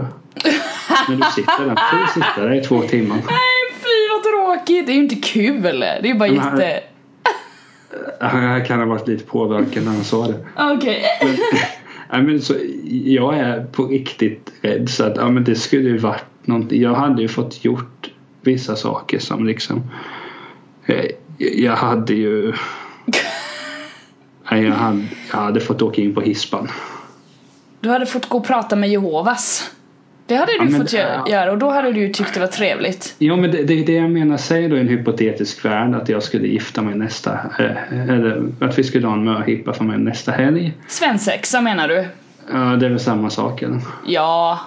När 1.08 1.16
du 1.16 1.22
sitter 1.22 1.64
där, 1.66 1.76
får 1.90 1.98
du 1.98 2.06
sitta 2.12 2.40
där 2.48 2.54
i 2.54 2.60
två 2.60 2.80
timmar. 2.82 3.16
Nej 3.16 3.56
fy 3.72 4.08
vad 4.12 4.22
tråkigt, 4.22 4.86
det 4.86 4.92
är 4.92 4.96
ju 4.96 5.02
inte 5.02 5.14
kul. 5.14 5.62
Det 5.62 5.86
är 5.86 6.06
ju 6.06 6.14
bara 6.14 6.28
jätte... 6.28 6.80
Jag 8.20 8.66
kan 8.66 8.78
ha 8.78 8.86
varit 8.86 9.08
lite 9.08 9.24
påverkad 9.24 9.84
när 9.84 9.92
han 9.92 10.04
sa 10.04 10.26
det. 10.26 10.46
Okej. 10.56 11.04
Men, 11.22 11.36
nej, 12.12 12.22
men 12.22 12.42
så, 12.42 12.54
jag 13.04 13.38
är 13.38 13.64
på 13.64 13.86
riktigt 13.86 14.52
rädd 14.60 14.88
så 14.88 15.04
att 15.04 15.16
ja, 15.16 15.30
men 15.30 15.44
det 15.44 15.54
skulle 15.54 15.88
ju 15.88 15.98
varit 15.98 16.24
någonting. 16.44 16.82
Jag 16.82 16.94
hade 16.94 17.22
ju 17.22 17.28
fått 17.28 17.64
gjort 17.64 18.10
vissa 18.40 18.76
saker 18.76 19.18
som 19.18 19.46
liksom 19.46 19.82
eh, 20.86 21.04
jag 21.38 21.76
hade 21.76 22.14
ju 22.14 22.52
jag 24.50 24.72
hade, 24.72 25.06
jag 25.32 25.38
hade 25.38 25.60
fått 25.60 25.82
åka 25.82 26.02
in 26.02 26.14
på 26.14 26.20
hispan. 26.20 26.68
Du 27.80 27.88
hade 27.88 28.06
fått 28.06 28.28
gå 28.28 28.38
och 28.38 28.46
prata 28.46 28.76
med 28.76 28.90
Jehovas. 28.90 29.70
Det 30.26 30.34
hade 30.36 30.52
du 30.52 30.64
Ja, 30.72 30.78
fått 30.78 30.90
det- 30.90 30.96
gö- 30.96 31.30
göra 31.30 31.52
och 31.52 31.58
då 31.58 31.70
hade 31.70 31.92
du 31.92 32.00
ju 32.00 32.08
tyckt 32.08 32.34
det 32.34 32.40
var 32.40 32.46
trevligt. 32.46 33.14
Ja 33.18 33.36
men 33.36 33.50
det, 33.50 33.62
det 33.62 33.80
är 33.82 33.86
det 33.86 33.92
jag 33.92 34.10
menar. 34.10 34.36
Säg 34.36 34.68
då 34.68 34.76
i 34.76 34.80
en 34.80 34.88
hypotetisk 34.88 35.64
värld 35.64 35.94
att 35.94 36.08
jag 36.08 36.22
skulle 36.22 36.48
gifta 36.48 36.82
mig 36.82 36.94
nästa 36.94 37.32
eh, 37.58 38.00
eller 38.10 38.42
att 38.60 38.78
vi 38.78 38.84
skulle 38.84 39.06
ha 39.06 39.14
en 39.14 39.24
möhippa 39.24 39.72
för 39.72 39.84
mig 39.84 39.98
nästa 39.98 40.32
helg. 40.32 40.72
Svensexa 40.88 41.60
menar 41.60 41.88
du? 41.88 42.04
Ja 42.52 42.58
det 42.58 42.86
är 42.86 42.90
väl 42.90 43.00
samma 43.00 43.30
sak 43.30 43.62
eller? 43.62 43.80
Ja. 44.06 44.60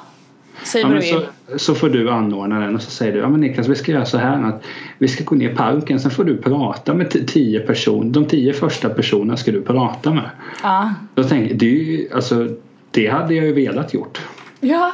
Säg 0.64 0.84
vad 0.84 0.96
du 0.96 1.02
så, 1.02 1.18
vill. 1.20 1.60
så 1.60 1.76
får 1.76 1.90
du 1.90 2.10
anordna 2.10 2.60
den 2.60 2.76
och 2.76 2.82
så 2.82 2.92
säger 2.92 3.14
du 3.14 3.20
ja 3.20 3.30
men 3.30 3.42
Niklas 3.42 3.68
vi 3.68 3.76
ska 3.76 3.92
göra 3.92 4.06
så 4.06 4.18
här 4.18 4.44
att 4.44 4.64
vi 4.98 5.08
ska 5.08 5.24
gå 5.24 5.36
ner 5.36 5.50
i 5.50 5.56
parken 5.56 6.00
sen 6.00 6.12
får 6.12 6.24
du 6.24 6.38
prata 6.38 6.94
med 6.94 7.28
tio 7.28 7.60
personer. 7.60 8.12
De 8.12 8.26
tio 8.26 8.54
första 8.54 8.90
personerna 8.90 9.38
ska 9.38 9.52
du 9.52 9.62
prata 9.62 10.14
med. 10.14 10.30
Ja. 10.64 10.94
Då 11.16 11.24
tänker 11.24 11.50
jag, 11.50 11.58
det, 11.58 12.08
alltså, 12.16 12.48
det 12.92 13.08
hade 13.08 13.34
jag 13.34 13.46
ju 13.46 13.54
velat 13.54 13.94
gjort. 13.94 14.20
Ja. 14.60 14.92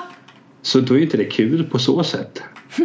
Så 0.65 0.79
då 0.79 0.93
är 0.97 1.01
inte 1.01 1.17
det 1.17 1.25
kul 1.25 1.63
på 1.71 1.79
så 1.79 2.03
sätt. 2.03 2.41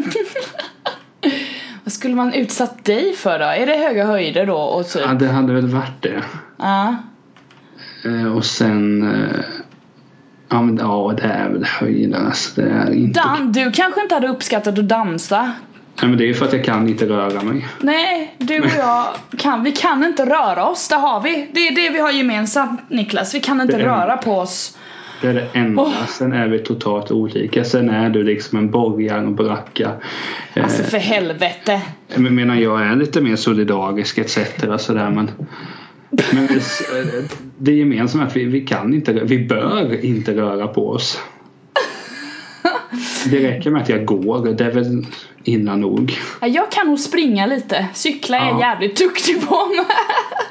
Vad 1.84 1.92
skulle 1.92 2.14
man 2.14 2.32
utsatt 2.34 2.84
dig 2.84 3.12
för 3.16 3.38
då? 3.38 3.44
Är 3.44 3.66
det 3.66 3.76
höga 3.76 4.06
höjder 4.06 4.46
då 4.46 4.56
och 4.56 4.88
typ? 4.88 5.02
Ja, 5.06 5.12
det 5.14 5.28
hade 5.28 5.52
väl 5.52 5.66
varit 5.66 6.02
det. 6.02 6.22
Ja. 6.58 6.96
Eh, 8.04 8.36
och 8.36 8.44
sen 8.44 9.02
eh, 9.02 9.40
Ja 10.48 10.62
men 10.62 10.76
ja 10.76 11.14
det 11.16 11.22
är 11.22 11.48
väl 11.48 11.64
höjden 11.64 12.26
alltså. 12.26 12.60
Det 12.60 12.70
är 12.70 12.92
inte 12.94 13.20
Dan, 13.20 13.52
du 13.52 13.72
kanske 13.72 14.02
inte 14.02 14.14
hade 14.14 14.28
uppskattat 14.28 14.78
att 14.78 14.88
dansa? 14.88 15.52
Nej 16.00 16.08
men 16.08 16.18
det 16.18 16.30
är 16.30 16.34
för 16.34 16.46
att 16.46 16.52
jag 16.52 16.64
kan 16.64 16.88
inte 16.88 17.06
röra 17.08 17.42
mig. 17.42 17.68
Nej, 17.80 18.34
du 18.38 18.60
och 18.60 18.70
jag 18.78 19.06
kan, 19.38 19.62
vi 19.64 19.72
kan 19.72 20.04
inte 20.04 20.26
röra 20.26 20.66
oss, 20.66 20.88
det 20.88 20.94
har 20.96 21.20
vi. 21.20 21.50
Det 21.52 21.68
är 21.68 21.74
det 21.74 21.90
vi 21.90 22.00
har 22.00 22.10
gemensamt 22.10 22.80
Niklas, 22.90 23.34
vi 23.34 23.40
kan 23.40 23.60
inte 23.60 23.76
är- 23.76 23.80
röra 23.80 24.16
på 24.16 24.32
oss. 24.38 24.76
Det 25.20 25.28
är 25.28 25.34
det 25.34 25.46
enda. 25.52 25.82
Åh. 25.82 26.06
Sen 26.06 26.32
är 26.32 26.48
vi 26.48 26.58
totalt 26.58 27.10
olika. 27.10 27.64
Sen 27.64 27.88
är 27.90 28.10
du 28.10 28.22
liksom 28.24 28.58
en 28.58 28.70
borgare 28.70 29.26
och 29.26 29.32
bracka. 29.32 29.90
Eh, 30.54 30.64
Alltså 30.64 30.82
för 30.82 30.98
helvete. 30.98 31.82
Men 32.16 32.34
menar 32.34 32.56
jag 32.56 32.82
är 32.82 32.96
lite 32.96 33.20
mer 33.20 33.36
solidarisk 33.36 34.18
etc. 34.18 34.38
Sådär, 34.78 35.10
men 35.10 35.30
men 36.32 36.46
det, 36.46 36.62
det 37.58 37.72
gemensamma 37.72 38.24
är 38.24 38.28
att 38.28 38.36
vi, 38.36 38.44
vi 38.44 38.60
kan 38.66 38.94
inte, 38.94 39.12
vi 39.12 39.38
bör 39.46 40.04
inte 40.04 40.34
röra 40.36 40.66
på 40.68 40.88
oss. 40.90 41.20
Det 43.30 43.48
räcker 43.50 43.70
med 43.70 43.82
att 43.82 43.88
jag 43.88 44.04
går, 44.04 44.52
det 44.52 44.64
är 44.64 44.70
väl 44.70 45.06
illa 45.44 45.76
nog. 45.76 46.18
Ja, 46.40 46.46
Jag 46.46 46.70
kan 46.70 46.86
nog 46.86 46.98
springa 46.98 47.46
lite, 47.46 47.86
cykla 47.94 48.36
är 48.38 48.44
jag 48.46 48.54
Ja. 48.54 48.60
jävligt 48.60 48.96
duktig 48.98 49.48
på 49.48 49.66
med. 49.66 49.86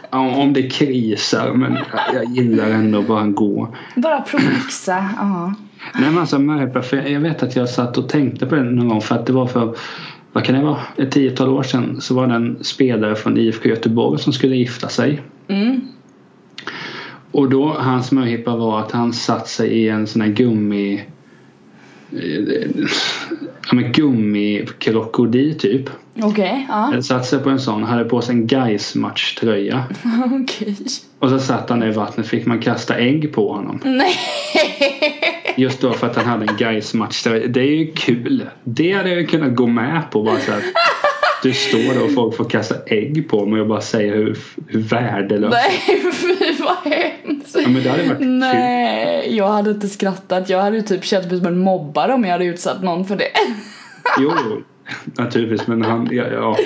Om, 0.10 0.28
om 0.28 0.54
det 0.54 0.69
krisar, 0.69 1.54
men 1.54 1.78
jag 2.13 2.26
gillar 2.26 2.69
ändå 2.69 3.02
bara 3.02 3.22
att 3.22 3.36
gå. 3.36 3.76
Bara 3.95 4.22
prolixa, 4.22 5.10
ja. 5.17 5.54
Nej 5.95 6.12
men 6.12 6.17
alltså 6.17 6.38
för 6.82 7.10
jag 7.10 7.19
vet 7.19 7.43
att 7.43 7.56
jag 7.56 7.69
satt 7.69 7.98
och 7.98 8.10
tänkte 8.10 8.45
på 8.45 8.56
det 8.56 8.63
någon 8.63 8.88
gång 8.88 9.02
för 9.02 9.15
att 9.15 9.26
det 9.26 9.34
var 9.34 9.48
för 9.48 9.76
vad 10.32 10.43
kan 10.43 10.56
det 10.56 10.62
vara? 10.62 10.80
Ett 10.98 11.12
tiotal 11.12 11.50
år 11.50 11.63
sedan 11.63 12.02
så 12.02 12.15
var 12.15 12.28
det 12.28 12.34
en 12.34 12.63
spelare 12.63 13.15
från 13.15 13.38
IFK 13.38 13.69
Göteborg 13.69 14.19
som 14.19 14.34
skulle 14.34 14.56
gifta 14.56 14.89
sig. 14.89 15.22
Mm. 15.48 15.82
Och 17.32 17.50
då 17.50 17.74
hans 17.74 18.12
möhippa 18.12 18.56
var 18.56 18.80
att 18.80 18.91
han 18.91 19.13
satt 19.13 19.48
sig 19.48 19.69
i 19.69 19.89
en 19.89 20.08
sån 20.08 20.22
här 20.22 20.30
gummi 20.30 21.06
ja 23.70 23.76
men 23.76 23.92
gummikrokodil 23.92 25.60
typ. 25.60 25.90
Okej, 26.22 26.66
ja. 26.70 27.02
Satt 27.02 27.26
sig 27.26 27.40
på 27.40 27.50
en 27.50 27.60
sån, 27.60 27.84
hade 27.84 28.04
på 28.04 28.22
sig 28.22 28.36
en 28.36 28.48
Gais 28.48 28.96
matchtröja. 28.96 29.84
Okej. 30.44 30.76
Och 31.20 31.30
så 31.30 31.40
satt 31.40 31.70
han 31.70 31.84
i 31.84 31.92
vattnet 31.92 32.28
fick 32.28 32.46
man 32.46 32.60
kasta 32.60 32.96
ägg 32.96 33.34
på 33.34 33.54
honom. 33.54 33.80
Nej. 33.84 34.16
Just 35.58 35.82
då 35.82 35.94
för 35.94 36.08
att 36.08 36.16
han 36.16 36.26
hade 36.26 36.46
en 36.46 36.58
Gais 36.58 36.94
matchtröja. 36.94 37.48
Det 37.48 37.62
är 37.62 37.76
ju 37.76 37.92
kul. 37.92 38.46
Det 38.64 38.92
hade 38.92 39.10
jag 39.10 39.30
kunnat 39.30 39.56
gå 39.56 39.68
med 39.68 40.12
på 40.12 40.24
bara 40.24 40.40
så 40.40 40.52
att 40.52 40.64
du 41.43 41.54
står 41.54 41.93
där 41.93 42.04
och 42.04 42.13
folk 42.13 42.36
får 42.36 42.45
kasta 42.45 42.75
ägg 42.86 43.30
på 43.30 43.45
mig 43.45 43.62
och 43.62 43.67
bara 43.67 43.82
säger 43.82 44.15
hur, 44.15 44.38
hur 44.67 44.80
värdelöst. 44.80 45.58
Nej, 45.58 46.02
fy 46.13 46.63
vad 46.63 46.93
hemskt. 46.93 47.58
Ja, 47.63 47.69
men 47.69 47.84
det 47.84 47.89
hade 47.89 48.04
varit 48.04 48.17
kul. 48.17 48.28
Nej, 48.28 49.38
jag 49.38 49.47
hade 49.47 49.71
inte 49.71 49.88
skrattat. 49.88 50.49
Jag 50.49 50.62
hade 50.62 50.78
ju 50.78 50.82
typ 50.82 51.04
känt 51.04 51.32
mig 51.32 51.38
som 51.38 51.47
en 51.47 51.60
mobbare 51.60 52.13
om 52.13 52.23
jag 52.23 52.32
hade 52.32 52.45
utsatt 52.45 52.84
någon 52.84 53.06
för 53.06 53.15
det. 53.15 53.32
Jo, 54.19 54.32
naturligtvis. 55.17 55.67
Men 55.67 55.82
han, 55.82 56.10
ja, 56.12 56.23
ja. 56.32 56.58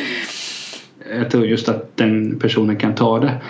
Jag 1.18 1.32
tror 1.32 1.46
just 1.46 1.70
att 1.70 1.98
den 1.98 2.40
personen 2.40 2.78
kan 2.78 2.96
ta 2.96 3.20
det. 3.20 3.42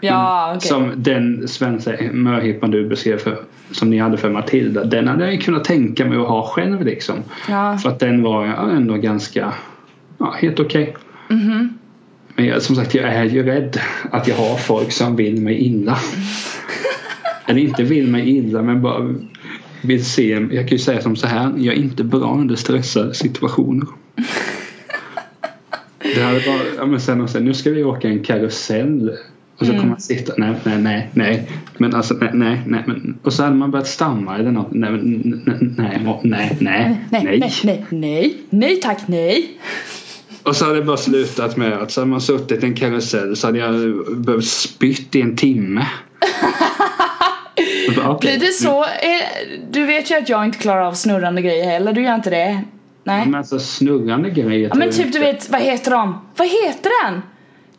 Ja, 0.00 0.52
okej. 0.56 0.68
Som 0.68 0.92
den 0.96 1.48
svenska 1.48 1.96
möhippan 2.12 2.70
du 2.70 2.88
beskrev 2.88 3.18
för, 3.18 3.38
som 3.70 3.90
ni 3.90 3.98
hade 3.98 4.16
för 4.16 4.30
Matilda. 4.30 4.84
Den 4.84 5.08
hade 5.08 5.32
jag 5.32 5.42
kunnat 5.42 5.64
tänka 5.64 6.06
mig 6.06 6.18
att 6.18 6.28
ha 6.28 6.46
själv 6.46 6.84
liksom. 6.84 7.14
Ja. 7.48 7.78
För 7.78 7.88
att 7.88 7.98
den 7.98 8.22
var 8.22 8.44
ändå 8.46 8.94
ganska, 8.94 9.54
ja, 10.20 10.34
helt 10.40 10.60
okej. 10.60 10.96
Mhm. 11.28 11.78
Men 12.36 12.46
jag, 12.46 12.62
som 12.62 12.76
sagt, 12.76 12.94
jag 12.94 13.04
är 13.04 13.24
ju 13.24 13.42
rädd 13.42 13.80
att 14.10 14.28
jag 14.28 14.36
har 14.36 14.56
folk 14.56 14.92
som 14.92 15.16
vill 15.16 15.40
mig 15.42 15.58
illa. 15.66 15.98
Eller 17.46 17.60
inte 17.60 17.82
vill 17.82 18.06
mig 18.06 18.30
illa 18.30 18.62
men 18.62 18.82
bara 18.82 19.14
vill 19.82 20.04
se. 20.04 20.28
Jag 20.28 20.68
kan 20.68 20.68
ju 20.68 20.78
säga 20.78 21.00
som 21.00 21.16
så 21.16 21.26
här. 21.26 21.52
Jag 21.56 21.74
är 21.74 21.78
inte 21.78 22.04
bra 22.04 22.34
under 22.34 22.56
stressade 22.56 23.14
situationer. 23.14 23.88
Det 26.14 26.22
hade 26.22 26.40
bara, 26.40 26.60
ja, 26.76 26.86
men 26.86 27.00
sen 27.00 27.20
och 27.20 27.30
sen, 27.30 27.44
nu 27.44 27.54
ska 27.54 27.70
vi 27.70 27.84
åka 27.84 28.08
en 28.08 28.24
karusell. 28.24 29.10
Och 29.58 29.66
så 29.66 29.72
kommer 29.72 29.88
man 29.88 30.00
sitta, 30.00 30.32
nej, 30.36 30.54
nej, 30.64 30.78
nej, 30.78 31.10
nej. 31.14 31.48
Men 31.78 31.94
alltså, 31.94 32.14
nej, 32.14 32.30
nej, 32.34 32.62
nej. 32.66 32.82
Men, 32.86 33.18
och 33.22 33.32
så 33.32 33.42
hade 33.42 33.56
man 33.56 33.70
börjat 33.70 33.86
stamma 33.86 34.38
eller 34.38 34.50
något. 34.50 34.72
Nej, 34.72 34.90
men, 34.90 35.42
nej, 35.46 35.98
nej, 36.02 36.18
nej, 36.22 36.56
nej, 36.60 36.98
Nej, 37.10 37.40
nej, 37.40 37.52
nej, 37.62 37.84
nej, 37.90 38.36
nej 38.50 38.80
tack, 38.80 39.08
nej. 39.08 39.48
Och 40.42 40.56
så 40.56 40.64
hade 40.64 40.76
det 40.76 40.84
bara 40.84 40.96
slutat 40.96 41.56
med 41.56 41.72
att 41.72 41.90
så 41.90 42.00
hade 42.00 42.10
man 42.10 42.20
suttit 42.20 42.62
i 42.62 42.66
en 42.66 42.74
karusell 42.74 43.36
så 43.36 43.46
hade 43.46 43.58
jag 43.58 43.72
behövt 44.16 44.44
spytt 44.46 45.14
i 45.16 45.20
en 45.20 45.36
timme. 45.36 45.86
Bara, 47.96 48.10
okej. 48.14 48.38
Blir 48.38 48.46
det 48.48 48.52
så? 48.52 48.84
Eh, 48.84 49.58
Du 49.70 49.86
vet 49.86 50.10
ju 50.10 50.14
att 50.18 50.28
jag 50.28 50.44
inte 50.44 50.58
klarar 50.58 50.80
av 50.82 50.92
snurrande 50.94 51.42
grejer 51.42 51.64
heller, 51.64 51.92
du 51.92 52.02
gör 52.02 52.14
inte 52.14 52.30
det? 52.30 52.62
Nej. 53.04 53.26
Men 53.26 53.34
alltså 53.34 53.58
snurrande 53.58 54.30
grejer. 54.30 54.68
Ja 54.68 54.74
men 54.74 54.90
typ 54.90 55.12
du 55.12 55.18
vet, 55.18 55.50
vad 55.50 55.60
heter 55.60 55.90
de? 55.90 56.18
Vad 56.36 56.48
heter 56.48 56.90
den? 57.04 57.22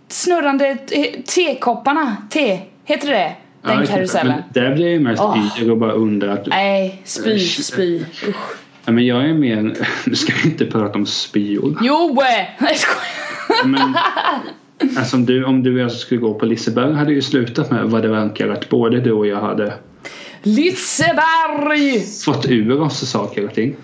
Snurrande 0.07 0.75
te- 0.75 1.21
tekopparna, 1.21 2.17
te, 2.29 2.59
heter 2.85 3.07
det? 3.09 3.31
Den 3.61 3.79
Ja, 3.79 3.85
karusellen. 3.85 4.27
Men 4.53 4.63
där 4.69 4.75
blir 4.75 4.85
jag 4.85 4.93
ju 4.93 4.99
mest 4.99 5.23
yr 5.61 5.71
och 5.71 5.77
bara 5.77 5.91
undrar 5.91 6.29
att 6.33 6.47
Nej, 6.47 7.01
spy, 7.05 7.39
spy. 7.39 7.99
Usch. 8.27 8.55
Ja, 8.85 8.91
men 8.91 9.05
jag 9.05 9.29
är 9.29 9.33
mer, 9.33 9.77
nu 10.05 10.15
ska 10.15 10.33
vi 10.43 10.49
inte 10.49 10.65
prata 10.65 10.99
om 10.99 11.05
spyor. 11.05 11.77
Jo! 11.81 12.09
eh, 12.21 12.25
Nej 12.59 12.69
jag 12.69 12.77
skojar. 12.77 13.65
Men, 13.65 13.95
alltså 14.97 15.15
om 15.17 15.25
du, 15.25 15.45
om 15.45 15.63
du 15.63 15.73
och 15.73 15.79
jag 15.79 15.91
skulle 15.91 16.21
gå 16.21 16.33
på 16.33 16.45
Liseberg 16.45 16.93
hade 16.93 17.13
ju 17.13 17.21
slutat 17.21 17.71
med 17.71 17.83
vad 17.85 18.01
det 18.01 18.07
verkar 18.07 18.49
att 18.49 18.69
både 18.69 18.99
du 19.01 19.11
och 19.11 19.27
jag 19.27 19.41
hade 19.41 19.73
Liseberg! 20.43 21.99
fått 22.25 22.45
ur 22.49 22.81
oss 22.81 23.09
saker 23.09 23.45
och 23.45 23.53
ting. 23.53 23.75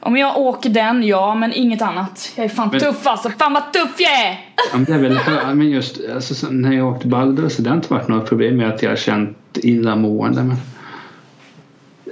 Om 0.00 0.16
jag 0.16 0.38
åker 0.38 0.70
den, 0.70 1.02
ja 1.06 1.34
men 1.34 1.52
inget 1.52 1.82
annat. 1.82 2.32
Jag 2.36 2.44
är 2.44 2.48
fan 2.48 2.68
Men- 2.72 2.80
tuff 2.80 3.06
alltså, 3.06 3.30
fan 3.38 3.52
vad 3.52 3.72
tuff 3.72 3.94
jag 3.98 4.12
är! 4.26 4.38
Ja, 4.72 4.78
men 4.78 4.84
det 4.84 4.92
är 4.94 4.98
väl 4.98 5.56
men 5.56 5.70
just 5.70 6.00
alltså, 6.14 6.34
så 6.34 6.50
när 6.50 6.72
jag 6.72 6.88
åkte 6.88 7.06
Balder 7.08 7.48
så 7.48 7.62
det 7.62 7.70
har 7.70 7.76
inte 7.76 7.92
varit 7.94 8.08
något 8.08 8.28
problem 8.28 8.56
med 8.56 8.68
att 8.68 8.82
jag 8.82 8.90
har 8.90 8.96
känt 8.96 9.38
illamående. 9.54 10.42
Men... 10.42 10.56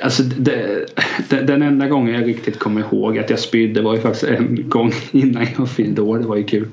Alltså 0.02 0.22
det, 0.22 0.86
det, 1.28 1.42
den 1.42 1.62
enda 1.62 1.86
gången 1.88 2.14
jag 2.14 2.26
riktigt 2.28 2.58
kommer 2.58 2.80
ihåg 2.80 3.18
att 3.18 3.30
jag 3.30 3.38
spydde 3.38 3.82
var 3.82 3.94
ju 3.94 4.00
faktiskt 4.00 4.24
en 4.24 4.68
gång 4.68 4.92
innan 5.12 5.46
jag 5.58 5.68
fyllde 5.68 6.02
år. 6.02 6.18
Det 6.18 6.26
var 6.26 6.36
ju 6.36 6.44
kul. 6.44 6.68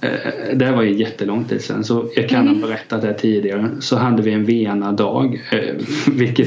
Eh, 0.00 0.10
Det 0.54 0.64
här 0.64 0.72
var 0.72 0.82
ju 0.82 0.94
jättelång 0.94 1.44
tid 1.44 1.60
sedan 1.62 1.84
så 1.84 2.08
jag 2.16 2.28
kan 2.28 2.48
ha 2.48 2.54
berättat 2.66 3.02
det 3.02 3.14
tidigare. 3.14 3.68
Så 3.80 3.96
hade 3.96 4.22
vi 4.22 4.32
en 4.32 4.44
Vena-dag. 4.44 5.40
eh, 5.52 5.74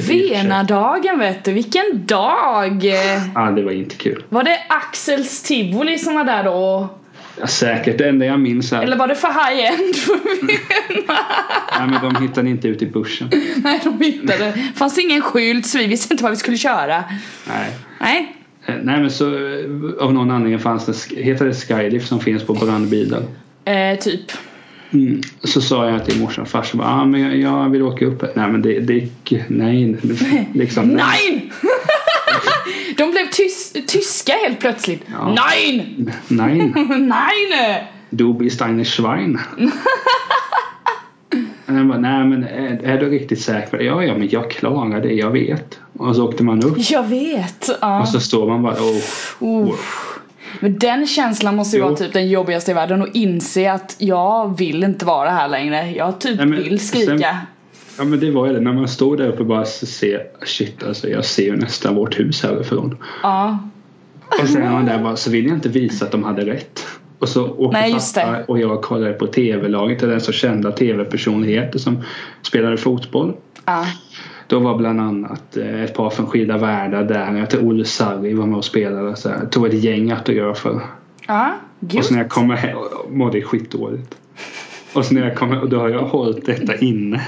Venadagen 0.10 1.20
vet 1.20 1.44
du, 1.44 1.54
vilken 1.54 2.06
dag! 2.06 2.86
Ja, 3.36 3.52
det 3.52 3.62
var 3.64 3.72
inte 3.72 3.96
kul. 3.96 4.24
Var 4.30 4.44
det 4.44 4.58
Axels 4.70 5.44
tivoli 5.44 5.98
som 5.98 6.16
var 6.16 6.24
där 6.24 6.44
då? 6.44 6.90
Ja, 7.40 7.48
säkert. 7.48 7.98
Det 7.98 8.10
enda 8.10 8.26
jag 8.26 8.40
minns 8.40 8.74
är 8.74 8.82
Eller 8.82 8.98
var 8.98 9.08
det 9.08 9.16
för 9.16 9.28
high-end? 9.28 9.96
Nej, 11.80 11.88
men 11.88 12.14
de 12.14 12.22
hittade 12.22 12.50
inte 12.50 12.68
ut 12.68 12.82
i 12.82 12.86
bussen. 12.86 13.30
Nej, 13.64 13.82
de 13.84 14.02
hittade. 14.02 14.54
Fanns 14.76 14.98
ingen 14.98 15.22
skylt 15.22 15.66
så 15.66 15.78
vi 15.78 15.88
visste 15.88 16.14
inte 16.14 16.24
vad 16.24 16.32
vi 16.32 16.38
skulle 16.38 16.58
köra. 16.58 17.04
Nej. 17.48 17.72
Nej. 18.00 18.36
Eh, 18.66 18.76
Nej 18.84 19.00
men 19.00 19.12
så 19.12 19.28
eh, 19.28 19.66
av 20.00 20.14
någon 20.14 20.32
anledning 20.32 20.60
fanns 20.60 20.86
det, 20.86 21.22
heter 21.22 21.46
det 21.46 21.54
Skylift 21.54 22.08
som 22.08 22.20
finns 22.20 22.44
på 22.44 22.54
brandbilar. 22.54 23.24
Eh, 23.66 24.00
typ. 24.00 24.32
Mm. 24.94 25.22
Så 25.44 25.62
sa 25.62 25.90
jag 25.90 26.06
till 26.06 26.22
morsan 26.22 26.42
och 26.42 26.48
farsan 26.48 26.82
ah, 26.82 27.06
men 27.06 27.22
jag, 27.22 27.38
jag 27.38 27.70
vill 27.70 27.82
åka 27.82 28.06
upp. 28.06 28.24
Nej 28.36 28.52
men 28.52 28.62
det, 28.62 28.80
det 28.80 29.10
nej. 29.48 29.98
Liksom, 30.54 30.88
Nej! 30.90 31.52
De 32.98 33.12
blev 33.12 33.30
tys 33.32 33.74
tyska 33.88 34.34
helt 34.44 34.60
plötsligt. 34.60 35.04
Ja. 35.12 35.34
Nej! 35.36 35.96
Nej. 36.28 36.74
Nej! 37.00 37.92
Du 38.10 38.34
bist 38.34 38.62
eine 38.62 38.86
Schwein. 38.86 39.40
Jag 41.68 41.88
bara, 41.88 41.98
nej 42.00 42.26
men 42.26 42.44
är, 42.44 42.84
är 42.84 42.98
du 43.00 43.10
riktigt 43.10 43.42
säker? 43.42 43.80
Ja, 43.80 44.04
ja 44.04 44.18
men 44.18 44.30
jag 44.30 44.52
klarar 44.52 45.02
det, 45.02 45.14
jag 45.14 45.32
vet. 45.32 45.80
Och 45.98 46.16
så 46.16 46.26
åkte 46.28 46.44
man 46.44 46.64
upp. 46.64 46.76
Jag 46.78 47.04
vet. 47.08 47.70
Ja. 47.82 48.02
Och 48.02 48.08
så 48.08 48.20
står 48.20 48.48
man 48.48 48.64
bara, 48.64 48.74
oh. 48.76 49.02
Oh. 49.40 49.76
Men 50.60 50.80
den 50.80 51.08
känslan 51.08 51.56
måste 51.56 51.78
ju 51.78 51.82
Jo. 51.82 51.86
vara 51.88 51.98
typ 51.98 52.14
den 52.14 52.30
jobbigaste 52.30 52.72
i 52.72 52.74
världen 52.74 53.02
och 53.02 53.08
inse 53.14 53.72
att 53.72 53.96
jag 54.00 54.58
vill 54.58 54.84
inte 54.84 55.06
vara 55.06 55.30
här 55.30 55.48
längre. 55.48 55.92
Jag 55.92 56.20
typ 56.20 56.38
Nej, 56.38 56.46
men 56.46 56.64
vill 56.64 56.88
skrika. 56.88 57.18
sen- 57.18 57.36
Ja 57.98 58.04
men 58.04 58.20
det 58.20 58.32
var 58.32 58.54
det. 58.54 58.60
När 58.60 58.74
man 58.74 58.88
stod 58.88 59.18
där 59.18 59.28
uppe 59.28 59.40
och 59.40 59.46
bara 59.46 59.66
ser 59.66 60.22
shit 60.46 60.84
alltså 60.84 61.10
jag 61.10 61.26
ser 61.26 61.44
ju 61.44 61.56
nästan 61.56 61.96
vårt 61.96 62.20
hus 62.20 62.44
härifrån. 62.44 62.98
Ja. 63.24 63.60
Och 64.42 64.48
sen 64.48 64.72
man 64.72 64.86
där 64.86 65.04
bara 65.04 65.16
så 65.16 65.32
vill 65.32 65.46
jag 65.46 65.56
inte 65.56 65.70
visa 65.70 66.06
att 66.06 66.12
de 66.12 66.24
hade 66.24 66.46
rätt. 66.46 66.86
Och 67.20 67.30
så 67.30 67.50
åkte 67.50 67.80
Nej, 67.80 67.96
pappa 68.16 68.44
och 68.48 68.60
jag 68.60 68.82
kollade 68.82 69.14
på 69.14 69.28
tv-laget 69.28 70.04
och 70.04 70.10
det 70.10 70.16
är 70.16 70.20
så 70.20 70.32
kända 70.32 70.72
tv-personligheter 70.72 71.80
som 71.80 72.04
spelade 72.42 72.78
fotboll. 72.78 73.34
Ja. 73.66 73.86
Då 74.48 74.60
var 74.60 74.78
bland 74.78 75.02
annat 75.02 75.58
eh, 75.58 75.84
ett 75.84 75.94
par 75.94 76.10
från 76.10 76.28
skilda 76.28 76.58
världar 76.58 77.04
där. 77.04 77.38
Jag 77.38 77.50
tror 77.50 77.64
Olle 77.64 77.86
Sarri 77.86 78.34
var 78.34 78.46
med 78.46 78.58
och 78.58 78.66
spelade. 78.66 79.16
Så 79.16 79.30
här. 79.30 79.46
tog 79.46 79.68
ett 79.68 79.74
gäng 79.74 80.12
autografer. 80.12 80.82
Ja. 81.28 81.54
Och 81.80 81.88
Gud. 81.88 82.06
så 82.06 82.14
när 82.14 82.22
jag 82.22 82.30
kommer 82.30 82.56
hem 82.56 82.78
mådde 83.10 83.38
jag 83.38 83.48
skitdåligt. 83.48 84.16
Och 84.94 85.06
så 85.06 85.14
när 85.14 85.28
jag 85.28 85.36
kommer 85.36 85.62
och 85.62 85.70
då 85.70 85.80
har 85.80 85.90
jag 85.90 86.06
hållit 86.06 86.46
detta 86.46 86.76
inne. 86.76 87.22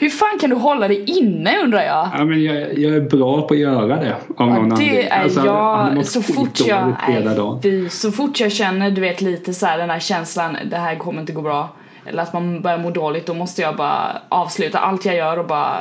Hur 0.00 0.08
fan 0.10 0.38
kan 0.40 0.50
du 0.50 0.56
hålla 0.56 0.88
det 0.88 1.10
inne 1.10 1.58
undrar 1.64 1.82
jag? 1.82 2.08
Ja, 2.18 2.24
men 2.24 2.42
jag, 2.44 2.78
jag 2.78 2.94
är 2.96 3.00
bra 3.00 3.42
på 3.42 3.54
att 3.54 3.60
göra 3.60 3.96
det. 3.96 4.16
Av 4.36 4.48
Ja, 4.70 4.76
det 4.78 5.06
är 5.08 5.22
Alltså, 5.22 5.46
jag. 5.46 6.06
Så 6.06 6.22
fort 6.22 6.60
jag, 6.66 6.92
nej, 7.08 7.90
så 7.90 8.12
fort 8.12 8.40
jag 8.40 8.52
känner 8.52 8.90
du 8.90 9.00
vet 9.00 9.20
lite 9.20 9.54
så 9.54 9.66
här 9.66 9.78
den 9.78 9.90
här 9.90 10.00
känslan, 10.00 10.56
det 10.70 10.76
här 10.76 10.96
kommer 10.96 11.20
inte 11.20 11.32
gå 11.32 11.42
bra. 11.42 11.68
Eller 12.06 12.22
att 12.22 12.32
man 12.32 12.60
börjar 12.62 12.78
må 12.78 12.90
dåligt, 12.90 13.26
då 13.26 13.34
måste 13.34 13.62
jag 13.62 13.76
bara 13.76 14.22
avsluta 14.28 14.78
allt 14.78 15.04
jag 15.04 15.16
gör 15.16 15.36
och 15.38 15.46
bara 15.46 15.76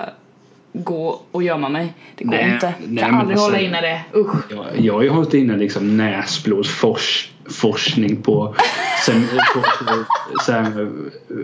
gå 0.74 1.20
och 1.32 1.44
gömma 1.44 1.70
mig. 1.70 1.94
Det 2.16 2.24
går 2.24 2.36
Nej, 2.36 2.52
inte. 2.54 2.74
nej, 2.88 3.04
kan 3.04 3.12
men 3.12 3.20
aldrig 3.20 3.38
alltså- 3.38 3.52
hålla 3.52 3.60
inne 3.60 3.82
det. 3.82 4.02
Usch. 4.16 4.36
Jag, 4.52 4.66
jag 4.86 4.94
har 4.94 5.02
ju 5.02 5.10
hållit 5.10 5.34
inne 5.34 5.58
liksom 5.58 5.98
näsblodforskning 7.50 8.22
på, 8.22 8.56
sen, 9.06 9.24
på, 9.54 9.64
så 10.46 10.52
här, 10.52 10.82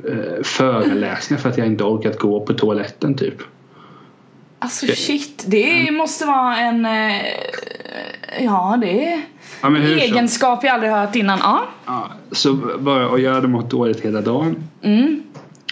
eh, 0.09 0.43
föreläsningar 0.43 1.41
för 1.41 1.49
att 1.49 1.57
jag 1.57 1.67
inte 1.67 1.83
orkat 1.83 2.19
gå 2.19 2.45
på 2.45 2.53
toaletten 2.53 3.15
typ. 3.15 3.35
Alltså 4.59 4.87
shit, 4.87 5.43
det 5.47 5.91
måste 5.91 6.25
vara 6.25 6.57
en... 6.57 6.85
eh, 6.85 7.21
Ja, 8.39 8.77
det 8.81 9.05
är 9.05 9.21
Ja, 9.61 9.77
egenskap 9.77 10.63
jag 10.63 10.73
aldrig 10.73 10.91
hört 10.91 11.15
innan. 11.15 11.39
Ja. 11.41 11.63
Ja, 11.85 12.09
så 12.31 12.53
bara, 12.79 13.09
och 13.09 13.19
jag 13.19 13.33
hade 13.33 13.47
mått 13.47 13.69
dåligt 13.69 13.99
hela 13.99 14.21
dagen. 14.21 14.55
Mm. 14.81 15.23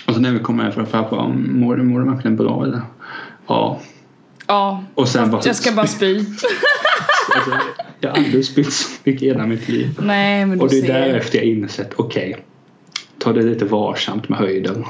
Och 0.08 0.14
så 0.14 0.20
när 0.20 0.32
vi 0.32 0.40
kom 0.40 0.60
hem 0.60 0.72
från 0.72 0.86
farfar, 0.86 1.28
mår, 1.28 1.78
mår 1.78 2.00
du 2.00 2.12
verkligen 2.12 2.38
bra 2.38 2.64
eller? 2.64 2.82
Ja. 3.48 3.80
Ja. 4.54 4.84
Och 4.96 5.08
sen 5.10 5.32
bara, 5.32 5.42
Jag 5.46 5.56
ska 5.56 5.72
bara 5.72 5.88
spy. 5.88 6.18
alltså, 7.36 7.52
jag 8.00 8.10
har 8.10 8.18
aldrig 8.18 8.46
spytt 8.46 8.74
så 8.74 8.90
mycket 9.04 9.24
i 9.24 9.26
hela 9.26 9.46
mitt 9.46 9.70
liv. 9.70 9.90
Nej, 10.02 10.46
men 10.46 10.62
Och 10.62 10.70
det 10.70 10.80
är 10.80 10.88
därefter 10.88 11.38
jag 11.38 11.46
insett, 11.46 11.94
okej. 11.96 12.38
ta 13.20 13.34
det 13.34 13.42
lite 13.42 13.66
varsamt 13.66 14.30
med 14.30 14.40
höjden. 14.40 14.86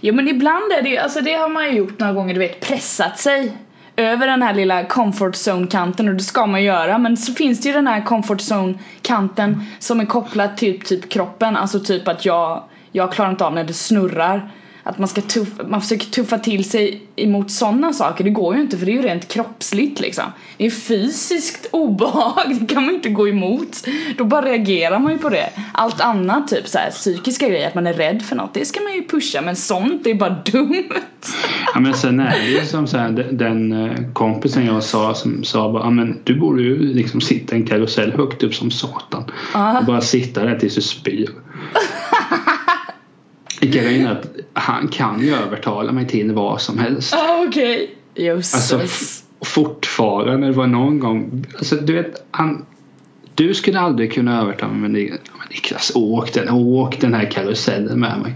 Jo 0.00 0.14
men 0.14 0.28
ibland 0.28 0.72
är 0.78 0.82
det 0.82 0.88
ju, 0.88 0.96
alltså 0.96 1.20
det 1.20 1.32
har 1.34 1.48
man 1.48 1.64
ju 1.64 1.76
gjort 1.76 1.98
några 1.98 2.12
gånger, 2.12 2.34
du 2.34 2.40
vet 2.40 2.60
pressat 2.60 3.18
sig 3.18 3.52
över 3.96 4.26
den 4.26 4.42
här 4.42 4.54
lilla 4.54 4.84
comfort 4.84 5.34
zone 5.48 5.66
kanten 5.66 6.08
och 6.08 6.14
det 6.14 6.22
ska 6.22 6.46
man 6.46 6.62
göra 6.62 6.98
men 6.98 7.16
så 7.16 7.34
finns 7.34 7.60
det 7.60 7.68
ju 7.68 7.74
den 7.74 7.86
här 7.86 8.04
comfort 8.04 8.40
zone 8.52 8.78
kanten 9.02 9.64
som 9.78 10.00
är 10.00 10.04
kopplad 10.06 10.56
till 10.56 10.80
typ 10.80 11.08
kroppen, 11.08 11.56
alltså 11.56 11.80
typ 11.80 12.08
att 12.08 12.24
jag, 12.24 12.64
jag 12.92 13.12
klarar 13.12 13.30
inte 13.30 13.44
av 13.44 13.54
när 13.54 13.64
det 13.64 13.72
snurrar. 13.74 14.50
Att 14.84 14.98
man 14.98 15.08
ska 15.08 15.20
tuffa, 15.20 15.62
man 15.68 15.80
försöker 15.82 16.06
tuffa 16.06 16.38
till 16.38 16.70
sig 16.70 17.02
emot 17.16 17.50
sådana 17.50 17.92
saker, 17.92 18.24
det 18.24 18.30
går 18.30 18.54
ju 18.56 18.60
inte 18.62 18.78
för 18.78 18.86
det 18.86 18.92
är 18.92 18.96
ju 18.96 19.02
rent 19.02 19.28
kroppsligt 19.28 20.00
liksom. 20.00 20.24
Det 20.56 20.66
är 20.66 20.70
fysiskt 20.70 21.68
obehag, 21.70 22.56
det 22.60 22.74
kan 22.74 22.84
man 22.86 22.94
inte 22.94 23.08
gå 23.08 23.28
emot. 23.28 23.84
Då 24.18 24.24
bara 24.24 24.42
reagerar 24.46 24.98
man 24.98 25.12
ju 25.12 25.18
på 25.18 25.28
det. 25.28 25.50
Allt 25.74 26.00
annat, 26.00 26.48
typ 26.48 26.68
så 26.68 26.78
här, 26.78 26.90
psykiska 26.90 27.48
grejer, 27.48 27.68
att 27.68 27.74
man 27.74 27.86
är 27.86 27.92
rädd 27.92 28.22
för 28.22 28.36
något, 28.36 28.54
det 28.54 28.64
ska 28.64 28.80
man 28.80 28.92
ju 28.94 29.08
pusha 29.08 29.40
men 29.40 29.56
sånt 29.56 30.06
är 30.06 30.14
bara 30.14 30.42
dumt. 30.52 30.84
Ja, 31.74 31.80
men 31.80 31.94
sen 31.94 32.20
är 32.20 32.38
det 32.40 32.46
ju 32.46 32.66
som 32.66 32.86
så 32.86 32.98
här, 32.98 33.10
den- 33.32 33.72
eh, 33.72 33.96
kompisen 34.12 34.66
jag 34.66 34.82
sa 34.82 35.14
som 35.14 35.44
sa 35.44 35.72
bara, 35.72 35.82
"Ja, 35.82 35.90
men 35.90 36.20
du 36.24 36.34
borde 36.40 36.62
ju 36.62 36.94
liksom 36.94 37.20
sitta 37.20 37.56
i 37.56 37.58
en 37.58 37.66
karusell 37.66 38.12
högt 38.12 38.42
upp 38.42 38.54
som 38.54 38.70
satan. 38.70 39.24
Ja. 39.54 39.78
Och 39.78 39.84
bara 39.84 40.00
sitta 40.00 40.44
där 40.44 40.58
tills 40.58 40.74
du 40.74 40.80
spyr. 40.80 41.28
Grejen 43.60 44.06
är 44.06 44.12
att 44.12 44.26
han 44.54 44.88
kan 44.88 45.20
ju 45.20 45.34
övertala 45.34 45.92
mig 45.92 46.06
till 46.08 46.32
vad 46.32 46.60
som 46.60 46.78
helst. 46.78 47.14
Ah, 47.14 47.44
Okej. 47.48 47.94
Jösses. 48.14 48.72
Alltså 48.72 49.12
fortfarande, 49.44 50.46
det 50.46 50.52
var 50.52 50.66
någon 50.66 50.98
gång, 50.98 51.44
alltså 51.58 51.76
du 51.76 51.92
vet 51.92 52.26
han 52.30 52.64
du 53.34 53.54
skulle 53.54 53.80
aldrig 53.80 54.12
kunna 54.12 54.40
övertala 54.42 54.72
mig 54.72 54.90
men 54.90 55.18
Niklas 55.50 55.92
åk 55.94 56.32
den, 56.34 56.50
åk 56.50 57.00
den 57.00 57.14
här 57.14 57.30
karusellen 57.30 58.00
med 58.00 58.18
mig. 58.20 58.34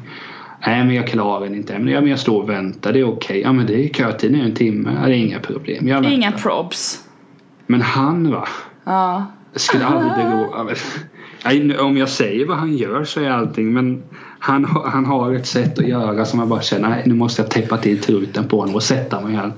Nej 0.66 0.85
men 0.85 0.94
jag 0.94 1.07
klarar 1.09 1.44
den 1.44 1.55
inte. 1.55 1.79
Men, 1.79 1.88
ja, 1.88 2.00
men 2.00 2.11
jag 2.11 2.18
står 2.18 2.42
och 2.42 2.50
väntar, 2.50 2.92
det 2.92 3.00
är 3.00 3.09
okej. 3.09 3.40
Ja 3.40 3.52
men 3.52 3.66
det 3.66 3.85
är 3.85 3.88
kötid 3.88 4.33
nu 4.33 4.44
en 4.44 4.55
timme, 4.55 4.96
ja, 5.02 5.07
det 5.09 5.14
är 5.14 5.18
inga 5.18 5.40
problem. 5.40 5.88
Jag 5.88 6.05
Inga 6.05 6.33
probs. 6.33 7.05
Men 7.66 7.83
han 7.83 8.31
va, 8.31 8.48
Ja. 8.85 9.26
skulle 9.55 9.85
aldrig 9.85 10.26
gå... 10.26 10.55
ja, 10.57 10.64
men- 10.64 11.81
Om 11.81 11.96
jag 11.96 12.09
säger 12.09 12.46
vad 12.46 12.57
han 12.57 12.76
gör 12.76 13.05
så 13.05 13.20
är 13.20 13.31
allting 13.31 13.72
men 13.72 14.02
han, 14.46 14.64
har- 14.64 14.88
han 14.88 15.04
har 15.04 15.35
ett 15.35 15.46
sätt 15.46 15.78
att 15.78 15.88
göra 15.88 16.24
som 16.24 16.38
jag 16.38 16.48
bara 16.48 16.62
känner 16.62 16.88
nej 16.88 17.02
nu 17.06 17.14
måste 17.14 17.42
jag 17.42 17.50
täppa 17.50 17.76
till 17.78 17.98
truten 18.00 18.48
på 18.48 18.59
honom 18.61 18.74
och 18.74 18.82
sätta 18.82 19.20
mig 19.20 19.35
här. 19.37 19.52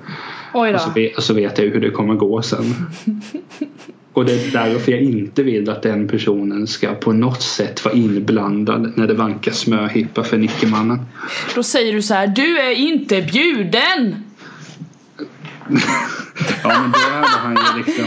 Och 0.53 0.81
så, 0.81 0.91
vet, 0.91 1.17
och 1.17 1.23
så 1.23 1.35
vet 1.35 1.59
jag 1.59 1.65
hur 1.65 1.81
det 1.81 1.91
kommer 1.91 2.15
gå 2.15 2.43
sen. 2.43 2.75
Och 4.13 4.25
det 4.25 4.33
är 4.33 4.53
därför 4.53 4.93
jag 4.93 5.01
inte 5.01 5.43
vill 5.43 5.71
att 5.71 5.83
den 5.83 6.09
personen 6.09 6.67
ska 6.67 6.95
på 6.95 7.13
något 7.13 7.43
sätt 7.43 7.85
vara 7.85 7.95
inblandad 7.95 8.93
när 8.97 9.07
det 9.07 9.15
vankas 9.15 9.59
smörhippa 9.59 10.25
för 10.25 10.37
Nickemannen. 10.39 11.01
Då 11.55 11.63
säger 11.63 11.93
du 11.93 12.03
så 12.03 12.15
här, 12.15 12.27
du 12.27 12.59
är 12.59 12.71
inte 12.75 13.23
bjuden! 13.23 14.25
Ja 16.63 16.69
men 16.83 16.93
då 16.93 16.99
hade 16.99 17.27
han 17.29 17.53
ju 17.75 17.79
liksom 17.79 18.05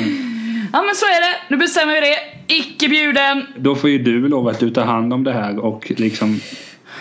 Ja 0.74 0.82
men 0.82 0.96
så 0.96 1.06
är 1.06 1.22
det, 1.22 1.38
nu 1.50 1.58
bestämmer 1.58 1.94
vi 1.94 2.00
det. 2.00 2.17
Icke 2.56 2.89
bjuden! 2.89 3.44
Då 3.58 3.76
får 3.76 3.89
ju 3.89 3.98
du 3.98 4.28
lova 4.28 4.52
att 4.52 4.60
du 4.60 4.70
tar 4.70 4.86
hand 4.86 5.13
om 5.13 5.24
det 5.24 5.34
här 5.34 5.60
och 5.60 5.91
liksom 5.98 6.39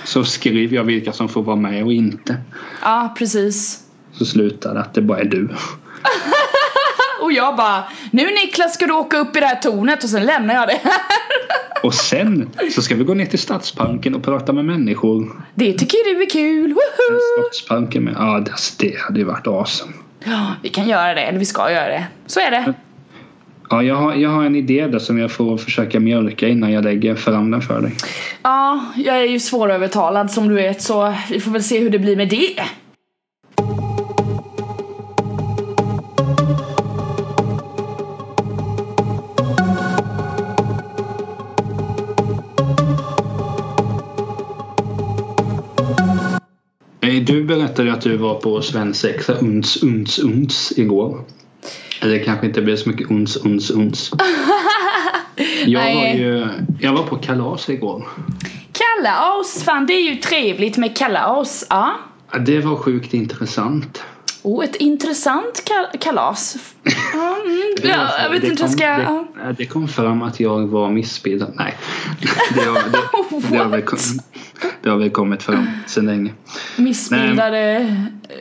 så 0.05 0.25
skriver 0.25 0.77
jag 0.77 0.85
vilka 0.85 1.13
som 1.13 1.29
får 1.29 1.43
vara 1.43 1.57
med 1.57 1.85
och 1.85 1.93
inte. 1.93 2.37
Ja 2.83 3.15
precis. 3.19 3.83
Så 4.13 4.25
slutar 4.25 4.75
det 4.75 4.81
att 4.81 4.95
det 4.95 5.03
bara 5.03 5.19
är 5.19 5.25
du. 5.25 5.49
Och 7.23 7.33
jag 7.33 7.57
bara, 7.57 7.85
nu 8.11 8.25
Niklas 8.25 8.75
ska 8.75 8.87
du 8.87 8.93
åka 8.93 9.19
upp 9.19 9.37
i 9.37 9.41
det 9.41 9.47
här 9.47 9.57
tornet 9.57 10.05
och 10.05 10.11
sen 10.11 10.27
lämnar 10.27 10.55
jag 10.55 10.69
det 10.69 10.81
här. 10.83 11.01
Och 11.83 11.95
sen 11.95 12.51
så 12.75 12.83
ska 12.83 12.95
vi 12.95 13.05
gå 13.05 13.15
ner 13.15 13.27
till 13.27 13.39
Stadsparken 13.39 14.15
och 14.15 14.23
prata 14.23 14.53
med 14.53 14.65
människor. 14.65 15.43
Det 15.55 15.73
tycker 15.73 16.15
du 16.15 16.23
är 16.23 16.31
kul, 16.31 16.73
woho! 16.73 17.21
Stadsparken 17.41 18.05
med, 18.05 18.15
ja 18.19 18.45
det, 18.79 18.99
hade 18.99 19.19
ju 19.19 19.25
varit 19.25 19.47
awesome. 19.47 19.93
Ja, 20.25 20.55
vi 20.63 20.69
kan 20.69 20.89
göra 20.89 21.15
det, 21.15 21.21
eller 21.21 21.39
vi 21.39 21.47
ska 21.47 21.71
göra 21.71 21.89
det. 21.89 22.07
Så 22.27 22.41
är 22.41 22.51
det. 22.51 22.75
Ja, 23.73 23.83
jag 23.83 23.95
har, 23.95 24.15
jag 24.15 24.31
har 24.31 24.45
en 24.45 24.57
idé 24.57 24.87
där 24.87 24.99
som 24.99 25.19
jag 25.19 25.31
får 25.31 25.57
försöka 25.57 26.01
mjölka 26.01 26.49
innan 26.49 26.73
jag 26.73 26.85
lägger 26.85 27.15
fram 27.15 27.51
den 27.51 27.63
för 27.63 27.81
dig. 27.81 27.93
Ja, 28.43 28.85
jag 28.97 29.17
är 29.17 29.25
ju 29.25 29.41
svårövertalad 29.41 30.31
som 30.31 30.49
du 30.49 30.55
vet 30.55 30.83
så 30.83 31.15
vi 31.31 31.41
får 31.41 31.51
väl 31.51 31.63
se 31.63 31.79
hur 31.79 31.91
det 31.91 31.99
blir 31.99 32.17
med 32.17 32.29
det. 32.29 32.63
Du 47.27 47.45
berättade 47.45 47.93
att 47.93 48.01
du 48.01 48.17
var 48.17 48.35
på 48.35 48.63
svensexa 48.63 49.33
uns 49.33 49.83
uns 49.83 50.19
uns 50.19 50.73
igår. 50.77 51.25
Det 52.01 52.19
kanske 52.19 52.47
inte 52.47 52.63
blev 52.63 52.77
så 52.77 52.89
mycket 52.89 53.11
uns 53.11 53.37
uns 53.37 53.71
uns. 53.71 54.11
Jag 55.65 55.81
var 55.81 55.87
Nej. 55.95 56.19
ju 56.21 56.49
jag 56.81 56.93
var 56.93 57.03
på 57.03 57.17
kalas 57.17 57.69
igår. 57.69 58.09
Kalas, 58.73 59.63
fan 59.65 59.87
det 59.87 59.93
är 59.93 60.11
ju 60.11 60.15
trevligt 60.17 60.77
med 60.77 60.97
kalas. 60.97 61.67
Ja. 61.71 61.95
Det 62.47 62.61
var 62.61 62.77
sjukt 62.77 63.15
intressant. 63.15 64.03
Oh, 64.43 64.65
ett 64.65 64.77
intressant 64.77 65.63
kal- 65.67 65.99
kalas. 66.01 66.57
Mm, 67.15 67.75
Det 67.83 67.89
ja, 67.89 68.09
jag 68.23 68.31
vet 68.31 68.41
det 68.41 68.49
inte 68.49 68.63
kom- 68.63 68.73
ska... 68.73 69.25
Det, 69.59 69.67
kom 69.67 69.89
fram 69.89 70.23
att 70.23 70.41
jag 70.41 70.67
var 70.67 70.91
missbildad. 70.91 71.53
Nej. 71.55 71.77
Det 72.55 72.61
har, 72.61 72.75
det, 72.75 73.49
det, 73.51 73.57
har 73.59 73.69
väl, 73.69 73.83
det 74.83 74.91
har 74.91 74.97
väl 74.97 75.11
kommit 75.11 75.43
fram 75.43 75.67
sedan 75.87 76.07
länge. 76.07 76.33
Missbildade 76.77 77.77
eh, 78.29 78.37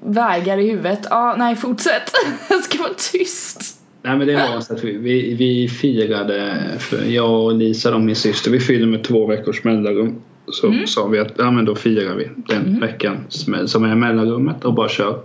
vägar 0.00 0.58
i 0.58 0.70
huvudet. 0.70 1.06
Ja, 1.10 1.34
nej 1.38 1.56
fortsätt. 1.56 2.12
Jag 2.50 2.62
ska 2.64 2.78
vara 2.82 2.94
tyst. 3.12 3.74
Nej 4.02 4.16
men 4.18 4.26
det 4.26 4.34
var 4.34 4.60
så 4.60 4.74
att 4.74 4.84
vi, 4.84 4.96
vi, 4.96 5.34
vi 5.34 5.68
firade, 5.68 6.62
för 6.78 7.04
jag 7.04 7.44
och 7.44 7.54
Lisa 7.54 7.94
och 7.94 8.00
min 8.00 8.16
syster, 8.16 8.50
vi 8.50 8.60
firade 8.60 8.86
med 8.86 9.04
två 9.04 9.26
veckors 9.26 9.64
mellanrum. 9.64 10.20
Så 10.52 10.66
Mm. 10.66 10.86
sa 10.86 11.06
vi 11.06 11.18
att 11.18 11.32
ja, 11.38 11.50
men 11.50 11.64
då 11.64 11.74
firar 11.74 12.14
vi 12.14 12.30
den 12.36 12.80
veckan 12.80 13.16
som 13.28 13.84
är, 13.84 13.94
mellanrummet 13.94 14.64
och 14.64 14.74
bara 14.74 14.88
kör. 14.88 15.20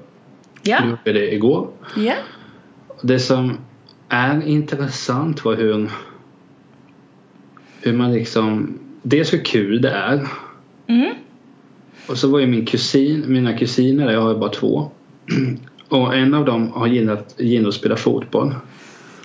Ja, 0.64 0.80
Nu 0.84 0.90
gjorde 0.90 1.02
vi 1.06 1.14
det 1.14 1.34
igår. 1.34 1.68
ja. 1.96 2.14
Det 3.02 3.20
som 3.20 3.58
är 4.10 4.48
intressant 4.48 5.46
var 5.46 5.56
hur, 5.56 5.90
hur 7.82 7.94
man 7.94 8.14
liksom, 8.14 8.80
dels 9.04 9.34
hur 9.34 9.46
kul 9.46 9.82
det 9.82 9.90
är 9.92 10.28
Mm. 10.88 11.14
Och 12.08 12.18
så 12.18 12.28
var 12.28 12.39
ju 12.39 12.48
min 12.48 12.66
kusin, 12.66 13.24
mina 13.28 13.58
kusiner, 13.58 14.12
jag 14.12 14.22
har 14.22 14.34
ju 14.34 14.39
bara 14.39 14.50
två. 14.50 14.92
Och 15.89 16.16
en 16.16 16.34
av 16.34 16.46
dem 16.46 16.72
har 16.72 16.88
gillat, 16.88 17.36
gillat 17.38 17.68
att 17.68 17.74
spela 17.74 17.96
fotboll. 17.96 18.56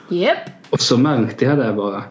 Japp. 0.09 0.39
Och 0.71 0.81
så 0.81 0.99
märkte 0.99 1.45
jag 1.45 1.59
där 1.59 1.73
bara 1.73 2.03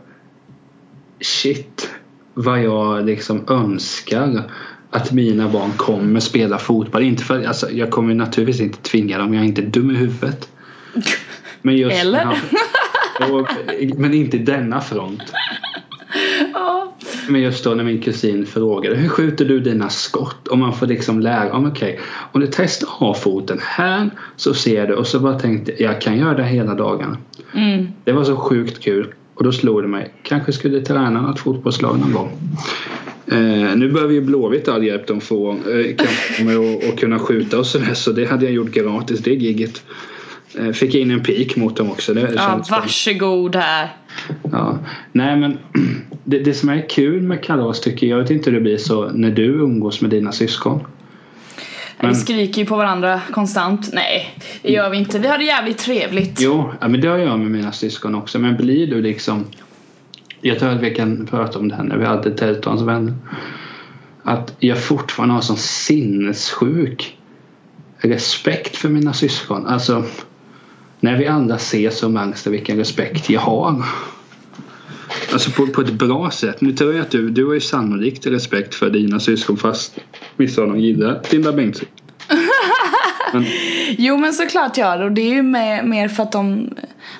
Shit 1.21 1.89
vad 2.33 2.63
jag 2.63 3.05
liksom 3.05 3.45
önskar 3.47 4.43
att 4.91 5.11
mina 5.11 5.49
barn 5.49 5.71
kommer 5.77 6.19
spela 6.19 6.57
fotboll. 6.57 7.03
Inte 7.03 7.23
för, 7.23 7.43
alltså, 7.43 7.71
jag 7.71 7.91
kommer 7.91 8.13
naturligtvis 8.13 8.61
inte 8.61 8.81
tvinga 8.81 9.17
dem, 9.17 9.33
jag 9.33 9.43
är 9.43 9.47
inte 9.47 9.61
dum 9.61 9.91
i 9.91 9.95
huvudet. 9.95 10.49
Men 11.61 11.77
just 11.77 12.01
Eller? 12.01 12.23
han- 12.23 12.35
och, 13.31 13.47
men 13.97 14.13
inte 14.13 14.37
denna 14.37 14.81
front. 14.81 15.21
Men 17.27 17.41
just 17.41 17.63
då 17.63 17.69
när 17.69 17.83
min 17.83 18.01
kusin 18.01 18.45
frågade 18.45 18.95
hur 18.95 19.09
skjuter 19.09 19.45
du 19.45 19.59
dina 19.59 19.89
skott? 19.89 20.47
Och 20.47 20.57
man 20.57 20.73
får 20.73 20.87
liksom 20.87 21.19
lära 21.19 21.53
om 21.53 21.65
okej 21.65 21.99
om 22.31 22.41
du 22.41 22.47
testar 22.51 22.87
att 22.87 22.93
ha 22.93 23.13
foten 23.13 23.59
här 23.61 24.09
så 24.35 24.53
ser 24.53 24.87
du 24.87 24.93
och 24.93 25.07
så 25.07 25.19
bara 25.19 25.39
tänkte 25.39 25.83
jag 25.83 26.01
kan 26.01 26.17
göra 26.17 26.33
det 26.33 26.43
hela 26.43 26.75
dagen. 26.75 27.17
Mm. 27.53 27.87
Det 28.03 28.11
var 28.11 28.23
så 28.23 28.35
sjukt 28.35 28.83
kul 28.83 29.13
och 29.33 29.43
då 29.43 29.51
slog 29.51 29.81
det 29.81 29.87
mig 29.87 30.13
kanske 30.23 30.51
skulle 30.51 30.81
träna 30.81 31.21
något 31.21 31.39
fotbollslag 31.39 31.99
någon 31.99 32.13
gång. 32.13 32.31
Eh, 33.31 33.75
nu 33.75 33.91
behöver 33.91 34.13
ju 34.13 34.21
Blåvitt 34.21 34.67
all 34.67 34.83
hjälp 34.83 35.07
de 35.07 35.21
får 35.21 35.51
eh, 35.51 36.45
med 36.45 36.57
att, 36.57 36.99
kunna 36.99 37.19
skjuta 37.19 37.59
och 37.59 37.65
sådär 37.65 37.93
så 37.93 38.11
det 38.11 38.25
hade 38.25 38.45
jag 38.45 38.53
gjort 38.53 38.71
gratis 38.71 39.19
det 39.19 39.33
gigget. 39.33 39.83
Eh, 40.59 40.71
fick 40.71 40.95
in 40.95 41.11
en 41.11 41.23
pik 41.23 41.55
mot 41.55 41.75
dem 41.75 41.91
också. 41.91 42.13
Det 42.13 42.33
Ja, 42.35 42.63
varsågod 42.69 43.55
här. 43.55 43.89
Ja. 44.51 44.77
Nej 45.11 45.37
men 45.37 45.57
det, 46.23 46.39
det 46.39 46.53
som 46.53 46.69
är 46.69 46.89
kul 46.89 47.21
med 47.21 47.43
kalas 47.43 47.81
tycker 47.81 48.07
jag, 48.07 48.17
jag 48.17 48.21
vet 48.23 48.31
inte 48.31 48.49
hur 48.49 48.57
det 48.57 48.63
blir 48.63 48.77
så 48.77 49.09
när 49.09 49.31
du 49.31 49.43
umgås 49.45 50.01
med 50.01 50.09
dina 50.09 50.31
syskon. 50.31 50.83
Men- 51.99 52.09
Vi 52.09 52.15
skriker 52.15 52.61
ju 52.61 52.67
på 52.67 52.75
varandra 52.75 53.21
konstant. 53.31 53.89
Nej, 53.93 54.39
det 54.61 54.71
gör 54.71 54.89
vi 54.89 54.97
inte. 54.97 55.19
Vi 55.19 55.27
har 55.27 55.37
det 55.37 55.43
jävligt 55.43 55.77
trevligt. 55.77 56.41
Jo, 56.41 56.73
ja, 56.81 56.87
men 56.87 57.01
det 57.01 57.07
har 57.07 57.17
jag 57.17 57.39
med 57.39 57.51
mina 57.51 57.71
syskon 57.71 58.15
också. 58.15 58.39
Men 58.39 58.57
blir 58.57 58.87
du 58.87 59.01
liksom... 59.01 59.45
Jag 60.41 60.59
tror 60.59 60.69
att 60.69 60.81
vi 60.81 60.95
kan 60.95 61.25
prata 61.25 61.59
om 61.59 61.67
det 61.67 61.75
här 61.75 61.83
när 61.83 61.97
vi 61.97 62.05
hade 62.05 62.31
Tältons 62.31 62.81
vänner. 62.81 63.13
Att 64.23 64.55
jag 64.59 64.83
fortfarande 64.83 65.35
har 65.35 65.41
sån 65.41 65.57
sinnessjuk 65.57 67.17
respekt 67.97 68.77
för 68.77 68.89
mina 68.89 69.13
syskon. 69.13 69.65
Alltså, 69.67 70.03
när 70.99 71.17
vi 71.17 71.27
andra 71.27 71.55
ses 71.55 71.97
så 71.97 72.09
märks 72.09 72.43
det 72.43 72.49
vilken 72.49 72.77
respekt 72.77 73.29
jag 73.29 73.41
har. 73.41 73.83
Alltså 75.31 75.51
på, 75.51 75.67
på 75.67 75.81
ett 75.81 75.93
bra 75.93 76.31
sätt. 76.31 76.61
Nu 76.61 76.73
tror 76.73 76.93
jag 76.93 77.01
att 77.01 77.11
du, 77.11 77.29
du 77.29 77.45
har 77.45 77.53
ju 77.53 77.59
sannolikt 77.59 78.25
respekt 78.25 78.75
för 78.75 78.89
dina 78.89 79.19
syskon 79.19 79.57
fast 79.57 79.99
vissa 80.37 80.61
av 80.61 80.67
dem 80.67 80.79
gillar 80.79 81.21
Linda 81.31 81.51
Bengtzing. 81.53 81.89
Men, 83.33 83.45
Jo 83.97 84.17
men 84.17 84.33
såklart 84.33 84.77
jag 84.77 84.85
har 84.85 85.03
och 85.03 85.11
det 85.11 85.21
är 85.21 85.33
ju 85.33 85.41
med, 85.41 85.85
mer 85.85 86.07
för 86.07 86.23
att 86.23 86.31
de 86.31 86.69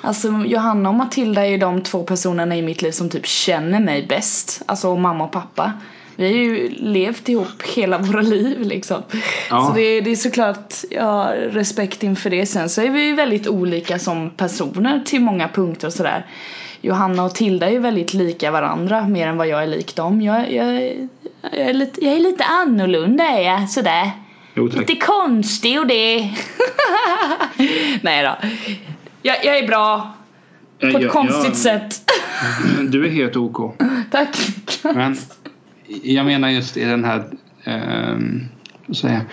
Alltså 0.01 0.43
Johanna 0.45 0.89
och 0.89 0.95
Matilda 0.95 1.45
är 1.45 1.49
ju 1.49 1.57
de 1.57 1.83
två 1.83 2.03
personerna 2.03 2.57
i 2.57 2.61
mitt 2.61 2.81
liv 2.81 2.91
som 2.91 3.09
typ 3.09 3.25
känner 3.25 3.79
mig 3.79 4.05
bäst 4.09 4.61
Alltså 4.65 4.95
mamma 4.95 5.23
och 5.23 5.31
pappa 5.31 5.73
Vi 6.19 6.25
har 6.25 6.34
ju 6.34 6.69
levt 6.69 7.30
ihop 7.30 7.63
hela 7.75 7.97
våra 7.97 8.21
liv 8.21 8.60
liksom 8.62 9.03
Ja. 9.49 9.67
Så 9.67 9.73
det, 9.73 9.82
är- 9.82 10.01
det 10.01 10.12
är 10.12 10.15
såklart 10.15 10.73
jag 10.91 11.03
har 11.03 11.34
respekt 11.36 12.03
inför 12.03 12.30
det 12.30 12.45
Sen 12.45 12.69
så 12.69 12.82
är 12.82 12.89
vi 12.89 13.01
ju 13.06 13.15
väldigt 13.15 13.47
olika 13.47 13.99
som 13.99 14.30
personer 14.30 14.99
till 15.06 15.21
många 15.21 15.47
punkter 15.47 15.88
och 15.88 15.93
sådär 15.93 16.25
Johanna 16.82 17.23
och 17.23 17.36
Tilda 17.36 17.67
är 17.67 17.71
ju 17.71 17.80
väldigt 17.80 18.13
lika 18.13 18.51
varandra 18.51 19.08
mer 19.08 19.27
än 19.27 19.38
vad 19.38 19.47
jag 19.47 19.63
är 19.63 19.67
lik 19.67 19.95
dem 19.95 20.21
Jag, 20.21 20.53
jag, 20.53 20.84
jag, 21.41 21.69
är, 21.69 21.73
lite, 21.73 22.06
jag 22.06 22.13
är 22.15 22.19
lite 22.19 22.43
annorlunda 22.43 23.23
är 23.23 23.41
jag 23.41 23.69
sådär 23.69 24.12
jo, 24.53 24.69
tack. 24.69 24.80
Lite 24.80 24.95
konstig 24.95 25.80
och 25.80 25.88
det. 25.88 26.30
Nej 28.01 28.23
då. 28.23 28.47
Jag, 29.21 29.45
jag 29.45 29.58
är 29.58 29.67
bra. 29.67 30.13
På 30.80 30.88
ett 30.88 30.93
Ja, 30.93 30.99
ja, 31.01 31.10
konstigt 31.10 31.47
ja. 31.65 31.80
sätt. 31.80 32.01
Du 32.89 33.06
är 33.06 33.10
helt 33.10 33.36
OK. 33.36 33.75
Tack. 34.12 34.38
Men 34.84 35.17
jag 36.04 36.26
menar 36.26 36.50
just 36.50 36.78
i 36.78 36.84
den 36.86 37.04
här, 37.06 37.23
säger 38.93 39.15
jag, 39.15 39.23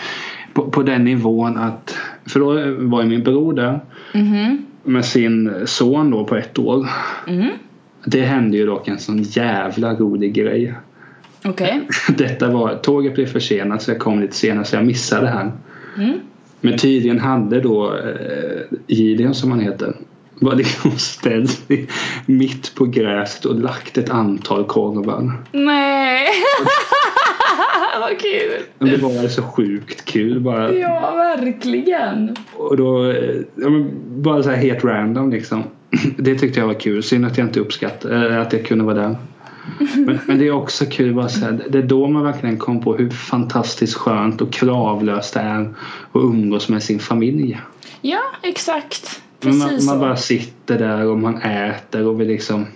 på, 0.54 0.70
på 0.70 0.82
den 0.82 1.04
nivån 1.04 1.56
att, 1.56 1.96
för 2.26 2.40
då 2.40 2.52
var 2.88 3.02
ju 3.02 3.08
min 3.08 3.22
bror 3.22 3.52
där 3.52 3.80
Mhm. 4.14 4.66
med 4.84 5.04
sin 5.04 5.52
son 5.66 6.10
då 6.10 6.24
på 6.24 6.36
ett 6.36 6.58
år. 6.58 6.86
Mhm. 7.28 7.48
Det 8.04 8.20
hände 8.22 8.56
ju 8.56 8.66
dock 8.66 8.88
en 8.88 8.98
sån 8.98 9.22
jävla 9.22 9.94
rolig 9.94 10.34
grej. 10.34 10.74
Okej. 11.44 11.88
Detta 12.16 12.48
var, 12.50 12.74
tåget 12.74 13.14
blev 13.14 13.26
försenat 13.26 13.82
så 13.82 13.90
jag 13.90 13.98
kom 13.98 14.20
lite 14.20 14.36
senare 14.36 14.64
så 14.64 14.76
jag 14.76 14.86
missade 14.86 15.22
det 15.22 15.28
här. 15.30 15.52
Mm. 15.98 16.18
Men 16.60 16.78
tydligen 16.78 17.18
hade 17.18 17.60
då 17.60 17.86
eh, 17.94 18.76
Gideon 18.86 19.34
som 19.34 19.50
han 19.50 19.60
heter 19.60 19.94
var 20.44 20.54
liksom 20.54 20.90
ställd 20.90 21.50
i- 21.68 21.86
mitt 22.26 22.74
på 22.74 22.84
gräset 22.86 23.44
och 23.44 23.60
lagt 23.60 23.98
ett 23.98 24.10
antal 24.10 24.64
korvar. 24.64 25.32
Nej. 25.52 26.28
Vad 28.00 28.18
kul. 28.18 28.90
Det 28.90 28.96
var 28.96 29.18
alltså 29.18 29.42
sjukt 29.42 30.04
kul 30.04 30.40
bara. 30.40 30.72
Ja, 30.72 31.12
verkligen. 31.14 32.36
Och 32.56 32.76
då, 32.76 33.10
eh, 33.10 33.34
ja, 33.54 33.68
bara 34.08 34.42
så 34.42 34.50
här 34.50 34.56
helt 34.56 34.84
random 34.84 35.30
liksom. 35.30 35.62
Det 36.18 36.34
tyckte 36.34 36.60
jag 36.60 36.66
var 36.66 36.74
kul. 36.80 37.02
Synd 37.02 37.26
att 37.26 37.38
jag 37.38 37.46
inte 37.46 37.60
uppskattade 37.60 38.34
äh, 38.34 38.40
att 38.40 38.52
jag 38.52 38.66
kunde 38.66 38.84
vara 38.84 38.94
där. 38.94 39.16
Men, 39.96 40.18
men 40.26 40.38
det 40.38 40.46
är 40.46 40.50
också 40.52 40.84
kul 40.86 41.28
så 41.30 41.40
här, 41.44 41.64
Det 41.68 41.78
är 41.78 41.82
då 41.82 42.06
man 42.06 42.22
verkligen 42.24 42.56
kom 42.58 42.82
på 42.82 42.96
hur 42.96 43.10
fantastiskt 43.10 43.94
skönt 43.94 44.40
och 44.40 44.52
kravlöst 44.52 45.34
det 45.34 45.40
är 45.40 45.60
att 45.60 45.68
umgås 46.14 46.68
med 46.68 46.82
sin 46.82 46.98
familj. 46.98 47.60
Ja, 48.00 48.20
exakt. 48.42 49.22
Man, 49.40 49.60
Precis 49.60 49.86
man 49.86 49.94
så. 49.96 50.00
bara 50.00 50.16
sitter 50.16 50.78
där 50.78 51.06
och 51.06 51.18
man 51.18 51.42
äter 51.42 52.06
och 52.06 52.20
vi 52.20 52.24
liksom 52.24 52.66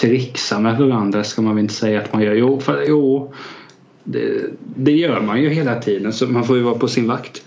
trixar 0.00 0.60
med 0.60 0.78
varandra 0.78 1.24
ska 1.24 1.42
man 1.42 1.54
väl 1.54 1.62
inte 1.62 1.74
säga 1.74 2.00
att 2.00 2.12
man 2.12 2.22
gör. 2.22 2.34
Jo, 2.34 2.60
för, 2.60 2.84
jo 2.88 3.34
det, 4.04 4.42
det 4.76 4.92
gör 4.92 5.20
man 5.20 5.42
ju 5.42 5.48
hela 5.48 5.80
tiden 5.80 6.12
så 6.12 6.26
man 6.26 6.44
får 6.44 6.56
ju 6.56 6.62
vara 6.62 6.74
på 6.74 6.88
sin 6.88 7.06
vakt. 7.08 7.42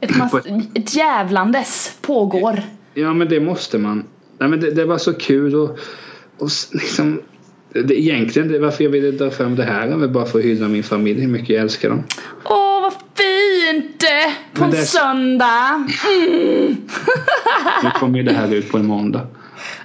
Ett, 0.00 0.16
mass- 0.16 0.46
ett 0.74 0.96
jävlandes 0.96 1.98
pågår. 2.02 2.62
Ja 2.94 3.14
men 3.14 3.28
det 3.28 3.40
måste 3.40 3.78
man. 3.78 4.04
Nej, 4.38 4.48
men 4.48 4.60
det, 4.60 4.70
det 4.70 4.84
var 4.84 4.98
så 4.98 5.12
kul 5.12 5.54
och, 5.54 5.78
och 6.38 6.48
liksom 6.72 7.20
det, 7.72 8.00
egentligen 8.00 8.48
det, 8.48 8.58
varför 8.58 8.84
jag 8.84 8.90
ville 8.90 9.10
dra 9.10 9.30
fram 9.30 9.56
det 9.56 9.64
här 9.64 9.88
är 9.88 9.96
väl 9.96 10.08
bara 10.10 10.26
för 10.26 10.38
att 10.38 10.44
hylla 10.44 10.68
min 10.68 10.82
familj 10.82 11.20
hur 11.20 11.28
mycket 11.28 11.48
jag 11.48 11.62
älskar 11.62 11.88
dem. 11.88 12.02
Åh, 12.44 12.75
fint! 13.82 14.04
På 14.54 14.64
en 14.64 14.70
det- 14.70 14.76
söndag. 14.86 15.84
Mm. 16.18 16.76
Nu 17.82 17.90
kommer 17.90 18.18
ju 18.18 18.24
det 18.24 18.32
här 18.32 18.54
ut 18.54 18.72
på 18.72 18.78
en 18.78 18.86
måndag. 18.86 19.20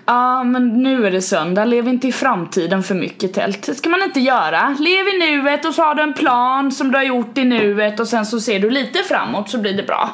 Ja, 0.05 0.43
men 0.43 0.83
nu 0.83 1.07
är 1.07 1.11
det 1.11 1.21
söndag. 1.21 1.65
Lev 1.65 1.87
inte 1.87 2.07
i 2.07 2.11
framtiden 2.11 2.83
för 2.83 2.95
mycket 2.95 3.33
tält. 3.33 3.63
Det 3.65 3.75
ska 3.75 3.89
man 3.89 4.03
inte 4.03 4.19
göra. 4.19 4.75
Lev 4.79 5.07
i 5.07 5.17
nuet 5.19 5.65
och 5.65 5.73
så 5.73 5.81
har 5.83 5.95
du 5.95 6.01
en 6.03 6.13
plan 6.13 6.71
som 6.71 6.91
du 6.91 6.97
har 6.97 7.03
gjort 7.03 7.37
i 7.37 7.43
nuet 7.43 7.99
och 7.99 8.07
sen 8.07 8.25
så 8.25 8.39
ser 8.39 8.59
du 8.59 8.69
lite 8.69 8.99
framåt 9.03 9.49
så 9.49 9.57
blir 9.57 9.73
det 9.73 9.83
bra. 9.83 10.09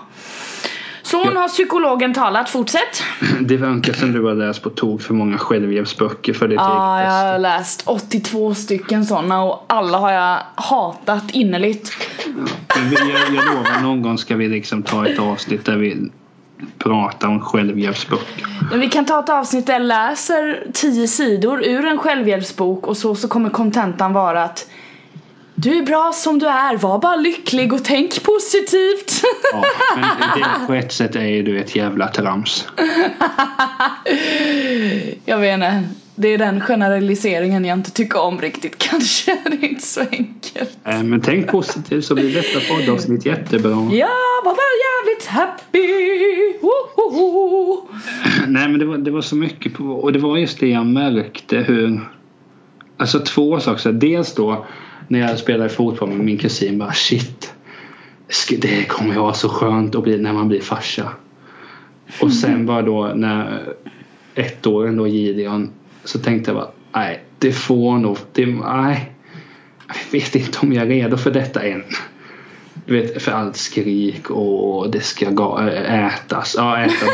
Så 1.12 1.22
Ja. 1.34 1.40
har 1.40 1.48
psykologen 1.48 2.14
talat. 2.14 2.50
Fortsätt. 2.50 3.04
Det 3.42 3.58
verkar 3.58 3.94
som 3.94 4.12
du 4.12 4.24
har 4.24 4.36
läst 4.36 4.62
på 4.64 4.70
tok 4.70 5.02
för 5.02 5.14
många 5.14 5.38
självhjälpsböcker 5.38 6.34
för 6.34 6.48
ditt 6.48 6.56
Ja, 6.56 7.00
eget 7.00 7.12
jag 7.14 7.32
har 7.32 7.40
läst 7.40 7.84
82 7.86 8.56
stycken 8.56 9.06
sådana 9.06 9.44
och 9.44 9.64
alla 9.68 9.98
har 9.98 10.12
jag 10.12 10.40
hatat 10.56 11.24
innerligt. 11.32 11.92
Vi, 12.90 12.96
jag, 12.96 13.36
jag 13.36 13.46
lovar 13.46 13.82
någon 13.82 14.02
gång 14.02 14.18
ska 14.18 14.36
vi 14.36 14.48
liksom 14.48 14.84
ta 14.84 15.08
ett 15.08 15.20
avsnitt 15.20 15.66
där 15.66 15.78
vi 15.78 16.10
pratar 16.78 17.28
om 17.28 17.42
självhjälpsböcker. 17.42 18.48
Men 18.72 18.80
vi 18.80 18.90
kan 18.90 19.06
ta 19.06 19.20
ett 19.20 19.30
avsnitt 19.30 19.66
där 19.68 19.74
jag 19.74 19.82
läser 19.82 20.68
10 20.74 21.08
sidor 21.08 21.64
ur 21.66 21.86
en 21.86 21.98
självhjälpsbok 21.98 22.88
och 22.88 22.98
så, 22.98 23.16
så 23.16 23.28
kommer 23.28 23.50
kontentan 23.50 24.14
vara 24.14 24.44
att 24.44 24.68
du 25.60 25.78
är 25.78 25.84
bra 25.84 26.12
som 26.14 26.40
du 26.40 26.46
är, 26.46 26.78
var 26.78 27.00
bara 27.00 27.16
lycklig 27.16 27.74
och 27.74 27.84
tänk 27.86 28.24
positivt. 28.24 29.22
Ja, 29.54 29.64
men 29.96 30.40
det, 30.40 30.68
på 30.68 30.74
ett 30.74 30.92
sätt 30.92 31.16
är 31.16 31.26
ju 31.26 31.44
du 31.44 31.60
ett 31.60 31.76
jävla 31.76 32.08
trams. 32.08 32.68
Jag 35.26 35.38
vet 35.38 35.54
inte. 35.54 35.84
Det 36.16 36.28
är 36.28 36.38
den 36.38 36.62
generaliseringen 36.62 37.66
jag 37.66 37.78
inte 37.78 37.92
tycker 37.92 38.22
om 38.22 38.42
riktigt 38.42 38.78
kanske. 38.90 39.38
Det 39.46 39.66
är 39.66 39.70
inte 39.70 39.86
så 39.86 40.02
enkelt. 40.12 40.78
Eh, 40.84 41.04
Men 41.04 41.22
tänk 41.22 41.48
positivt 41.48 42.06
så 42.06 42.16
blir 42.16 42.34
detta 42.34 42.60
poddavsnitt 42.74 43.26
jättebra. 43.26 43.90
Ja, 43.92 44.08
var 44.46 44.56
bara 44.56 44.74
jävligt 44.88 45.26
happy! 45.28 45.88
Woho! 46.62 47.88
Nej 48.48 48.68
men 48.70 48.80
det 48.80 48.86
var, 48.86 48.98
det 48.98 49.12
var 49.12 49.22
så 49.22 49.36
mycket 49.36 49.74
på, 49.74 49.84
och 49.84 50.14
det 50.14 50.20
var 50.20 50.38
just 50.38 50.60
det 50.60 50.68
jag 50.68 50.86
märkte 50.86 51.58
hur 51.58 52.00
Alltså 53.00 53.20
två 53.20 53.60
saker. 53.60 53.92
Dels 53.92 54.36
då 54.36 54.66
när 55.08 55.20
jag 55.20 55.40
spelade 55.40 55.70
fotboll 55.70 56.10
med 56.10 56.26
min 56.26 56.38
kusin 56.38 56.78
bara 56.78 56.94
shit 56.94 57.54
Det 58.58 58.88
kommer 58.88 59.14
ju 59.14 59.20
vara 59.20 59.34
så 59.34 59.50
skönt 59.50 59.96
att 59.96 60.04
bli 60.04 60.18
när 60.18 60.34
man 60.34 60.48
blir 60.48 60.62
farsa. 60.62 61.12
Och 62.22 62.34
sen 62.34 62.66
bara 62.66 62.82
då 62.82 63.12
när 63.16 63.64
ettåringen 64.36 64.98
då 64.98 65.08
Gideon 65.08 65.72
så 66.04 66.20
tänkte 66.20 66.52
jag 66.52 66.56
bara 66.56 66.72
nej 66.94 67.24
det 67.40 67.52
får 67.52 67.98
nog 67.98 68.18
det, 68.34 68.46
nej 68.46 69.12
Jag 69.88 70.20
vet 70.20 70.36
inte 70.36 70.60
om 70.62 70.74
jag 70.74 70.84
är 70.84 70.90
redo 70.90 71.18
för 71.18 71.32
detta 71.32 71.64
än. 71.64 71.84
Du 72.86 73.02
vet, 73.02 73.22
för 73.22 73.32
allt 73.32 73.58
skrik 73.58 74.30
och 74.30 74.92
det 74.92 75.02
ska 75.02 75.26
ätas. 75.88 76.56
Ja, 76.58 76.78
äta 76.78 77.06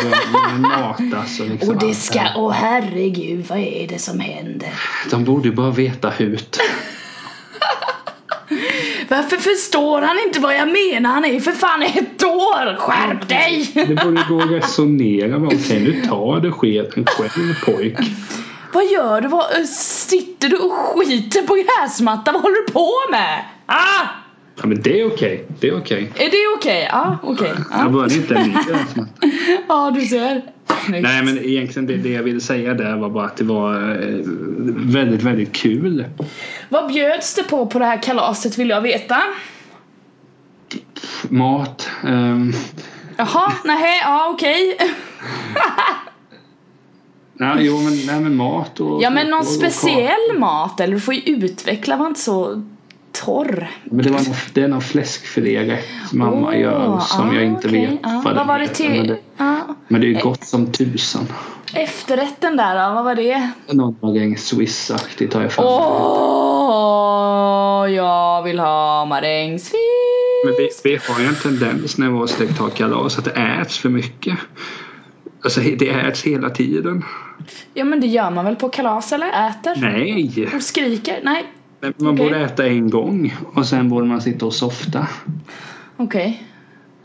matas 0.59 1.39
och 1.39 1.47
liksom 1.47 1.69
Och 1.69 1.81
det 1.81 1.93
ska, 1.93 2.19
åh 2.35 2.51
herregud 2.51 3.45
vad 3.49 3.59
är 3.59 3.87
det 3.87 3.99
som 3.99 4.19
händer? 4.19 4.69
De 5.11 5.23
borde 5.23 5.49
ju 5.49 5.55
bara 5.55 5.71
veta 5.71 6.09
hut. 6.09 6.59
Varför 9.13 9.37
förstår 9.37 10.01
han 10.01 10.17
inte 10.27 10.39
vad 10.39 10.55
jag 10.55 10.67
menar? 10.67 11.09
Han 11.09 11.25
är 11.25 11.33
ju 11.33 11.41
för 11.41 11.51
fan 11.51 11.81
ett 11.83 12.23
år! 12.23 12.77
Skärp 12.77 13.29
dig! 13.29 13.71
Det 13.73 14.03
borde 14.05 14.25
gå 14.29 14.41
att 14.41 14.51
resonera 14.51 15.39
med. 15.39 15.47
Okej, 15.47 15.79
nu 15.79 16.01
tar 16.01 16.39
du 16.39 16.51
skeden 16.51 17.05
själv 17.05 17.53
pojk. 17.65 17.97
Vad 18.73 18.85
gör 18.85 19.21
du? 19.21 19.27
Vad, 19.27 19.43
äh, 19.59 19.63
sitter 20.07 20.49
du 20.49 20.57
och 20.57 20.71
skiter 20.73 21.41
på 21.41 21.55
gräsmattan? 21.55 22.33
Vad 22.33 22.43
håller 22.43 22.67
du 22.67 22.73
på 22.73 22.91
med? 23.11 23.43
Ah! 23.65 24.07
Ja, 24.61 24.67
men 24.67 24.81
det 24.81 24.99
är 25.01 25.07
okej. 25.07 25.45
Det 25.59 25.67
är 25.67 25.77
okej. 25.77 26.11
Är 26.15 26.29
det 26.31 26.57
okej? 26.57 26.87
Ja, 26.91 27.17
okej. 27.23 27.51
Jag 27.71 27.85
Ja. 27.85 27.89
började 27.89 28.15
inte 28.15 28.35
en 28.35 28.47
ny 28.47 28.53
gräsmatta. 28.53 29.11
ja, 29.67 29.91
du 29.95 30.01
ser. 30.05 30.41
Nej 30.89 31.23
men 31.23 31.37
egentligen 31.37 31.87
det, 31.87 31.97
det 31.97 32.09
jag 32.09 32.23
ville 32.23 32.39
säga 32.41 32.73
där 32.73 32.97
var 32.97 33.09
bara 33.09 33.25
att 33.25 33.37
det 33.37 33.43
var 33.43 33.73
eh, 33.91 34.19
väldigt 34.75 35.21
väldigt 35.23 35.53
kul. 35.53 36.05
Vad 36.69 36.87
bjöds 36.87 37.35
det 37.35 37.43
på 37.43 37.65
på 37.67 37.79
det 37.79 37.85
här 37.85 38.01
kalaset 38.01 38.57
vill 38.57 38.69
jag 38.69 38.81
veta? 38.81 39.21
Mat. 41.29 41.89
ehm, 42.07 42.53
Jaha, 43.17 43.53
nej, 43.65 43.99
ja 44.03 44.29
okej. 44.33 44.77
nej, 47.33 47.55
jo 47.65 47.77
men, 47.77 47.93
nej, 48.07 48.19
men 48.21 48.35
mat 48.35 48.79
och... 48.79 49.03
Ja 49.03 49.09
men 49.09 49.27
någon 49.29 49.33
och- 49.39 49.45
och 49.45 49.51
speciell 49.51 50.37
mat 50.39 50.79
eller 50.79 50.93
du 50.95 51.01
får 51.01 51.13
ju 51.13 51.21
utveckla, 51.21 51.95
var 51.97 52.07
inte 52.07 52.19
så 52.19 52.63
torr. 53.13 53.67
Men 53.83 54.05
det, 54.05 54.11
var 54.11 54.19
någon, 54.19 54.35
det 54.53 54.61
är 54.61 54.67
någon 54.67 54.81
fläskfilérätt 54.81 55.85
mamma 56.11 56.47
Åh, 56.47 56.59
gör 56.59 56.99
som 56.99 57.29
ah, 57.29 57.33
jag 57.33 57.43
inte 57.43 57.67
okej, 57.67 57.87
vet 57.87 57.99
ja. 58.03 58.21
vad 58.25 58.35
Vad 58.35 58.47
var 58.47 58.59
det 58.59 58.65
heter, 58.65 58.89
Men 58.89 58.97
till? 58.99 59.07
det, 59.07 59.17
Ja. 59.37 59.75
men 59.87 60.01
det 60.01 60.07
är 60.07 60.09
ju 60.09 60.19
gott 60.19 60.43
som 60.45 60.71
tusan. 60.71 61.27
Efterrätten 61.73 62.57
där 62.57 62.87
då, 62.89 62.93
vad 62.95 63.03
var 63.03 63.15
det? 63.15 63.49
Någon 63.71 64.37
Swiss-aktigt 64.37 65.33
har 65.33 65.41
jag 65.41 65.51
för. 65.51 65.63
Åh, 66.63 67.91
jag 67.91 68.43
vill 68.43 68.59
ha 68.59 69.05
marängsviss. 69.05 69.73
Men 70.45 70.53
vi, 70.57 70.69
vi 70.83 70.99
har 71.09 71.19
ju 71.19 71.25
en 71.25 71.35
tendens 71.35 71.97
när 71.97 72.09
vår 72.09 72.27
släkt 72.27 72.59
har 72.59 72.69
kalas 72.69 73.17
att 73.17 73.25
det 73.25 73.31
äts 73.31 73.77
för 73.77 73.89
mycket. 73.89 74.37
Alltså 75.43 75.59
det 75.59 75.89
äts 75.89 76.23
hela 76.23 76.49
tiden. 76.49 77.03
Ja 77.73 77.85
men 77.85 78.01
det 78.01 78.07
gör 78.07 78.31
man 78.31 78.45
väl 78.45 78.55
på 78.55 78.69
kalas 78.69 79.11
eller? 79.13 79.49
Äter? 79.49 79.75
Nej! 79.81 80.49
Och 80.55 80.61
skriker? 80.63 81.19
Nej. 81.23 81.45
Men 81.83 81.93
Man 81.97 82.13
Okej. 82.13 82.25
borde 82.25 82.39
äta 82.39 82.67
en 82.67 82.89
gång 82.89 83.35
och 83.53 83.65
sen 83.67 83.89
borde 83.89 84.05
man 84.05 84.21
sitta 84.21 84.45
och 84.45 84.53
softa. 84.53 85.07
Okej. 85.97 86.43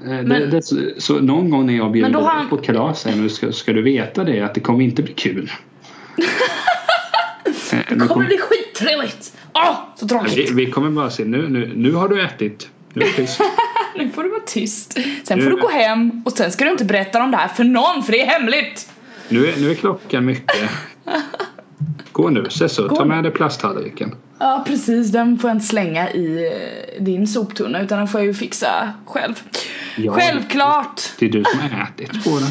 Eh, 0.05 0.11
Det, 0.11 0.23
Men- 0.23 0.51
det, 0.51 0.63
så, 0.63 0.77
så 0.99 1.21
någon 1.21 1.51
gång 1.51 1.67
när 1.67 1.77
jag 1.77 1.93
bjuder 1.93 2.11
dig 2.11 2.23
han- 2.23 2.49
på 2.49 2.57
kalas 2.57 3.07
nu 3.07 3.29
ska, 3.29 3.53
ska 3.53 3.73
du 3.73 3.83
veta 3.83 4.25
det 4.25 4.41
att 4.41 4.55
det 4.55 4.61
kommer 4.61 4.85
inte 4.85 5.03
bli 5.03 5.13
kul. 5.13 5.51
Eh, 7.73 7.79
Det 7.89 7.95
kommer 7.95 8.07
kommer- 8.07 8.27
bli 8.27 8.39
skittrevligt! 8.39 9.37
Åh, 9.55 9.75
så 9.97 10.05
vi, 10.05 10.09
tråkigt! 10.09 10.51
vi 10.51 10.67
kommer 10.71 10.91
bara 10.91 11.11
se, 11.11 11.25
nu, 11.25 11.49
nu, 11.49 11.73
nu 11.77 11.93
har 11.93 12.09
du 12.09 12.23
ätit. 12.23 12.69
Nu 12.93 13.03
är 13.03 13.13
tyst. 13.13 13.41
Nu 13.97 14.09
får 14.11 14.23
du 14.23 14.29
vara 14.29 14.41
tyst. 14.47 14.93
Sen 15.25 15.39
Nu- 15.39 15.45
får 15.45 15.51
du 15.51 15.57
gå 15.61 15.69
hem 15.69 16.23
och 16.25 16.33
sen 16.33 16.53
ska 16.53 16.65
du 16.65 16.71
inte 16.71 16.85
berätta 16.85 17.23
om 17.23 17.31
det 17.31 17.37
här 17.37 17.49
för 17.49 17.65
någon 17.65 18.03
för 18.03 18.13
det 18.13 18.21
är 18.23 18.27
hemligt! 18.27 18.91
Nu 19.29 19.47
är, 19.47 19.57
nu 19.61 19.71
är 19.71 19.75
klockan 19.75 20.25
mycket. 20.25 20.71
Gå 22.13 22.29
nu, 22.31 22.47
se 22.51 22.69
så. 22.69 22.89
Ta 22.89 23.05
med 23.05 23.23
dig 23.25 23.33
plasttallriken. 23.33 24.15
Ja 24.39 24.65
precis, 24.67 25.11
den 25.11 25.39
får 25.39 25.51
jag 25.51 25.57
inte 25.57 25.67
slänga 25.67 26.11
i 26.11 26.47
eh, 26.47 27.03
din 27.03 27.27
soptunna 27.27 27.81
utan 27.81 27.99
den 27.99 28.09
får 28.09 28.21
jag 28.21 28.27
ju 28.27 28.35
fixa 28.35 28.93
själv. 29.07 29.35
Ja. 29.97 30.13
Självklart! 30.13 31.03
Det 31.19 31.27
är 31.27 31.31
du 31.31 31.45
som 31.45 31.61
har 31.61 31.83
ätit 31.83 32.25
på 32.25 32.31
den. 32.31 32.51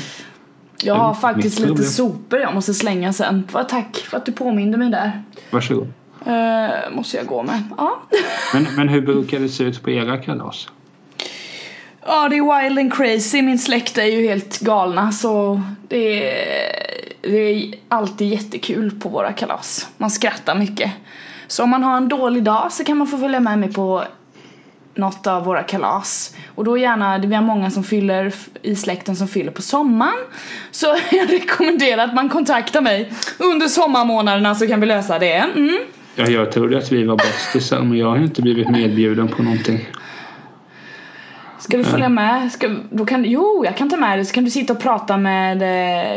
Jag 0.83 0.95
har 0.95 1.13
faktiskt 1.13 1.59
lite 1.59 1.67
problem. 1.67 1.89
sopor 1.89 2.39
jag 2.39 2.53
måste 2.53 2.73
slänga 2.73 3.13
sen. 3.13 3.47
Vad 3.51 3.69
tack 3.69 3.97
för 3.97 4.17
att 4.17 4.25
du 4.25 4.31
påminde 4.31 4.77
mig 4.77 4.89
där. 4.89 5.23
Varsågod. 5.51 5.93
Uh, 6.27 6.95
måste 6.95 7.17
jag 7.17 7.25
gå 7.25 7.43
med. 7.43 7.63
Ja. 7.77 8.01
Men, 8.53 8.67
men 8.75 8.89
hur 8.89 9.01
brukar 9.01 9.39
det 9.39 9.49
se 9.49 9.63
ut 9.63 9.83
på 9.83 9.91
era 9.91 10.17
kalas? 10.17 10.67
Ja, 12.05 12.29
det 12.29 12.37
är 12.37 12.63
wild 12.63 12.79
and 12.79 12.93
crazy. 12.93 13.41
Min 13.41 13.59
släkt 13.59 13.97
är 13.97 14.05
ju 14.05 14.27
helt 14.27 14.59
galna 14.59 15.11
så 15.11 15.61
det 15.87 16.29
är, 16.29 16.75
det 17.21 17.37
är 17.37 17.73
alltid 17.87 18.27
jättekul 18.27 18.91
på 18.91 19.09
våra 19.09 19.33
kalas. 19.33 19.87
Man 19.97 20.09
skrattar 20.09 20.55
mycket. 20.55 20.91
Så 21.47 21.63
om 21.63 21.69
man 21.69 21.83
har 21.83 21.97
en 21.97 22.09
dålig 22.09 22.43
dag 22.43 22.71
så 22.71 22.83
kan 22.83 22.97
man 22.97 23.07
få 23.07 23.17
följa 23.17 23.39
med 23.39 23.59
mig 23.59 23.73
på 23.73 24.03
något 24.95 25.27
av 25.27 25.45
våra 25.45 25.63
kalas. 25.63 26.35
Och 26.55 26.63
då 26.63 26.77
gärna, 26.77 27.17
vi 27.17 27.35
har 27.35 27.41
många 27.41 27.71
som 27.71 27.83
fyller 27.83 28.33
i 28.61 28.75
släkten 28.75 29.15
som 29.15 29.27
fyller 29.27 29.51
på 29.51 29.61
sommaren. 29.61 30.17
Så 30.71 30.85
jag 31.11 31.33
rekommenderar 31.33 32.03
att 32.03 32.13
man 32.13 32.29
kontaktar 32.29 32.81
mig 32.81 33.11
under 33.37 33.67
sommarmånaderna 33.67 34.55
så 34.55 34.67
kan 34.67 34.79
vi 34.79 34.85
lösa 34.85 35.19
det. 35.19 35.45
Mm. 35.55 35.77
Ja, 36.15 36.27
jag 36.27 36.51
trodde 36.51 36.77
att 36.77 36.91
vi 36.91 37.03
var 37.03 37.17
bästisar 37.17 37.81
men 37.81 37.97
jag 37.97 38.07
har 38.07 38.17
inte 38.17 38.41
blivit 38.41 38.69
medbjuden 38.69 39.27
på 39.27 39.43
någonting. 39.43 39.89
Ska 41.59 41.77
du 41.77 41.83
följa 41.83 42.09
med? 42.09 42.51
Ska, 42.51 42.75
då 42.91 43.05
kan, 43.05 43.25
jo, 43.25 43.65
jag 43.65 43.77
kan 43.77 43.89
ta 43.89 43.97
med 43.97 44.17
dig 44.17 44.25
så 44.25 44.33
kan 44.33 44.45
du 44.45 44.51
sitta 44.51 44.73
och 44.73 44.79
prata 44.79 45.17
med 45.17 45.61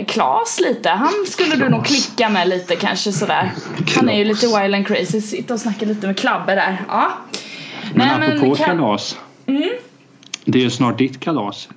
eh, 0.01 0.05
Klas 0.05 0.61
lite. 0.61 0.89
Han 0.91 1.13
skulle 1.27 1.57
du 1.57 1.69
nog 1.69 1.85
Klas. 1.87 2.07
klicka 2.07 2.29
med 2.29 2.49
lite 2.49 2.77
kanske 2.77 3.13
sådär. 3.13 3.51
Han 3.97 4.09
är 4.09 4.19
ju 4.19 4.25
lite 4.25 4.47
Klas. 4.47 4.63
wild 4.63 4.75
and 4.75 4.87
crazy. 4.87 5.21
Sitta 5.21 5.55
och 5.55 5.61
snacka 5.61 5.87
lite 5.87 6.07
med 6.07 6.19
Klabbe 6.19 6.55
där. 6.55 6.83
Ja. 6.89 7.11
Men 7.95 8.23
apropå 8.23 8.55
kan- 8.55 8.79
kalas. 8.79 9.19
Mm. 9.47 9.69
Det 10.45 10.59
är 10.59 10.63
ju 10.63 10.71
snart 10.71 10.99
ditt 10.99 11.21
kalas. 11.21 11.69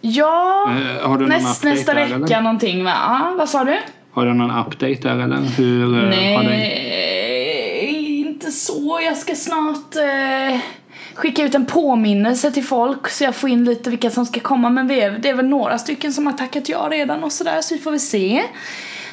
Ja, 0.00 0.70
Eh, 1.04 1.16
näst, 1.18 1.64
nästa 1.64 1.94
där, 1.94 2.00
vecka 2.04 2.14
eller? 2.16 2.40
någonting 2.40 2.84
va? 2.84 2.92
Ja, 3.08 3.34
vad 3.38 3.48
sa 3.48 3.64
du? 3.64 3.78
Har 4.12 4.26
du 4.26 4.34
någon 4.34 4.50
update 4.66 4.94
där 5.08 5.18
eller? 5.18 5.40
Hur, 5.56 6.04
eh. 6.04 6.08
Nej, 6.08 8.20
inte 8.20 8.50
så. 8.52 9.00
Jag 9.04 9.16
ska 9.16 9.34
snart 9.34 9.96
eh, 9.96 10.58
skicka 11.14 11.42
ut 11.44 11.54
en 11.54 11.66
påminnelse 11.66 12.50
till 12.50 12.64
folk 12.64 13.08
så 13.08 13.24
jag 13.24 13.34
får 13.34 13.50
in 13.50 13.64
lite 13.64 13.90
vilka 13.90 14.10
som 14.10 14.26
ska 14.26 14.40
komma. 14.40 14.70
Men 14.70 14.86
vi 14.88 15.00
är, 15.00 15.10
det 15.10 15.28
är 15.28 15.34
väl 15.34 15.46
några 15.46 15.78
stycken 15.78 16.12
som 16.12 16.26
har 16.26 16.32
tackat 16.32 16.68
ja 16.68 16.88
redan 16.90 17.24
och 17.24 17.32
sådär 17.32 17.60
så 17.60 17.74
vi 17.74 17.80
får 17.80 17.90
väl 17.90 18.00
se. 18.00 18.42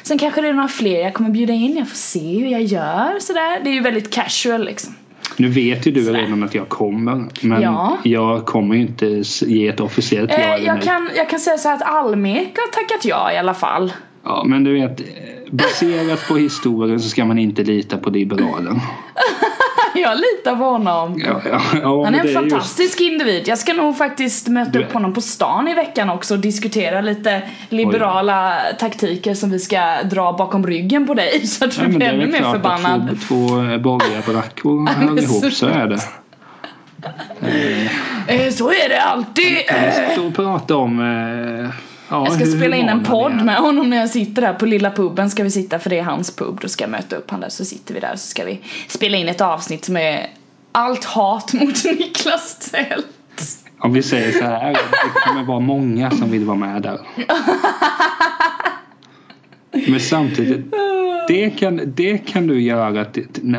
Sen 0.02 0.18
kanske 0.18 0.40
det 0.40 0.48
är 0.48 0.52
några 0.52 0.68
fler 0.68 1.00
jag 1.00 1.14
kommer 1.14 1.30
bjuda 1.30 1.52
in. 1.52 1.76
Jag 1.76 1.88
får 1.88 1.96
se 1.96 2.38
hur 2.38 2.46
jag 2.46 2.62
gör 2.62 3.18
sådär. 3.20 3.60
Det 3.64 3.70
är 3.70 3.74
ju 3.74 3.80
väldigt 3.80 4.10
casual 4.10 4.64
liksom. 4.64 4.94
Nu 5.36 5.48
vet 5.48 5.86
ju 5.86 5.90
du 5.92 6.04
Sådär. 6.04 6.18
redan 6.20 6.42
att 6.42 6.54
jag 6.54 6.68
kommer. 6.68 7.28
Men 7.40 7.62
Ja. 7.62 7.98
jag 8.04 8.46
kommer 8.46 8.74
ju 8.74 8.80
inte 8.80 9.22
ge 9.46 9.68
ett 9.68 9.80
officiellt 9.80 10.30
ja 10.30 10.38
Eh, 10.38 10.52
eller 10.52 10.66
jag, 10.66 10.74
nej. 10.76 10.84
kan, 10.86 11.10
jag 11.16 11.30
kan 11.30 11.40
säga 11.40 11.58
så 11.58 11.68
här 11.68 11.76
att 11.76 11.82
Almek 11.82 12.56
har 12.58 12.72
tackat 12.72 13.04
ja 13.04 13.32
i 13.32 13.38
alla 13.38 13.54
fall. 13.54 13.92
Ja, 14.24 14.44
men 14.46 14.64
du 14.64 14.72
vet, 14.72 15.00
eh, 15.00 15.06
baserat 15.50 16.28
på 16.28 16.36
historien 16.36 17.00
så 17.00 17.08
ska 17.08 17.24
man 17.24 17.38
inte 17.38 17.62
lita 17.62 17.96
på 17.96 18.10
liberalen. 18.10 18.80
jag 20.02 20.16
litar 20.16 20.56
på 20.56 20.64
honom. 20.64 21.20
Ja, 21.26 21.40
ja, 21.50 21.60
ja, 21.82 22.04
Han 22.04 22.14
är 22.14 22.18
en 22.20 22.24
just- 22.26 22.38
fantastisk 22.38 23.00
individ. 23.00 23.48
Jag 23.48 23.58
ska 23.58 23.72
nog 23.72 23.96
faktiskt 23.98 24.48
möta 24.48 24.70
Du- 24.70 24.84
upp 24.84 24.92
honom 24.92 25.14
på 25.14 25.20
stan 25.20 25.68
i 25.68 25.74
veckan 25.74 26.10
också 26.10 26.34
och 26.34 26.40
diskutera 26.40 27.00
lite 27.00 27.42
liberala 27.68 28.54
taktiker 28.78 29.34
som 29.34 29.50
vi 29.50 29.58
ska 29.58 30.02
dra 30.02 30.32
bakom 30.32 30.66
ryggen 30.66 31.06
på 31.06 31.14
dig 31.14 31.46
så 31.46 31.64
att 31.64 31.80
du 31.80 31.86
blir 31.88 32.02
ännu 32.08 32.26
mer 32.26 32.42
förbannad. 32.52 33.10
att 33.12 33.20
två, 33.28 33.48
två 33.48 33.58
eh, 33.62 33.78
borgerliga 33.78 34.20
brackor 34.26 34.80
men 34.80 35.18
hör 35.18 35.50
så- 35.50 35.66
är 35.66 35.86
det. 35.86 35.98
Eh, 38.26 38.50
Så 38.52 38.70
är 38.70 38.88
det 38.88 39.02
alltid. 39.02 39.44
Vi 39.44 39.66
Eh, 39.68 39.92
ska 39.92 40.12
stå 40.12 40.26
och 40.26 40.34
prata 40.34 40.76
om... 40.76 41.00
Ja, 42.12 42.24
Jag 42.26 42.32
ska 42.34 42.46
spela 42.46 42.76
in 42.76 42.88
en 42.88 43.02
podd 43.02 43.44
med 43.44 43.56
honom 43.56 43.90
när 43.90 43.96
jag 43.96 44.10
sitter 44.10 44.42
där 44.42 44.54
på 44.54 44.66
lilla 44.66 44.90
puben 44.90 45.30
ska 45.30 45.42
vi 45.42 45.50
sitta 45.50 45.78
för 45.78 45.90
det 45.90 45.98
är 45.98 46.02
hans 46.02 46.36
pub. 46.36 46.58
Då 46.60 46.68
ska 46.68 46.84
jag 46.84 46.90
möta 46.90 47.16
upp 47.16 47.30
han 47.30 47.40
där 47.40 47.48
så 47.48 47.64
sitter 47.64 47.94
vi 47.94 48.00
där 48.00 48.16
så 48.16 48.26
ska 48.26 48.44
vi 48.44 48.60
spela 48.88 49.16
in 49.16 49.28
ett 49.28 49.40
avsnitt 49.40 49.84
är 49.96 50.26
allt 50.72 51.04
hat 51.04 51.52
mot 51.60 51.84
Niklas 51.84 52.70
Tält. 52.70 53.06
Om 53.78 53.92
vi 53.92 54.02
säger 54.02 54.32
så 54.32 54.44
här, 54.44 54.72
det 54.72 55.20
kommer 55.26 55.42
vara 55.42 55.60
många 55.60 56.10
som 56.10 56.30
vill 56.30 56.44
vara 56.44 56.56
med 56.56 56.82
där. 56.82 57.00
Men 59.88 60.00
samtidigt, 60.00 60.66
det 61.28 61.50
kan, 61.50 61.80
det 61.86 62.18
kan 62.18 62.46
du 62.46 62.62
göra 62.62 63.06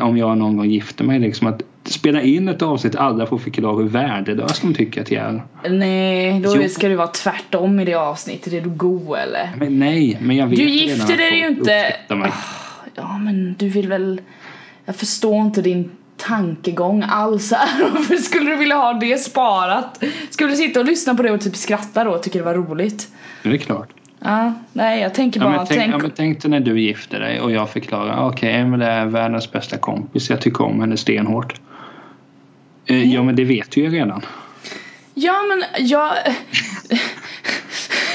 om 0.02 0.16
jag 0.16 0.38
någon 0.38 0.56
gång 0.56 0.70
gifter 0.70 1.04
mig. 1.04 1.18
Liksom, 1.18 1.46
att 1.46 1.62
spela 1.92 2.22
in 2.22 2.48
ett 2.48 2.62
avsnitt 2.62 2.96
alla 2.96 3.26
får 3.26 3.38
förklara 3.38 3.76
hur 3.76 3.88
värdelöst 3.88 4.62
de 4.62 4.74
tycker 4.74 5.00
att 5.02 5.10
jag 5.10 5.24
är. 5.24 5.42
Nej, 5.70 6.40
då 6.40 6.56
Jo. 6.56 6.68
ska 6.68 6.88
det 6.88 6.96
vara 6.96 7.06
tvärtom 7.08 7.80
i 7.80 7.84
det 7.84 7.94
avsnittet. 7.94 8.52
Är 8.52 8.60
du 8.60 8.70
god 8.70 9.18
eller? 9.18 9.50
Men 9.58 9.78
nej, 9.78 10.18
men 10.20 10.36
jag 10.36 10.46
vet 10.46 10.56
Du 10.58 10.64
gifter 10.64 11.16
dig 11.16 11.38
ju 11.38 11.46
inte- 11.48 11.94
Mig. 12.08 12.32
Ja 12.94 13.18
men 13.18 13.54
du 13.58 13.68
vill 13.68 13.88
väl 13.88 14.20
Jag 14.84 14.96
förstår 14.96 15.40
inte 15.40 15.62
din 15.62 15.90
tankegång 16.16 17.04
alls 17.08 17.52
här. 17.52 17.90
Varför 17.94 18.16
skulle 18.16 18.50
du 18.50 18.56
vilja 18.56 18.76
ha 18.76 18.92
det 18.92 19.18
sparat? 19.18 20.02
Skulle 20.30 20.50
du 20.50 20.56
sitta 20.56 20.80
och 20.80 20.86
lyssna 20.86 21.14
på 21.14 21.22
det 21.22 21.30
och 21.30 21.40
typ 21.40 21.56
skratta 21.56 22.04
då 22.04 22.10
och 22.10 22.22
tycka 22.22 22.38
det 22.38 22.44
var 22.44 22.54
roligt? 22.54 23.08
Det 23.42 23.48
är 23.48 23.56
klart. 23.56 23.88
Ja, 24.20 24.52
nej 24.72 25.00
jag 25.02 25.14
tänker 25.14 25.40
Ja, 25.40 25.46
bara 25.46 25.56
men 25.56 25.66
tänk, 25.66 25.80
tänk, 25.80 25.94
ja, 25.94 25.98
men 25.98 26.10
tänk 26.16 26.42
dig 26.42 26.50
när 26.50 26.60
du 26.60 26.80
gifter 26.80 27.20
dig 27.20 27.40
och 27.40 27.50
jag 27.52 27.70
förklarar 27.70 28.26
okej, 28.28 28.52
Emelie 28.54 28.88
är 28.88 29.06
världens 29.06 29.52
bästa 29.52 29.76
kompis. 29.78 30.30
Jag 30.30 30.40
tycker 30.40 30.64
om 30.64 30.80
henne 30.80 30.96
stenhårt. 30.96 31.60
Eh, 32.86 33.12
ja 33.14 33.22
men 33.22 33.36
det 33.36 33.44
vet 33.44 33.70
du 33.70 33.80
ju 33.80 33.90
redan. 33.90 34.24
Ja 35.14 35.42
men 35.48 35.86
jag... 35.86 36.12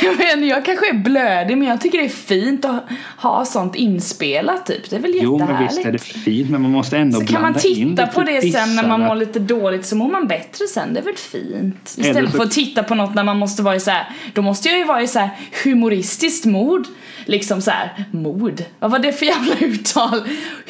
jag 0.02 0.12
inte, 0.14 0.46
jag 0.46 0.66
kanske 0.66 0.90
är 0.90 0.94
blödig 0.94 1.58
men 1.58 1.68
jag 1.68 1.82
tycker 1.82 1.98
det 1.98 2.06
är 2.06 2.10
fint 2.10 2.66
att 2.66 2.84
ha 3.18 3.46
sånt 3.46 3.76
inspelat 3.76 4.66
typ. 4.66 4.90
Det 4.90 4.96
är 4.96 5.00
väl 5.00 5.12
Jo 5.16 5.40
jättehärligt. 5.40 5.60
men 5.60 5.68
visst 5.76 5.88
är 5.88 5.92
det 5.92 6.22
fint 6.24 6.50
men 6.50 6.62
man 6.62 6.72
måste 6.72 6.98
ändå 6.98 7.20
Så 7.20 7.26
kan 7.26 7.42
man 7.42 7.52
blanda 7.54 7.68
in 7.70 7.76
titta 7.90 8.02
lite 8.06 8.16
på 8.16 8.24
det 8.24 8.52
sen 8.54 8.76
när 8.76 8.88
man 8.88 9.02
mår 9.02 9.16
lite 9.16 9.40
dåligt 9.40 9.86
så 9.86 9.96
mår 9.96 10.08
man 10.12 10.28
bättre 10.28 10.68
sen. 10.68 10.94
Det 10.94 11.00
är 11.00 11.04
väl 11.04 11.16
fint? 11.16 11.96
Istället 11.98 12.32
så- 12.32 12.38
för 12.38 12.44
att 12.44 12.52
titta 12.52 12.84
på 12.84 12.96
något 12.96 13.16
när 13.16 13.24
man 13.24 13.38
måste 13.38 13.62
vara 13.64 13.76
i 13.76 13.80
så 13.80 13.92
här. 13.92 14.10
Då 14.34 14.42
måste 14.42 14.70
jag 14.70 14.78
ju 14.78 14.84
vara 14.84 15.02
i 15.02 15.08
så 15.08 15.20
här 15.20 15.30
humoristiskt 15.64 16.46
mod. 16.46 16.88
Liksom 17.26 17.62
så 17.62 17.72
här, 17.72 18.06
mod. 18.12 18.66
Vad 18.80 18.92
var 18.92 19.00
det 19.00 19.12
för 19.14 19.26
jävla 19.26 19.54
uttal? 19.60 20.22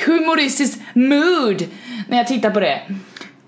Humoristiskt 0.06 0.82
mood. 0.94 1.64
När 2.08 2.18
jag 2.18 2.28
tittar 2.28 2.50
på 2.52 2.60
det. 2.60 2.82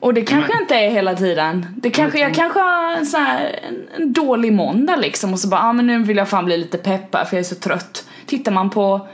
Och 0.01 0.13
det 0.13 0.21
kanske 0.21 0.61
inte 0.61 0.75
är 0.75 0.89
hela 0.89 1.15
tiden. 1.15 1.65
Det 1.77 1.89
kanske, 1.89 2.19
jag 2.19 2.33
kanske 2.33 2.59
har 2.59 2.97
en, 2.97 3.05
så 3.05 3.17
här, 3.17 3.59
en, 3.67 4.01
en 4.01 4.13
dålig 4.13 4.53
måndag 4.53 4.95
liksom 4.95 5.33
och 5.33 5.39
så 5.39 5.47
bara, 5.47 5.61
ah, 5.61 5.73
men 5.73 5.87
nu 5.87 6.03
vill 6.03 6.17
jag 6.17 6.29
fan 6.29 6.45
bli 6.45 6.57
lite 6.57 6.77
peppad 6.77 7.27
för 7.27 7.35
jag 7.35 7.39
är 7.39 7.49
så 7.49 7.55
trött. 7.55 8.07
Tittar 8.25 8.51
man 8.51 8.69
på 8.69 9.07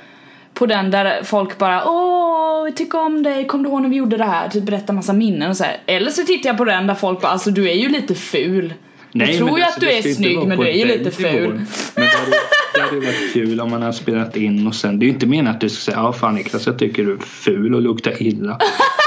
på 0.53 0.65
den 0.65 0.91
där 0.91 1.23
folk 1.23 1.57
bara 1.57 1.89
åh, 1.89 2.65
vi 2.65 2.71
tycker 2.71 2.99
om 2.99 3.23
dig, 3.23 3.47
kom 3.47 3.63
du 3.63 3.69
ihåg 3.69 3.81
när 3.81 3.89
vi 3.89 3.95
gjorde 3.95 4.17
det 4.17 4.25
här? 4.25 4.49
Typ 4.49 4.63
berättar 4.63 4.93
massa 4.93 5.13
minnen 5.13 5.49
och 5.49 5.57
så 5.57 5.63
här. 5.63 5.77
Eller 5.85 6.11
så 6.11 6.23
tittar 6.23 6.49
jag 6.49 6.57
på 6.57 6.65
den 6.65 6.87
där 6.87 6.95
folk 6.95 7.21
bara 7.21 7.31
alltså 7.31 7.51
du 7.51 7.69
är 7.69 7.75
ju 7.75 7.89
lite 7.89 8.15
ful. 8.15 8.73
Nej, 9.11 9.27
jag 9.27 9.37
tror 9.37 9.47
men 9.47 9.55
ju 9.55 9.61
alltså, 9.61 9.77
att 9.77 9.81
du 9.81 9.91
är 9.91 10.13
snygg 10.13 10.47
men 10.47 10.59
du 10.59 10.67
är 10.67 10.73
ju 10.73 10.85
lite 10.85 11.11
ful. 11.11 11.53
Men 11.53 11.65
det 11.95 12.01
hade, 12.01 12.31
det 12.73 12.81
hade 12.81 12.95
ju 12.95 13.01
varit 13.01 13.33
kul 13.33 13.61
om 13.61 13.71
man 13.71 13.81
hade 13.81 13.93
spelat 13.93 14.35
in 14.35 14.67
och 14.67 14.75
sen, 14.75 14.99
det 14.99 15.05
är 15.05 15.07
ju 15.07 15.13
inte 15.13 15.25
meningen 15.25 15.55
att 15.55 15.61
du 15.61 15.69
ska 15.69 15.91
säga 15.91 15.97
ja 16.03 16.13
fan 16.13 16.35
Niklas 16.35 16.67
jag 16.67 16.79
tycker 16.79 17.03
du 17.03 17.13
är 17.13 17.17
ful 17.17 17.75
och 17.75 17.81
luktar 17.81 18.23
illa. 18.23 18.59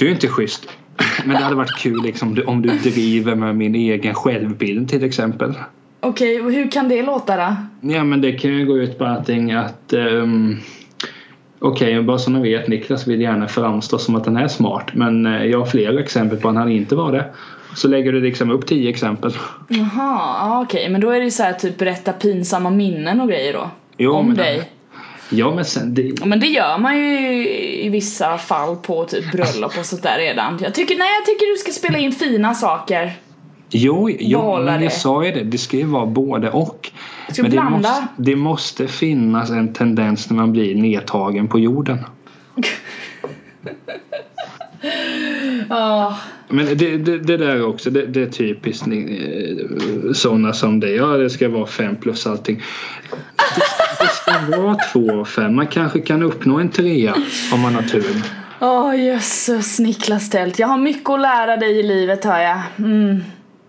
Du 0.00 0.06
är 0.06 0.10
inte 0.10 0.28
schysst. 0.28 0.68
Men 1.24 1.36
det 1.36 1.42
hade 1.42 1.56
varit 1.56 1.78
kul 1.78 2.02
liksom, 2.02 2.42
om 2.46 2.62
du 2.62 2.78
driver 2.78 3.34
med 3.34 3.56
min 3.56 3.74
egen 3.74 4.14
självbild 4.14 4.88
till 4.88 5.04
exempel. 5.04 5.54
Okej, 6.00 6.40
och 6.40 6.52
hur 6.52 6.70
kan 6.70 6.88
det 6.88 7.02
låta 7.02 7.36
då? 7.36 7.56
Ja 7.80 8.04
men 8.04 8.20
det 8.20 8.32
kan 8.32 8.50
ju 8.50 8.66
gå 8.66 8.78
ut 8.78 8.98
på 8.98 9.04
allting 9.04 9.52
att 9.52 9.92
um, 9.92 10.60
Okej, 11.58 12.02
bara 12.02 12.18
så 12.18 12.30
ni 12.30 12.42
vet 12.42 12.68
Niklas 12.68 13.06
vill 13.06 13.20
gärna 13.20 13.48
framstå 13.48 13.98
som 13.98 14.14
att 14.14 14.26
han 14.26 14.36
är 14.36 14.48
smart 14.48 14.90
men 14.94 15.26
eh, 15.26 15.44
jag 15.44 15.58
har 15.58 15.66
flera 15.66 16.00
exempel 16.00 16.38
på 16.38 16.48
att 16.48 16.54
han 16.54 16.70
inte 16.70 16.96
var 16.96 17.12
det. 17.12 17.24
Så 17.74 17.88
lägger 17.88 18.12
du 18.12 18.20
liksom 18.20 18.50
upp 18.50 18.66
tio 18.66 18.90
exempel. 18.90 19.32
Jaha, 19.68 19.88
ja, 20.38 20.62
okej 20.62 20.88
men 20.88 21.00
då 21.00 21.10
är 21.10 21.18
det 21.18 21.24
ju 21.24 21.30
så 21.30 21.42
här 21.42 21.52
typ 21.52 21.78
berätta 21.78 22.12
pinsamma 22.12 22.70
minnen 22.70 23.20
och 23.20 23.28
grejer 23.28 23.52
då. 23.52 23.70
Jo, 23.96 24.12
om 24.12 24.34
dig. 24.34 24.70
Ja 25.30 25.54
men 25.54 25.64
sen 25.64 25.94
det, 25.94 26.02
Ja, 26.02 26.26
Men 26.26 26.40
det 26.40 26.46
gör 26.46 26.78
man 26.78 26.98
ju 26.98 27.48
i 27.80 27.88
vissa 27.88 28.38
fall 28.38 28.76
på 28.76 29.04
typ 29.04 29.32
bröllop 29.32 29.78
och 29.78 29.86
sånt 29.86 30.02
där 30.02 30.18
redan. 30.18 30.58
Jag 30.62 30.74
tycker, 30.74 30.96
nej 30.98 31.08
jag 31.18 31.26
tycker 31.26 31.52
du 31.52 31.58
ska 31.58 31.72
spela 31.72 31.98
in 31.98 32.12
fina 32.12 32.54
saker. 32.54 33.12
Jo, 33.70 34.10
jo 34.10 34.56
men 34.56 34.66
jag 34.66 34.80
det. 34.80 34.90
sa 34.90 35.24
ju 35.24 35.32
det. 35.32 35.44
Det 35.44 35.58
ska 35.58 35.76
ju 35.76 35.84
vara 35.84 36.06
både 36.06 36.50
och. 36.50 36.90
Men 37.42 37.50
det 37.50 37.62
måste, 37.62 38.06
det 38.16 38.36
måste 38.36 38.88
finnas 38.88 39.50
en 39.50 39.72
tendens 39.72 40.30
när 40.30 40.36
man 40.36 40.52
blir 40.52 40.74
nedtagen 40.74 41.48
på 41.48 41.58
jorden. 41.58 41.98
Ja, 45.68 46.16
Men 46.48 46.66
det, 46.66 46.96
det, 46.96 47.18
det 47.18 47.36
där 47.36 47.66
också, 47.66 47.90
det, 47.90 48.06
det 48.06 48.22
är 48.22 48.26
typiskt 48.26 48.86
eh, 48.86 50.12
sådana 50.12 50.52
som 50.52 50.80
det. 50.80 50.90
Ja, 50.90 51.06
det 51.06 51.30
ska 51.30 51.48
vara 51.48 51.66
fem 51.66 51.96
plus 51.96 52.26
allting. 52.26 52.62
Det, 54.00 54.06
ska 54.06 54.60
vara 54.62 54.76
två 54.92 55.20
av 55.20 55.24
fem. 55.24 55.56
Man 55.56 55.66
kanske 55.66 56.00
kan 56.00 56.22
uppnå 56.22 56.58
en 56.58 56.68
trea 56.68 57.14
om 57.52 57.60
man 57.60 57.74
har 57.74 57.82
tur. 57.82 58.22
Åh 58.60 59.04
jösses 59.04 59.78
Niklas 59.78 60.30
Tält, 60.30 60.58
jag 60.58 60.68
har 60.68 60.78
mycket 60.78 61.10
att 61.10 61.20
lära 61.20 61.56
dig 61.56 61.78
i 61.78 61.82
livet 61.82 62.24
hör 62.24 62.38
jag. 62.38 62.60
Mm. 62.78 63.22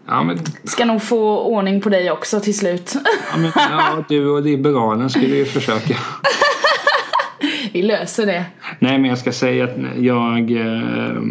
Ja, 0.08 0.24
men, 0.24 0.40
Ska 0.64 0.86
nog 0.86 1.04
få 1.04 1.40
ordning 1.40 1.82
på 1.82 1.90
dig 1.90 2.12
också 2.12 2.40
till 2.40 2.58
slut. 2.58 2.96
ja, 3.32 3.38
men, 3.38 3.52
ja, 3.56 4.04
du 4.10 4.30
och 4.30 4.42
liberalen 4.42 5.10
skulle 5.10 5.36
ju 5.36 5.46
försöka. 5.46 5.96
Vi 7.74 7.82
löser 7.82 8.26
det. 8.26 8.46
Nej 8.80 8.98
men 8.98 9.10
jag 9.10 9.18
ska 9.18 9.32
säga 9.32 9.64
att 9.64 9.76
jag 9.98 10.52
eh, 10.52 11.22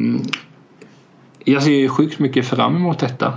Jag 1.45 1.63
ser 1.63 1.71
ju 1.71 1.89
sjukt 1.89 2.19
mycket 2.19 2.47
fram 2.47 2.77
emot 2.77 2.99
detta. 2.99 3.33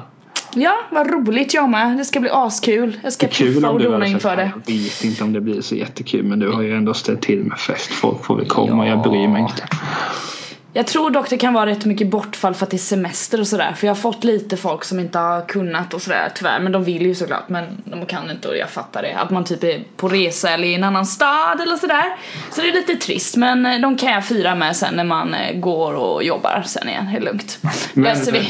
Ja, 0.56 0.80
vad 0.92 1.12
roligt 1.12 1.54
jag 1.54 1.70
med. 1.70 1.98
Det 1.98 2.06
ska 2.06 2.20
bli 2.20 2.30
askul. 2.30 3.00
Jag 3.04 3.14
ska 3.14 3.28
om 3.28 3.66
och 3.66 3.80
dona 3.80 4.08
inför 4.08 4.36
det. 4.36 4.52
Jag 4.66 4.74
vet 4.74 5.04
inte 5.04 5.24
om 5.24 5.34
det 5.34 5.42
blir 5.42 5.62
så 5.62 5.76
jättekul 5.76 6.24
men 6.24 6.40
du 6.40 6.52
har 6.52 6.62
ju 6.62 6.78
ändå 6.78 6.94
ställt 6.94 7.22
till 7.22 7.44
med 7.44 7.60
fest. 7.60 7.92
Folk 7.92 8.26
får 8.26 8.36
väl 8.36 8.46
komma, 8.46 8.88
jag 8.88 9.02
bryr 9.02 9.28
mig 9.28 9.42
inte. 9.42 9.64
Jag 10.76 10.88
tror 10.88 11.10
dock 11.10 11.30
det 11.30 11.38
kan 11.38 11.54
vara 11.54 11.66
rätt 11.66 11.86
mycket 11.86 12.08
bortfall 12.10 12.54
för 12.54 12.66
att 12.66 12.70
det 12.70 12.76
är 12.78 12.80
semester 12.80 13.40
och 13.40 13.48
sådär. 13.48 13.74
För 13.74 13.88
jag 13.88 13.94
har 13.94 14.02
fått 14.02 14.24
lite 14.24 14.58
folk 14.58 14.84
som 14.84 15.00
inte 15.00 15.20
har 15.20 15.42
kunnat 15.48 15.94
och 15.94 16.02
sådär 16.02 16.32
tyvärr. 16.36 16.60
Men 16.60 16.72
de 16.72 16.84
vill 16.84 17.02
ju 17.06 17.16
såklart 17.16 17.50
men 17.50 17.66
de 17.86 18.06
kan 18.06 18.32
inte 18.32 18.48
och 18.48 18.58
jag 18.58 18.70
fattar 18.70 19.02
det. 19.02 19.14
Att 19.14 19.30
man 19.30 19.44
typ 19.44 19.64
är 19.64 19.84
på 19.98 20.08
resa 20.08 20.50
eller 20.50 20.68
i 20.68 20.74
en 20.74 20.84
annan 20.84 21.06
stad 21.06 21.62
eller 21.62 21.76
sådär. 21.76 22.06
Så 22.52 22.62
det 22.62 22.70
är 22.70 22.74
lite 22.74 22.96
trist 22.96 23.38
men 23.38 23.66
eh, 23.66 23.80
de 23.82 23.98
kan 23.98 24.12
jag 24.12 24.26
fira 24.26 24.56
med 24.56 24.76
sen 24.76 24.96
när 24.96 25.04
man 25.04 25.34
eh, 25.34 25.60
går 25.60 25.94
och 25.94 26.24
jobbar 26.24 26.64
sen 26.66 26.90
igen. 26.90 27.10
Det 27.12 27.18
är 27.18 27.22
lugnt. 27.22 27.60
Men, 27.94 28.04
Löser 28.04 28.32
vi. 28.32 28.50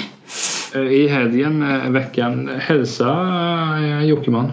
eh, 0.76 0.94
I 0.94 1.08
helgen, 1.08 1.94
veckan, 1.94 2.50
hälsa 2.62 3.28
Jockeman. 4.04 4.52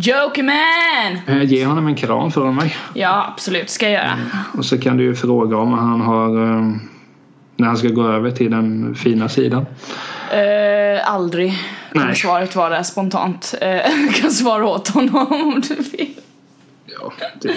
Jokerman! 0.00 1.18
Eh, 1.26 1.42
Ge 1.42 1.64
honom 1.64 1.86
en 1.86 1.94
kram 1.94 2.30
för 2.30 2.52
mig. 2.52 2.76
Ja 2.94 3.26
absolut, 3.32 3.70
ska 3.70 3.84
jag 3.90 3.92
göra. 3.92 4.18
Och 4.58 4.64
så 4.64 4.78
kan 4.78 4.96
du 4.96 5.04
ju 5.04 5.14
fråga 5.14 5.56
om 5.56 5.72
han 5.72 6.00
har 6.00 6.28
eh, 6.28 6.72
när 7.56 7.66
han 7.66 7.76
ska 7.76 7.88
gå 7.88 8.08
över 8.08 8.30
till 8.30 8.50
den 8.50 8.94
fina 8.94 9.28
sidan. 9.28 9.66
Eh, 10.32 11.10
aldrig. 11.10 11.54
Nej. 11.92 12.16
svaret 12.16 12.56
vara 12.56 12.84
spontant. 12.84 13.54
Eh, 13.60 13.68
jag 14.06 14.14
kan 14.14 14.30
svara 14.30 14.66
åt 14.66 14.88
honom 14.88 15.26
om 15.32 15.62
du 15.68 15.74
vill. 15.74 16.14
Ja, 16.86 17.12
det, 17.40 17.54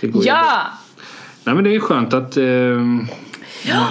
det 0.00 0.06
går 0.06 0.22
ju. 0.22 0.28
Ja! 0.28 0.62
Nej 1.44 1.54
men 1.54 1.64
det 1.64 1.74
är 1.74 1.80
skönt 1.80 2.14
att 2.14 2.36
eh, 2.36 2.44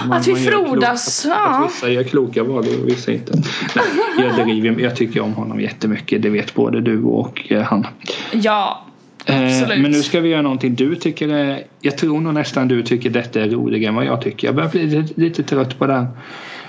man- 0.08 0.18
att 0.18 0.28
vi 0.28 0.34
frodas, 0.36 1.26
ja. 1.28 1.34
Att 1.64 1.70
vissa 1.70 1.88
gör 1.90 2.02
kloka 2.02 2.42
val 2.44 2.58
och 2.82 2.88
vissa 2.88 3.12
inte. 3.12 3.32
Nej, 3.76 3.84
jag, 4.36 4.46
driver, 4.46 4.80
jag 4.80 4.96
tycker 4.96 5.20
om 5.20 5.34
honom 5.34 5.60
jättemycket. 5.60 6.22
Det 6.22 6.30
vet 6.30 6.54
både 6.54 6.80
du 6.80 7.02
och 7.02 7.52
eh, 7.52 7.62
han. 7.62 7.86
Ja, 8.32 8.86
Eh, 9.26 9.44
Absolut. 9.44 9.82
men 9.82 9.90
nu 9.90 10.02
ska 10.02 10.20
vi 10.20 10.28
göra 10.28 10.42
någonting 10.42 10.74
du 10.74 10.96
tycker 10.96 11.28
är, 11.28 11.62
Jag 11.80 11.98
tror 11.98 12.20
nog 12.20 12.34
nästan 12.34 12.68
du 12.68 12.82
tycker 12.82 13.10
detta 13.10 13.40
är 13.40 13.48
roligare 13.48 13.88
än 13.88 13.94
vad 13.94 14.04
jag 14.04 14.22
tycker. 14.22 14.48
Jag 14.48 14.54
börjar 14.54 14.70
bli 14.70 14.86
lite, 14.86 15.20
lite 15.20 15.42
trött 15.42 15.78
på 15.78 15.86
den. 15.86 16.06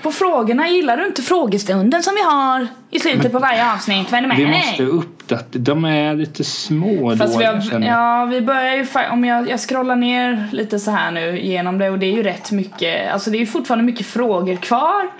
På 0.02 0.12
frågorna 0.12 0.68
gillar 0.68 0.96
du 0.96 1.06
inte 1.06 1.22
frågestunden 1.22 2.02
som 2.02 2.14
vi 2.14 2.22
har 2.22 2.66
i 2.90 2.98
slutet 2.98 3.32
på 3.32 3.38
varje 3.38 3.72
avsnitt? 3.72 4.10
Vad 4.10 4.18
är 4.18 4.22
det 4.22 4.28
med 4.28 4.36
Vi 4.36 4.46
måste 4.46 4.82
uppdatera. 4.82 5.62
De 5.62 5.84
är 5.84 6.14
lite 6.14 6.44
små 6.44 7.16
Fast 7.16 7.40
vi, 7.40 7.44
har, 7.44 7.80
ja, 7.80 8.24
vi 8.24 8.40
börjar 8.40 8.74
ju 8.76 8.86
om 9.10 9.24
jag, 9.24 9.48
jag 9.48 9.60
scrollar 9.60 9.96
ner 9.96 10.48
lite 10.52 10.78
så 10.78 10.90
här 10.90 11.10
nu 11.10 11.40
genom 11.40 11.78
det 11.78 11.90
och 11.90 11.98
det 11.98 12.06
är 12.06 12.12
ju 12.12 12.22
rätt 12.22 12.52
mycket, 12.52 13.12
alltså 13.12 13.30
det 13.30 13.36
är 13.36 13.40
ju 13.40 13.46
fortfarande 13.46 13.84
mycket 13.84 14.06
frågor 14.06 14.56
kvar. 14.56 15.10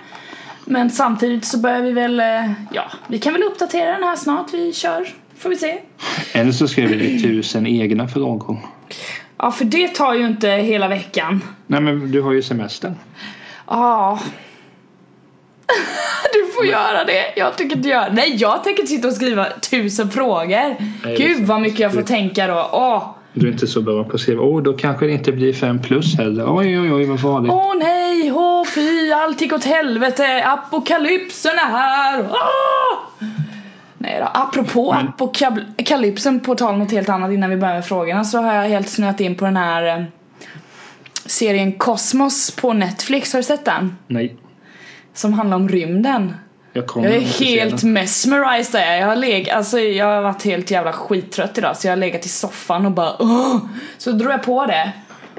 Men 0.65 0.89
samtidigt 0.89 1.45
så 1.45 1.57
börjar 1.57 1.81
vi 1.81 1.91
väl, 1.91 2.19
eh, 2.19 2.51
ja, 2.71 2.83
vi 3.07 3.19
kan 3.19 3.33
väl 3.33 3.43
uppdatera 3.43 3.91
den 3.91 4.03
här 4.03 4.15
snart, 4.15 4.53
vi 4.53 4.73
kör, 4.73 5.07
får 5.37 5.49
vi 5.49 5.55
se. 5.55 5.79
Eller 6.33 6.51
så 6.51 6.67
skriver 6.67 6.95
vi 6.95 7.21
tusen 7.21 7.67
egna 7.67 8.07
frågor. 8.07 8.57
Ja, 9.37 9.51
för 9.51 9.65
det 9.65 9.87
tar 9.87 10.13
ju 10.13 10.27
inte 10.27 10.49
hela 10.49 10.87
veckan. 10.87 11.41
Nej 11.67 11.81
men 11.81 12.11
du 12.11 12.21
har 12.21 12.31
ju 12.31 12.41
semester. 12.41 12.93
Ja. 13.67 14.19
Du 14.21 14.52
får 16.65 16.71
göra 16.71 17.03
det. 17.03 17.33
Jag 17.39 17.57
tänker 17.57 17.75
inte 17.75 17.89
göra 17.89 18.07
Nej, 18.11 18.35
jag 18.35 18.63
tänker 18.63 18.81
inte 18.81 18.91
sitta 18.95 19.07
och 19.07 19.13
skriva 19.13 19.45
tusen 19.71 20.09
frågor. 20.11 20.75
Nej, 21.05 21.15
Gud 21.17 21.45
vad 21.47 21.61
mycket 21.61 21.79
jag 21.79 21.93
får 21.93 22.01
tänka 22.01 22.47
då. 22.47 22.69
Åh, 22.71 23.15
Du 23.33 23.47
är 23.47 23.51
inte 23.51 23.67
så 23.67 23.81
bra 23.81 24.03
på 24.03 24.13
att 24.13 24.19
skriva. 24.21 24.41
Åh, 24.43 24.61
då 24.63 24.73
kanske 24.73 25.05
det 25.05 25.11
inte 25.11 25.31
blir 25.31 25.53
fem 25.53 25.81
plus 25.81 26.17
heller. 26.17 26.55
Oj, 26.57 26.79
oj, 26.79 26.93
oj, 26.93 27.05
vad 27.05 27.21
farligt. 27.21 27.51
åh 27.51 27.73
nej, 27.79 28.31
åh 28.31 28.65
fy, 28.65 29.11
allt 29.11 29.41
gick 29.41 29.53
åt 29.53 29.63
helvete. 29.65 30.43
Apokalypsen 30.45 31.51
är 31.51 31.71
här. 31.71 32.25
Åh! 32.31 33.27
Nej 33.97 34.19
då, 34.19 34.29
apropå 34.33 34.93
Men- 34.93 35.07
apokalypsen 35.07 36.39
på 36.39 36.55
tal 36.55 36.73
om 36.73 36.79
något 36.79 36.91
helt 36.91 37.09
annat 37.09 37.31
innan 37.31 37.49
vi 37.49 37.57
börjar 37.57 37.73
med 37.75 37.85
frågorna 37.85 38.23
så 38.23 38.41
har 38.41 38.53
jag 38.53 38.69
helt 38.69 38.89
snöat 38.89 39.19
in 39.19 39.35
på 39.35 39.45
den 39.45 39.57
här 39.57 39.97
eh, 39.99 40.03
serien 41.25 41.71
Cosmos 41.71 42.51
på 42.51 42.73
Netflix. 42.73 43.33
Har 43.33 43.39
du 43.39 43.43
sett 43.43 43.65
den? 43.65 43.97
Nej, 44.07 44.35
Som 45.13 45.33
handlar 45.33 45.57
om 45.57 45.69
rymden. 45.69 46.33
Jag 46.73 46.83
Jag 46.95 47.05
är 47.05 47.19
helt 47.19 47.83
mesmerized 47.83 48.71
där. 48.81 48.95
Jag 48.97 49.07
har 49.07 49.15
leg- 49.15 49.49
alltså 49.49 49.79
jag 49.79 50.05
har 50.05 50.21
varit 50.21 50.43
helt 50.43 50.71
jävla 50.71 50.93
skittrött 50.93 51.57
idag 51.57 51.77
så 51.77 51.87
jag 51.87 51.91
har 51.91 51.97
legat 51.97 52.25
i 52.25 52.29
soffan 52.29 52.85
och 52.85 52.91
bara 52.91 53.15
Åh! 53.19 53.57
Så 53.97 54.11
drog 54.11 54.31
jag 54.31 54.43
på 54.43 54.65
det 54.65 54.91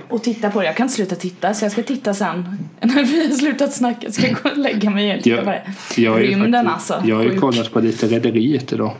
och 0.09 0.23
tittade 0.23 0.53
på 0.53 0.61
det. 0.61 0.67
Jag 0.67 0.77
kan 0.77 0.85
inte 0.85 0.95
sluta 0.97 1.15
titta 1.15 1.55
så 1.55 1.65
jag 1.65 1.73
ska 1.73 1.83
titta 1.83 2.15
sen 2.15 2.59
när 2.81 3.05
vi 3.05 3.29
har 3.29 3.35
slutat 3.35 3.73
snacka. 3.73 3.99
Jag 4.01 4.15
ska 4.15 4.29
gå 4.29 4.49
och 4.51 4.59
lägga 4.59 4.91
mig 4.91 5.17
och 5.17 5.23
titta 5.23 5.43
på 5.43 5.51
Jag, 5.51 5.61
det. 5.97 6.03
jag, 6.03 6.21
Rymden 6.23 6.67
faktiskt- 6.67 6.91
alltså. 6.91 7.09
jag 7.09 7.17
har 7.17 7.23
ju 7.23 7.39
kollat 7.39 7.73
på 7.73 7.81
lite 7.81 8.07
Rederiet 8.07 8.73
idag. 8.73 8.93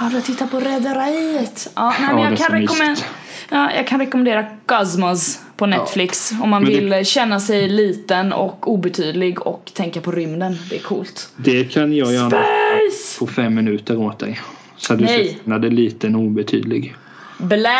Ja, 0.00 0.08
du 0.08 0.14
har 0.14 0.22
tittat 0.22 0.50
på 0.50 0.60
Rederiet. 0.60 1.70
Ja, 1.74 1.94
nej, 2.00 2.08
men 2.08 2.18
Ja, 2.18 2.22
jag, 2.24 2.32
det 2.32 2.36
kan 2.36 2.60
rekommendera, 2.60 3.06
ja, 3.50 3.72
jag 3.72 3.86
kan 3.86 4.00
rekommendera 4.00 4.46
Cosmos 4.66 5.40
på 5.56 5.66
Netflix 5.66 6.32
om 6.42 6.50
man 6.50 6.62
Men 6.62 6.72
det- 6.72 6.78
vill 6.80 6.92
eh, 6.92 7.02
känna 7.02 7.40
sig 7.40 7.68
liten 7.68 8.32
och 8.32 8.68
obetydlig 8.72 9.46
och 9.46 9.70
tänka 9.74 10.00
på 10.00 10.10
rymden. 10.12 10.56
Det 10.70 10.76
är 10.76 10.80
coolt. 10.80 11.28
Det 11.36 11.64
kan 11.64 11.92
jag 11.96 12.12
göra 12.12 12.28
Space! 12.30 13.18
på 13.18 13.26
fem 13.26 13.54
minuter 13.54 13.96
åt 13.98 14.18
dig. 14.18 14.40
Så 14.76 14.94
du 14.94 15.04
Nej. 15.04 15.38
det 15.44 15.54
är 15.66 15.70
liten 15.70 16.14
och 16.14 16.20
obetydlig. 16.22 16.94
Blä! 17.38 17.70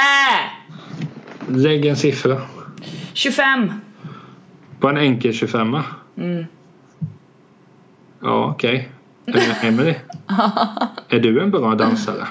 Lägg 1.49 1.87
en 1.87 1.97
siffra. 1.97 2.41
25. 3.13 3.73
På 4.81 4.89
en 4.89 4.97
enkel 4.97 5.33
25 5.33 5.77
Mm. 6.19 6.45
Ja, 8.23 8.51
okej. 8.55 8.75
Okay. 8.75 8.85
Emelie. 9.63 9.97
är 11.09 11.19
du 11.19 11.43
en 11.43 11.51
bra 11.51 11.75
dansare? 11.75 12.27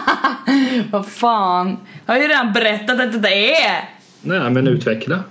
Vad 0.90 1.06
fan. 1.06 1.76
Jag 2.06 2.14
har 2.14 2.20
ju 2.20 2.28
redan 2.28 2.52
berättat 2.52 3.00
att 3.00 3.22
det 3.22 3.54
är. 3.56 3.88
Nej, 4.20 4.50
men 4.50 4.66
utveckla. 4.68 5.24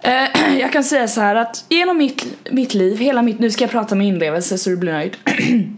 Eh, 0.00 0.56
jag 0.60 0.72
kan 0.72 0.84
säga 0.84 1.08
så 1.08 1.20
här 1.20 1.34
att 1.34 1.64
genom 1.68 1.98
mitt, 1.98 2.26
mitt 2.50 2.74
liv, 2.74 2.98
hela 2.98 3.22
mitt, 3.22 3.38
nu 3.38 3.50
ska 3.50 3.64
jag 3.64 3.70
prata 3.70 3.94
med 3.94 4.06
inlevelse 4.06 4.58
så 4.58 4.70
du 4.70 4.76
blir 4.76 4.92
nöjd. 4.92 5.16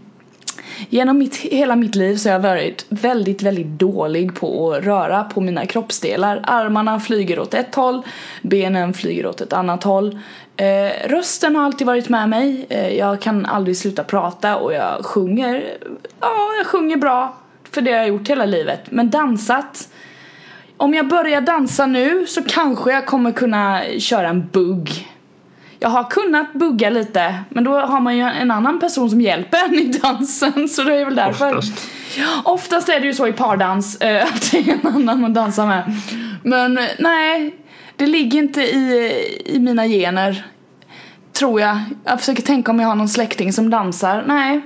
Genom 0.89 1.17
mitt, 1.17 1.35
hela 1.35 1.75
mitt 1.75 1.95
liv 1.95 2.15
så 2.15 2.29
har 2.29 2.33
jag 2.33 2.39
varit 2.39 2.85
väldigt, 2.89 3.43
väldigt 3.43 3.67
dålig 3.67 4.35
på 4.35 4.73
att 4.73 4.83
röra 4.83 5.23
på 5.23 5.41
mina 5.41 5.65
kroppsdelar. 5.65 6.41
Armarna 6.43 6.99
flyger 6.99 7.39
åt 7.39 7.53
ett 7.53 7.75
håll, 7.75 8.01
benen 8.41 8.93
flyger 8.93 9.25
åt 9.25 9.41
ett 9.41 9.53
annat 9.53 9.83
håll. 9.83 10.19
Eh, 10.57 11.09
rösten 11.09 11.55
har 11.55 11.63
alltid 11.63 11.87
varit 11.87 12.09
med 12.09 12.29
mig. 12.29 12.65
Eh, 12.69 12.89
jag 12.97 13.21
kan 13.21 13.45
aldrig 13.45 13.77
sluta 13.77 14.03
prata 14.03 14.57
och 14.57 14.73
jag 14.73 15.05
sjunger, 15.05 15.77
ja, 16.19 16.53
jag 16.57 16.67
sjunger 16.67 16.97
bra. 16.97 17.37
För 17.71 17.81
det 17.81 17.91
har 17.91 17.97
jag 17.97 18.07
gjort 18.07 18.29
hela 18.29 18.45
livet. 18.45 18.91
Men 18.91 19.09
dansat, 19.09 19.89
om 20.77 20.93
jag 20.93 21.07
börjar 21.07 21.41
dansa 21.41 21.85
nu 21.85 22.27
så 22.27 22.43
kanske 22.43 22.91
jag 22.91 23.05
kommer 23.05 23.31
kunna 23.31 23.81
köra 23.99 24.29
en 24.29 24.47
bugg. 24.47 25.10
Jag 25.83 25.89
har 25.89 26.03
kunnat 26.03 26.53
bugga 26.53 26.89
lite 26.89 27.35
men 27.49 27.63
då 27.63 27.79
har 27.79 27.99
man 27.99 28.17
ju 28.17 28.23
en 28.23 28.51
annan 28.51 28.79
person 28.79 29.09
som 29.09 29.21
hjälper 29.21 29.65
en 29.65 29.73
i 29.73 29.85
dansen 29.85 30.69
så 30.69 30.83
det 30.83 30.95
är 30.95 31.05
väl 31.05 31.15
därför. 31.15 31.57
Oftast. 31.57 31.89
Oftast 32.43 32.89
är 32.89 32.99
det 32.99 33.05
ju 33.05 33.13
så 33.13 33.27
i 33.27 33.33
pardans 33.33 34.01
eh, 34.01 34.25
att 34.35 34.51
det 34.51 34.57
är 34.57 34.73
en 34.73 34.87
annan 34.87 35.21
man 35.21 35.33
dansar 35.33 35.67
med. 35.67 35.83
Men 36.43 36.77
eh, 36.77 36.85
nej, 36.99 37.55
det 37.95 38.07
ligger 38.07 38.39
inte 38.39 38.61
i, 38.61 39.13
i 39.45 39.59
mina 39.59 39.87
gener. 39.87 40.45
Tror 41.33 41.61
jag. 41.61 41.79
Jag 42.03 42.19
försöker 42.19 42.43
tänka 42.43 42.71
om 42.71 42.79
jag 42.79 42.87
har 42.87 42.95
någon 42.95 43.09
släkting 43.09 43.53
som 43.53 43.69
dansar. 43.69 44.23
Nej, 44.27 44.61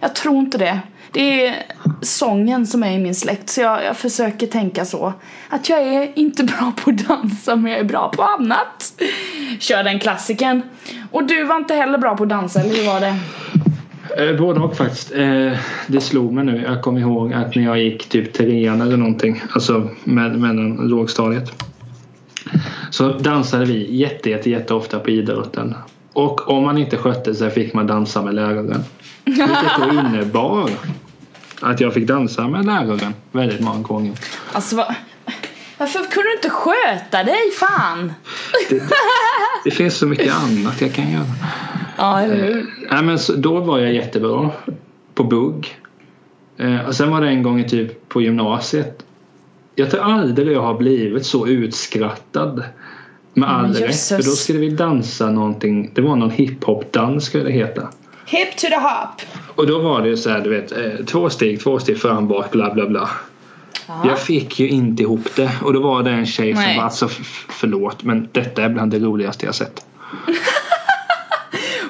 jag 0.00 0.14
tror 0.14 0.38
inte 0.38 0.58
det. 0.58 0.80
Det 1.12 1.46
är 1.46 1.62
sången 2.02 2.66
som 2.66 2.82
är 2.82 2.92
i 2.92 2.98
min 2.98 3.14
släkt 3.14 3.48
så 3.48 3.60
jag, 3.60 3.84
jag 3.84 3.96
försöker 3.96 4.46
tänka 4.46 4.84
så. 4.84 5.12
Att 5.48 5.68
jag 5.68 5.82
är 5.82 6.12
inte 6.14 6.44
bra 6.58 6.72
på 6.84 6.90
att 6.90 7.08
dansa 7.08 7.56
men 7.56 7.72
jag 7.72 7.80
är 7.80 7.84
bra 7.84 8.08
på 8.08 8.22
annat. 8.22 9.02
Kör 9.58 9.84
den 9.84 9.98
klassiken. 9.98 10.62
Och 11.10 11.26
du 11.26 11.44
var 11.44 11.56
inte 11.56 11.74
heller 11.74 11.98
bra 11.98 12.16
på 12.16 12.22
att 12.22 12.28
dansa 12.28 12.60
eller 12.60 12.74
hur 12.74 12.86
var 12.86 13.00
det? 13.00 13.16
Eh, 14.18 14.36
både 14.38 14.60
och 14.60 14.76
faktiskt. 14.76 15.12
Eh, 15.12 15.52
det 15.86 16.00
slog 16.00 16.32
mig 16.32 16.44
nu. 16.44 16.62
Jag 16.66 16.82
kommer 16.82 17.00
ihåg 17.00 17.32
att 17.32 17.54
när 17.54 17.62
jag 17.62 17.78
gick 17.78 18.08
typ 18.08 18.32
trean 18.32 18.80
eller 18.80 18.96
någonting. 18.96 19.42
Alltså 19.50 19.88
med, 20.04 20.38
mellan 20.38 20.76
lågstadiet. 20.76 21.64
Så 22.90 23.08
dansade 23.08 23.64
vi 23.64 23.96
jätte, 23.96 24.30
jätte, 24.30 24.50
jätte 24.50 24.74
ofta 24.74 24.98
på 24.98 25.10
idrotten. 25.10 25.74
Och 26.12 26.48
om 26.48 26.64
man 26.64 26.78
inte 26.78 26.96
skötte 26.96 27.34
sig 27.34 27.50
fick 27.50 27.74
man 27.74 27.86
dansa 27.86 28.22
med 28.22 28.34
läraren. 28.34 28.84
Vilket 29.24 29.78
då 29.78 29.90
innebar 30.00 30.70
att 31.62 31.80
jag 31.80 31.94
fick 31.94 32.06
dansa 32.06 32.48
med 32.48 32.66
läraren 32.66 33.14
väldigt 33.32 33.60
många 33.60 33.82
gånger. 33.82 34.12
Alltså 34.52 34.76
vad... 34.76 34.94
Varför 35.78 35.98
kunde 35.98 36.28
du 36.28 36.34
inte 36.34 36.50
sköta 36.50 37.24
dig 37.24 37.50
fan? 37.60 38.12
Det 39.64 39.70
finns 39.70 39.96
så 39.96 40.06
mycket 40.06 40.34
annat 40.34 40.80
jag 40.80 40.92
kan 40.92 41.12
göra. 41.12 41.24
Ja 41.96 42.20
eller 42.20 42.36
hur? 42.36 42.66
Nej, 42.90 43.02
men 43.02 43.18
så, 43.18 43.36
då 43.36 43.60
var 43.60 43.78
jag 43.78 43.92
jättebra 43.92 44.50
på 45.14 45.24
bugg. 45.24 45.78
Eh, 46.56 46.86
och 46.86 46.94
sen 46.94 47.10
var 47.10 47.20
det 47.20 47.28
en 47.28 47.42
gång 47.42 47.68
typ 47.68 48.08
på 48.08 48.22
gymnasiet. 48.22 49.04
Jag 49.74 49.90
tror 49.90 50.02
aldrig 50.02 50.52
jag 50.52 50.62
har 50.62 50.74
blivit 50.74 51.26
så 51.26 51.46
utskrattad. 51.46 52.64
Med 53.34 53.50
all 53.50 53.62
Men 53.62 53.74
rätt. 53.74 54.08
För 54.08 54.16
då 54.16 54.30
skulle 54.30 54.58
vi 54.58 54.68
dansa 54.68 55.30
någonting. 55.30 55.90
Det 55.94 56.00
var 56.00 56.16
någon 56.16 56.30
hiphop-dans 56.30 57.24
skulle 57.24 57.44
det 57.44 57.52
heta. 57.52 57.88
Hip 58.26 58.56
to 58.56 58.66
the 58.66 58.74
hop. 58.74 59.22
Och 59.56 59.66
då 59.66 59.78
var 59.78 60.02
det 60.02 60.08
ju 60.08 60.16
så 60.16 60.30
här, 60.30 60.40
du 60.40 60.50
vet, 60.50 60.72
eh, 60.72 61.04
två 61.06 61.30
steg, 61.30 61.60
två 61.60 61.78
steg 61.78 62.00
fram, 62.00 62.28
bak, 62.28 62.50
bla 62.50 62.74
bla 62.74 62.86
bla. 62.86 63.10
Ja. 63.86 64.02
Jag 64.04 64.18
fick 64.20 64.60
ju 64.60 64.68
inte 64.68 65.02
ihop 65.02 65.36
det. 65.36 65.50
Och 65.62 65.72
då 65.72 65.80
var 65.80 66.02
det 66.02 66.10
en 66.10 66.26
tjej 66.26 66.54
som 66.54 66.62
Nej. 66.62 66.76
var 66.76 66.84
alltså 66.84 67.08
förlåt 67.48 68.02
men 68.02 68.28
detta 68.32 68.62
är 68.62 68.68
bland 68.68 68.90
det 68.90 68.98
roligaste 68.98 69.46
jag 69.46 69.54
sett. 69.54 69.86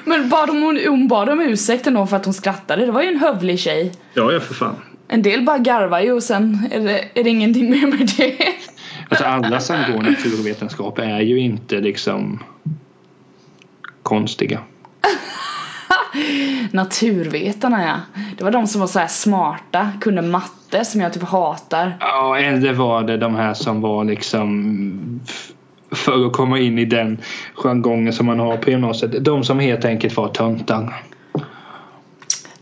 Men 0.05 0.29
bad 0.29 0.49
hon, 0.49 0.79
hon 0.87 1.07
bad 1.07 1.29
om 1.29 1.41
ursäkt 1.41 1.87
ändå 1.87 2.05
för 2.05 2.17
att 2.17 2.25
hon 2.25 2.33
skrattade. 2.33 2.85
Det 2.85 2.91
var 2.91 3.01
ju 3.01 3.07
en 3.07 3.19
hövlig 3.19 3.59
tjej. 3.59 3.91
Ja, 4.13 4.31
ja 4.31 4.39
för 4.39 4.53
fan. 4.53 4.75
En 5.07 5.21
del 5.21 5.41
bara 5.41 5.57
garvar 5.57 5.99
ju 5.99 6.11
och 6.11 6.23
sen 6.23 6.67
är 6.71 6.79
det, 6.79 7.05
är 7.13 7.23
det 7.23 7.29
ingenting 7.29 7.69
mer 7.69 7.87
med 7.87 8.11
det. 8.17 8.37
Alltså 9.09 9.25
alla 9.25 9.59
som 9.59 9.75
går 9.91 10.01
naturvetenskap 10.01 10.99
är 10.99 11.19
ju 11.19 11.39
inte 11.39 11.79
liksom 11.79 12.43
konstiga. 14.03 14.59
Naturvetarna 16.71 17.83
ja. 17.83 18.21
Det 18.37 18.43
var 18.43 18.51
de 18.51 18.67
som 18.67 18.81
var 18.81 18.87
så 18.87 18.99
här 18.99 19.07
smarta, 19.07 19.91
kunde 20.01 20.21
matte 20.21 20.85
som 20.85 21.01
jag 21.01 21.13
typ 21.13 21.23
hatar. 21.23 21.97
Ja, 21.99 22.39
eh, 22.39 22.53
eller 22.53 22.73
var 22.73 23.03
det 23.03 23.17
de 23.17 23.35
här 23.35 23.53
som 23.53 23.81
var 23.81 24.03
liksom 24.03 25.21
för 25.91 26.25
att 26.25 26.33
komma 26.33 26.59
in 26.59 26.79
i 26.79 26.85
den 26.85 27.17
jargongen 27.55 28.13
som 28.13 28.25
man 28.25 28.39
har 28.39 28.57
på 28.57 28.69
gymnasiet. 28.69 29.25
De 29.25 29.43
som 29.43 29.59
helt 29.59 29.85
enkelt 29.85 30.17
var 30.17 30.27
töntar. 30.27 30.93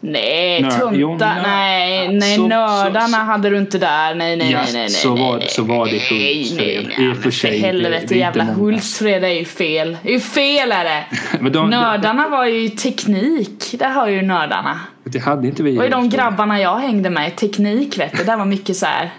Nej, 0.04 0.62
Nörd. 0.62 0.72
tunta, 0.72 0.96
Jo, 0.96 1.10
nörd. 1.18 1.38
nej, 1.44 2.08
nej, 2.14 2.36
Så- 2.36 2.48
nördarna 2.48 3.08
så- 3.08 3.16
hade 3.18 3.50
du 3.50 3.58
inte 3.58 3.78
där. 3.78 4.16
Nej, 4.16 4.36
nej, 4.36 4.52
Ja, 4.52 4.58
nej, 4.58 4.74
nej, 4.74 4.82
nej. 4.82 4.90
så 4.90 5.16
var- 5.16 5.38
nej, 5.38 5.48
så 5.50 5.64
var 5.64 5.86
det 5.86 5.92
i 5.92 6.02
nej, 6.12 6.36
Hultsfred. 6.38 6.86
nej, 6.98 7.08
I 7.10 7.14
och 7.14 7.18
för 7.18 7.32
sig, 7.32 7.52
det- 7.52 7.58
helvete, 7.68 8.06
det 8.10 8.16
jävla. 8.18 8.44
Hultsfred 8.44 9.24
är 9.24 9.28
ju 9.30 9.46
fel. 9.46 9.98
Det 10.04 10.10
är 10.10 10.14
ju 10.14 10.20
fel 10.20 10.72
är 10.72 10.84
det. 10.84 11.04
De, 11.50 11.70
Nördarna 11.70 12.28
var 12.30 12.46
ju 12.46 12.70
teknik. 12.70 13.66
Där 13.80 13.90
har 13.90 14.08
ju 14.08 14.22
nördarna. 14.22 14.80
Det, 15.04 15.10
det 15.10 15.20
hade 15.20 15.48
inte 15.48 15.64
vi. 15.64 15.80
Och 15.80 15.90
de 15.90 15.94
Hultsfred. 16.02 16.12
grabbarna 16.24 16.60
jag 16.62 16.78
hängde 16.80 17.10
med, 17.10 17.36
teknik 17.36 18.00
vet 18.00 18.18
du, 18.18 18.24
där 18.24 18.38
var 18.38 18.46
mycket 18.46 18.76
så 18.78 18.86
här 18.86 19.10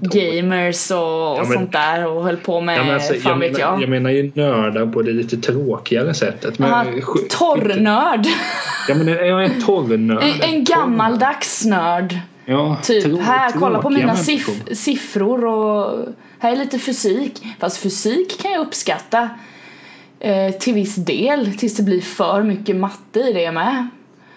gamers 0.00 0.90
och, 0.90 1.32
och 1.32 1.38
men- 1.48 1.52
sånt 1.52 1.72
där 1.72 2.06
och 2.06 2.24
höll 2.24 2.36
på 2.36 2.60
med 2.60 2.78
Ja, 2.78 2.84
men 2.84 2.94
alltså, 2.94 3.14
fan 3.14 3.32
jag, 3.32 3.38
vet 3.38 3.52
menar, 3.52 3.72
jag. 3.72 3.82
jag 3.82 3.88
menar 3.90 4.10
ju 4.10 4.32
nördar 4.34 4.86
på 4.86 5.02
det 5.02 5.12
lite 5.12 5.36
tråkigare 5.36 6.14
sättet. 6.14 6.58
Men, 6.58 6.72
Aha, 6.72 6.84
torrnörd. 7.30 8.26
Ja 8.88 8.94
men 8.94 9.08
jag 9.08 9.28
är 9.28 9.38
en 9.54 9.62
torrnörd. 9.62 10.22
En, 10.22 10.54
en 10.54 10.64
gammaldags 10.64 11.64
nörd. 11.64 12.14
Ja, 12.44 12.78
Typ, 12.82 13.04
trå- 13.04 13.20
här 13.20 13.50
kolla 13.50 13.82
på 13.82 13.90
mina 13.90 14.14
siff- 14.14 14.74
siffror 14.74 15.44
och 15.44 16.06
här 16.38 16.52
är 16.52 16.56
lite 16.56 16.78
fysik. 16.78 17.42
Fast 17.60 17.76
fysik 17.76 18.42
kan 18.42 18.50
jag 18.52 18.60
uppskatta 18.66 19.28
eh, 20.20 20.50
till 20.60 20.74
viss 20.74 20.94
del 20.96 21.52
tills 21.54 21.76
det 21.76 21.82
blir 21.82 22.00
för 22.00 22.42
mycket 22.42 22.76
matte 22.76 23.20
i 23.20 23.32
det 23.32 23.52
med. 23.52 23.88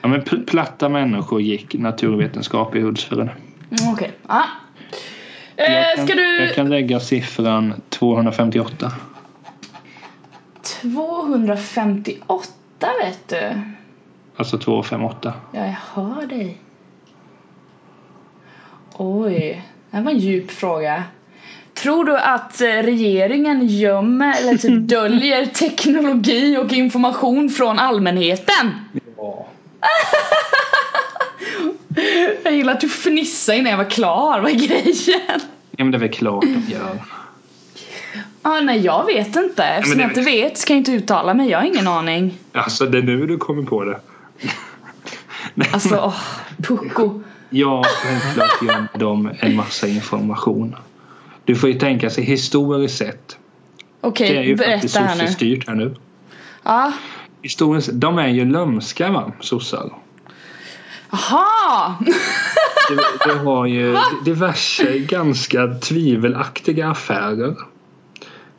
Ja 0.01 0.07
men 0.07 0.21
pl- 0.21 0.45
platta 0.45 0.89
människor 0.89 1.41
gick 1.41 1.73
naturvetenskap 1.73 2.75
i 2.75 2.79
Hultsfred. 2.81 3.19
Mm, 3.19 3.93
Okej, 3.93 4.11
ja. 4.27 4.35
Eh, 4.35 4.41
Jag 5.67 5.95
kan, 5.95 6.07
ska 6.07 6.15
du... 6.15 6.45
jag 6.45 6.55
kan 6.55 6.69
lägga 6.69 6.99
siffran 6.99 7.81
258. 7.89 8.91
258 10.61 12.87
vet 13.03 13.29
du. 13.29 13.61
Alltså 14.35 14.57
258. 14.57 15.33
Ja, 15.51 15.65
jag 15.65 15.75
hör 15.93 16.25
dig. 16.25 16.57
Oj, 18.93 19.63
det 19.91 19.97
här 19.97 20.03
var 20.03 20.11
en 20.11 20.17
djup 20.17 20.51
fråga. 20.51 21.03
Tror 21.73 22.05
du 22.05 22.17
att 22.17 22.61
eh, 22.61 22.67
regeringen 22.67 23.67
gömmer 23.67 24.35
eller 24.41 24.57
typ 24.57 24.79
döljer 24.89 25.45
teknologi 25.45 26.57
och 26.57 26.73
information 26.73 27.49
från 27.49 27.79
allmänheten? 27.79 28.71
Ja. 29.17 29.47
Jag 32.43 32.53
gillar 32.53 32.73
att 32.73 32.81
du 32.81 32.89
fnissade 32.89 33.57
innan 33.57 33.71
jag 33.71 33.77
var 33.77 33.89
klar, 33.89 34.39
vad 34.39 34.51
är 34.51 34.55
grejen? 34.55 35.39
Ja 35.85 35.91
det 35.91 35.97
är 35.97 35.99
väl 35.99 36.09
klart 36.09 36.41
de 36.43 36.73
gör. 36.73 36.97
Ah, 38.41 38.59
nej 38.61 38.79
jag 38.79 39.05
vet 39.05 39.35
inte, 39.35 39.63
eftersom 39.63 39.97
det- 39.97 40.03
jag 40.03 40.11
inte 40.11 40.21
vet 40.21 40.57
så 40.57 40.65
kan 40.67 40.75
jag 40.75 40.81
inte 40.81 40.91
uttala 40.91 41.33
mig, 41.33 41.49
jag 41.49 41.59
har 41.59 41.65
ingen 41.65 41.87
aning 41.87 42.37
Alltså 42.53 42.85
det 42.85 42.97
är 42.97 43.01
nu 43.01 43.25
du 43.27 43.37
kommer 43.37 43.63
på 43.63 43.83
det. 43.83 43.99
Nej, 45.53 45.69
Alltså, 45.73 45.95
åh, 45.95 46.15
pucko 46.63 47.21
Ja, 47.49 47.83
självklart 47.85 48.61
gör 48.61 48.87
de 48.99 49.31
en 49.39 49.55
massa 49.55 49.87
information. 49.87 50.75
Du 51.45 51.55
får 51.55 51.69
ju 51.69 51.79
tänka 51.79 52.09
sig 52.09 52.23
historiskt 52.23 52.97
sett. 52.97 53.37
Okej, 54.01 54.29
Det 54.29 54.37
är 54.37 54.43
ju 54.43 54.57
faktiskt 54.57 54.93
berätta 54.93 55.07
här 55.09 55.15
nu 55.15 55.21
sossestyrt 55.21 55.67
här 55.67 55.75
nu. 55.75 55.95
Ja, 56.63 56.91
Historiskt, 57.41 57.89
de 57.93 58.17
är 58.17 58.27
ju 58.27 58.45
lömska 58.45 59.11
va, 59.11 59.31
sossar. 59.39 59.93
Aha! 61.09 61.95
Du, 62.95 63.31
du 63.33 63.39
har 63.39 63.65
ju 63.65 63.97
diverse 64.25 64.99
ganska 64.99 65.67
tvivelaktiga 65.67 66.89
affärer. 66.89 67.55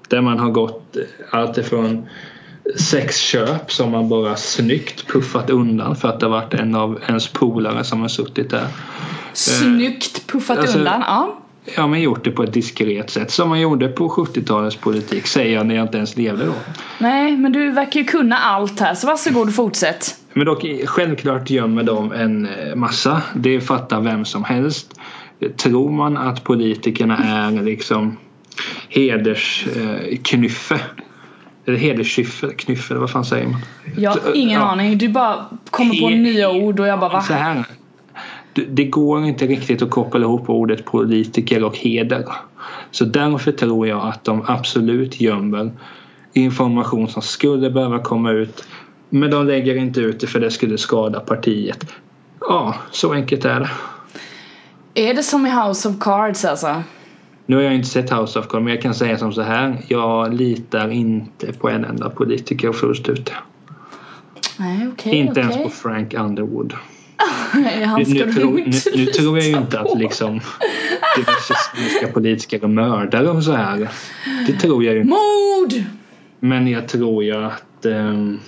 Där 0.08 0.20
man 0.20 0.38
har 0.38 0.50
gått 0.50 0.96
allt 1.30 1.58
ifrån 1.58 2.08
sexköp 2.76 3.72
som 3.72 3.90
man 3.90 4.08
bara 4.08 4.36
snyggt 4.36 5.06
puffat 5.06 5.50
undan 5.50 5.96
för 5.96 6.08
att 6.08 6.20
det 6.20 6.28
varit 6.28 6.54
en 6.54 6.74
av 6.74 6.98
ens 7.06 7.28
polare 7.28 7.84
som 7.84 8.00
har 8.00 8.08
suttit 8.08 8.50
där. 8.50 8.66
Snyggt 9.32 10.26
puffat 10.26 10.58
alltså- 10.58 10.78
undan. 10.78 11.02
Ja. 11.06 11.38
Ja, 11.76 11.86
men 11.86 12.00
gjort 12.00 12.24
det 12.24 12.30
på 12.30 12.42
ett 12.42 12.52
diskret 12.52 13.10
sätt 13.10 13.30
som 13.30 13.48
man 13.48 13.60
gjorde 13.60 13.88
på 13.88 14.08
70-talets 14.08 14.76
politik, 14.76 15.26
säger 15.26 15.54
jag 15.56 15.66
när 15.66 15.74
jag 15.74 15.84
inte 15.84 15.96
ens 15.96 16.16
levde 16.16 16.46
då. 16.46 16.52
Nej, 16.98 17.36
men 17.36 17.52
du 17.52 17.70
verkar 17.70 18.00
ju 18.00 18.06
kunna 18.06 18.36
allt 18.36 18.80
här 18.80 18.94
så 18.94 19.06
varsågod 19.06 19.48
och 19.48 19.54
fortsätt. 19.54 20.16
Men 20.34 20.46
dock 20.46 20.64
självklart 20.86 21.50
gömmer 21.50 21.82
de 21.82 22.12
en 22.12 22.46
eh, 22.46 22.74
massa. 22.74 23.22
Det 23.34 23.60
fattar 23.60 24.00
vem 24.00 24.24
som 24.24 24.44
helst. 24.44 25.00
Tror 25.56 25.90
man 25.92 26.16
att 26.16 26.44
politikerna 26.44 27.16
är 27.18 27.62
liksom 27.62 28.16
hedersknyffe 28.88 30.80
eller 31.66 31.76
hederskyffe, 31.78 32.48
knyffe, 32.56 32.94
vad 32.94 33.10
fan 33.10 33.24
säger 33.24 33.48
man? 33.48 33.60
Jag 33.96 34.10
har 34.10 34.34
ingen 34.36 34.60
Ja. 34.60 34.66
aning. 34.66 34.98
Du 34.98 35.08
bara 35.08 35.44
kommer 35.70 36.00
på 36.00 36.08
nya 36.08 36.50
ord 36.50 36.80
och 36.80 36.86
jag 36.86 37.00
bara 37.00 37.10
va? 37.12 37.20
Så 37.20 37.32
här. 37.34 37.64
Det- 38.52 38.64
Det 38.68 38.84
går 38.84 39.24
inte 39.24 39.46
riktigt 39.46 39.82
att 39.82 39.90
koppla 39.90 40.20
ihop 40.20 40.48
ordet 40.50 40.84
politiker 40.84 41.64
och 41.64 41.76
heder. 41.76 42.24
Så 42.90 43.04
därför 43.04 43.52
tror 43.52 43.86
jag 43.88 44.06
att 44.08 44.24
de 44.24 44.44
absolut 44.46 45.20
gömmer 45.20 45.70
information 46.32 47.08
som 47.08 47.22
skulle 47.22 47.70
behöva 47.70 47.98
komma 47.98 48.30
ut. 48.30 48.64
Men 49.14 49.30
de 49.30 49.46
lägger 49.46 49.76
inte 49.76 50.00
ut 50.00 50.20
det 50.20 50.26
för 50.26 50.40
det 50.40 50.50
skulle 50.50 50.78
skada 50.78 51.20
partiet. 51.20 51.86
Ja, 52.40 52.74
så 52.90 53.12
enkelt 53.12 53.44
är 53.44 53.60
det. 53.60 53.70
Är 54.94 55.14
det 55.14 55.22
som 55.22 55.46
i 55.46 55.50
House 55.50 55.88
of 55.88 55.94
Cards 56.00 56.44
alltså? 56.44 56.82
Nu 57.46 57.56
har 57.56 57.62
jag 57.62 57.74
inte 57.74 57.88
sett 57.88 58.10
House 58.10 58.38
of 58.38 58.48
Cards 58.48 58.64
men 58.64 58.72
jag 58.74 58.82
kan 58.82 58.94
säga 58.94 59.18
som 59.18 59.32
så 59.32 59.42
här. 59.42 59.76
Jag 59.88 60.34
litar 60.34 60.90
inte 60.90 61.52
på 61.52 61.68
en 61.68 61.84
enda 61.84 62.10
politiker 62.10 62.72
fullt 62.72 63.08
ut. 63.08 63.32
Nej 64.58 64.88
okej 64.92 65.14
inte 65.14 65.30
okej. 65.30 65.42
ens 65.42 65.56
på 65.56 65.68
Frank 65.68 66.14
Underwood. 66.14 66.74
Nu, 67.98 68.04
ska 68.04 68.14
nu, 68.14 68.24
du 68.24 68.32
tror, 68.32 68.52
nu, 68.52 68.64
inte 68.64 68.90
nu 68.96 69.06
tror 69.06 69.38
jag 69.38 69.46
ju 69.46 69.56
inte 69.56 69.80
att 69.80 69.98
liksom 69.98 70.40
diverse 71.16 71.54
svenska 71.74 72.12
politiker 72.12 72.64
är 72.64 72.68
mördare 72.68 73.30
och 73.30 73.44
så 73.44 73.52
här. 73.52 73.88
Det 74.46 74.52
tror 74.52 74.84
jag 74.84 74.94
ju 74.94 75.00
inte. 75.00 75.10
Mord! 75.10 75.84
Men 76.40 76.68
jag 76.68 76.88
tror 76.88 77.24
ju 77.24 77.44
att 77.44 77.86
ehm, 77.86 78.38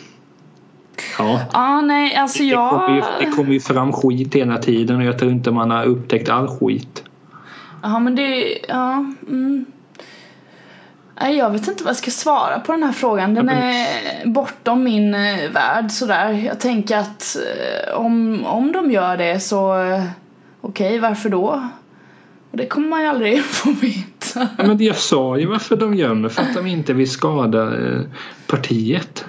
Ja, 1.18 1.40
Ja 1.52 1.80
nej 1.80 2.16
alltså 2.16 2.42
det 2.42 2.54
kommer, 2.54 2.88
ju, 2.88 2.96
jag... 2.96 3.06
det 3.20 3.26
kommer 3.26 3.52
ju 3.52 3.60
fram 3.60 3.92
skit 3.92 4.34
hela 4.34 4.58
tiden 4.58 4.96
och 4.96 5.04
jag 5.04 5.18
tror 5.18 5.30
inte 5.30 5.50
man 5.50 5.70
har 5.70 5.84
upptäckt 5.84 6.28
all 6.28 6.48
skit. 6.48 7.04
Ja 7.82 7.98
men 7.98 8.14
det... 8.14 8.58
Ja. 8.68 8.92
Mm. 9.28 9.64
Nej 11.20 11.36
jag 11.36 11.50
vet 11.50 11.68
inte 11.68 11.84
vad 11.84 11.90
jag 11.90 11.96
ska 11.96 12.10
svara 12.10 12.60
på 12.60 12.72
den 12.72 12.82
här 12.82 12.92
frågan. 12.92 13.34
Den 13.34 13.48
är 13.48 14.26
bortom 14.26 14.84
min 14.84 15.14
eh, 15.14 15.50
värld 15.50 15.90
sådär. 15.90 16.32
Jag 16.32 16.60
tänker 16.60 16.98
att 16.98 17.36
eh, 17.36 17.94
om, 17.94 18.44
om 18.44 18.72
de 18.72 18.90
gör 18.90 19.16
det 19.16 19.40
så 19.40 19.82
eh, 19.82 20.04
okej 20.60 20.98
varför 20.98 21.28
då? 21.28 21.68
Och 22.50 22.56
det 22.56 22.66
kommer 22.66 22.88
man 22.88 23.02
ju 23.02 23.06
aldrig 23.06 23.44
få 23.44 23.70
veta. 23.70 24.48
Ja, 24.58 24.66
men 24.66 24.84
jag 24.84 24.96
sa 24.96 25.38
ju 25.38 25.46
varför 25.46 25.76
de 25.76 25.94
gömmer, 25.94 26.28
för 26.28 26.42
att 26.42 26.54
de 26.54 26.66
inte 26.66 26.92
vill 26.92 27.10
skada 27.10 27.72
partiet. 28.46 29.24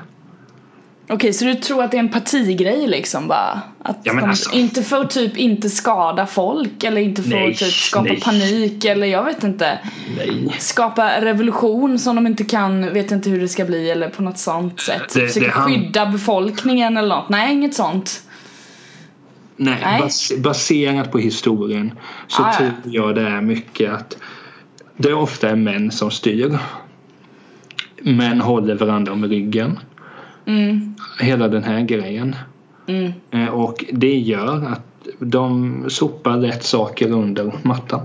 Okej 1.09 1.33
så 1.33 1.45
du 1.45 1.53
tror 1.55 1.83
att 1.83 1.91
det 1.91 1.97
är 1.97 1.99
en 1.99 2.09
partigrej 2.11 2.87
liksom 2.87 3.27
bara? 3.27 3.61
Att 3.83 3.97
Ja, 4.03 4.13
de 4.13 4.23
alltså- 4.29 4.51
inte 4.53 4.83
får 4.83 5.03
typ 5.03 5.37
inte 5.37 5.69
skada 5.69 6.25
folk 6.25 6.83
eller 6.83 7.01
inte 7.01 7.21
får 7.23 7.29
Nej, 7.29 7.55
typ 7.55 7.73
skapa 7.73 8.03
nej. 8.07 8.21
panik 8.21 8.85
eller 8.85 9.07
jag 9.07 9.23
vet 9.23 9.43
inte. 9.43 9.79
Nej. 10.17 10.55
skapa 10.59 11.21
revolution 11.21 11.99
som 11.99 12.15
de 12.15 12.27
inte 12.27 12.43
kan, 12.43 12.93
vet 12.93 13.11
inte 13.11 13.29
hur 13.29 13.41
det 13.41 13.47
ska 13.47 13.65
bli 13.65 13.89
eller 13.89 14.09
på 14.09 14.23
något 14.23 14.37
sånt 14.37 14.79
sätt. 14.79 15.13
Det- 15.13 15.27
Försöka 15.27 15.51
han- 15.51 15.71
skydda 15.73 16.05
befolkningen 16.05 16.97
eller 16.97 17.15
något. 17.15 17.29
Nej, 17.29 17.53
inget 17.53 17.73
sånt. 17.73 18.21
Nej, 19.57 19.77
Nej. 19.83 20.01
Bas, 20.01 20.31
baserat 20.39 21.11
på 21.11 21.17
historien 21.19 21.91
så 22.27 22.43
Ah, 22.43 22.53
tror 22.53 22.71
jag 22.85 23.15
det 23.15 23.21
är 23.21 23.41
mycket 23.41 23.93
att 23.93 24.17
det 24.97 25.13
ofta 25.13 25.49
är 25.49 25.55
män 25.55 25.91
som 25.91 26.11
styr. 26.11 26.57
Män 28.01 28.41
håller 28.41 28.75
varandra 28.75 29.13
om 29.13 29.25
ryggen. 29.25 29.79
Mm, 30.45 30.93
Hela 31.19 31.47
den 31.47 31.63
här 31.63 31.81
grejen. 31.81 32.35
mm. 32.87 33.11
Eh, 33.31 33.47
Och 33.47 33.85
det 33.91 34.17
gör 34.17 34.65
att 34.71 35.07
de 35.19 35.83
sopar 35.87 36.37
rätt 36.37 36.63
saker 36.63 37.11
under 37.11 37.53
mattan. 37.63 38.01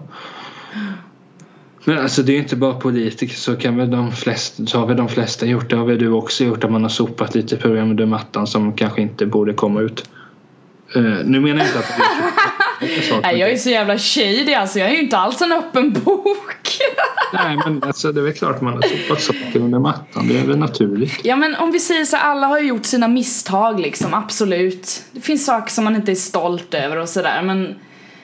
Men 1.84 1.98
alltså 1.98 2.22
det 2.22 2.32
är 2.32 2.38
inte 2.38 2.56
bara 2.56 2.74
politiker 2.74 3.34
så 3.34 3.56
kan 3.56 3.76
väl 3.76 3.90
de 3.90 4.12
flesta, 4.12 4.66
så 4.66 4.78
har 4.78 4.86
väl 4.86 4.96
de 4.96 5.08
flesta 5.08 5.46
gjort 5.46 5.70
det. 5.70 5.76
har 5.76 5.84
väl 5.84 5.98
du 5.98 6.08
också 6.10 6.44
gjort 6.44 6.64
att 6.64 6.72
man 6.72 6.82
har 6.82 6.88
sopat 6.88 7.34
lite 7.34 7.56
problem 7.56 7.90
under 7.90 8.06
mattan 8.06 8.46
som 8.46 8.72
kanske 8.72 9.02
inte 9.02 9.26
borde 9.26 9.52
komma 9.52 9.80
ut. 9.80 10.10
Eh, 10.94 11.02
nu 11.02 11.40
menar 11.40 11.58
jag 11.58 11.66
inte 11.66 11.78
att 11.78 11.92
det 12.80 12.96
är 12.96 13.00
så. 13.00 13.20
Nej, 13.22 13.38
jag 13.38 13.50
är 13.50 13.56
så 13.56 13.70
jävla 13.70 13.98
shady 13.98 14.54
alltså. 14.54 14.78
Jag 14.78 14.88
är 14.88 14.92
ju 14.92 15.00
inte 15.00 15.16
alls 15.16 15.42
en 15.42 15.52
öppen 15.52 15.92
bok. 15.92 16.78
Nej 17.32 17.56
men 17.56 17.82
alltså 17.82 18.12
det 18.12 18.20
är 18.20 18.24
väl 18.24 18.32
klart 18.32 18.60
man 18.60 18.72
har 18.72 18.82
sopat 18.82 19.22
saker 19.22 19.60
under 19.60 19.78
mattan. 19.78 20.28
Det 20.28 20.38
är 20.38 20.46
väl 20.46 20.58
naturligt. 20.58 21.20
ja, 21.24 21.36
men 21.36 21.54
om 21.54 21.70
vi 21.70 21.80
säger 21.80 22.04
så 22.04 22.16
alla 22.16 22.46
har 22.46 22.58
ju 22.58 22.68
gjort 22.68 22.84
sina 22.84 23.08
misstag 23.08 23.80
liksom, 23.80 24.14
absolut. 24.14 25.02
Det 25.12 25.20
finns 25.20 25.46
saker 25.46 25.70
som 25.72 25.84
man 25.84 25.96
inte 25.96 26.12
är 26.12 26.14
stolt 26.14 26.74
över 26.74 26.96
och 26.96 27.08
sådär, 27.08 27.42
men 27.42 27.74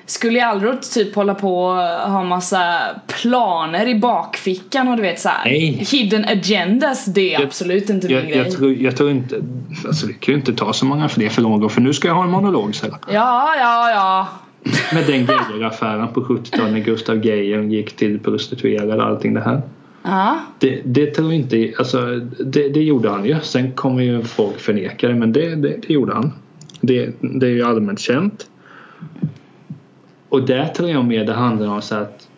skulle 0.07 0.39
jag 0.39 0.49
aldrig 0.49 0.83
typ 0.83 1.15
hålla 1.15 1.35
på 1.35 1.65
och 1.67 1.77
ha 2.11 2.25
massa 2.25 2.79
planer 3.07 3.87
i 3.89 3.95
bakfickan 3.99 4.89
och 4.89 4.97
du 4.97 5.03
vet 5.03 5.21
såhär 5.21 5.49
hidden 5.93 6.25
agendas, 6.25 7.05
det 7.05 7.21
är 7.21 7.33
Jag- 7.33 7.43
absolut 7.43 7.91
inte 7.91 8.07
min 8.07 8.17
Jag, 8.17 8.27
grej. 8.27 8.37
jag, 8.37 8.51
tror, 8.51 8.73
jag 8.75 8.97
tror 8.97 9.11
inte, 9.11 9.41
alltså 9.87 10.07
vi 10.07 10.13
kan 10.13 10.35
ju 10.35 10.39
inte 10.41 10.53
ta 10.53 10.73
så 10.73 10.87
många 10.87 11.09
fler 11.09 11.29
frågor 11.29 11.69
för 11.69 11.81
nu 11.81 11.93
ska 11.93 12.09
jag 12.09 12.15
ha 12.15 12.25
en 12.25 12.31
monolog 12.31 12.75
sen. 12.75 12.91
Ja, 13.13 13.55
ja, 13.59 13.91
ja. 13.91 14.29
Med 14.95 15.07
den 15.07 15.27
Geijer-affären 15.27 16.09
på 16.13 16.21
70-talet 16.21 16.73
när 16.73 16.81
Gustav 16.81 17.27
Geijer 17.27 17.63
gick 17.63 17.97
till 17.97 18.19
prostituerade 18.19 18.95
och 18.97 19.03
allting 19.09 19.35
det 19.35 19.41
här. 19.41 19.63
Ja, 20.03 20.39
Det, 20.59 20.81
det 20.85 21.07
tror 21.07 21.33
inte, 21.33 21.73
alltså 21.79 22.07
det, 22.45 22.69
det 22.69 22.83
gjorde 22.83 23.11
han 23.11 23.25
ju. 23.25 23.37
Sen 23.43 23.73
kommer 23.73 24.03
ju 24.03 24.23
folk 24.25 24.61
förneka 24.61 25.09
det 25.09 25.15
men 25.15 25.33
det, 25.33 25.55
det, 25.55 25.77
det 25.87 25.93
gjorde 25.93 26.15
han. 26.15 26.33
Det, 26.81 27.11
det 27.21 27.47
är 27.47 27.51
ju 27.51 27.63
allmänt 27.67 28.01
känt. 28.01 28.47
Och 30.29 30.47
där 30.47 30.66
tror 30.66 30.91
jag 30.91 31.05
mer 31.05 31.24
det 31.24 31.33
handlar 31.33 31.68
om 31.68 31.83
så 31.83 31.95
att 31.95 32.29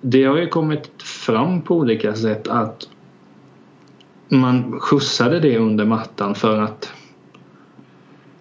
det 0.00 0.24
har 0.24 0.36
ju 0.36 0.48
kommit 0.48 1.02
fram 1.02 1.62
på 1.62 1.76
olika 1.76 2.14
sätt 2.14 2.48
att 2.48 2.88
man 4.28 4.80
skjutsade 4.80 5.40
det 5.40 5.58
under 5.58 5.84
mattan 5.84 6.34
för 6.34 6.60
att 6.60 6.92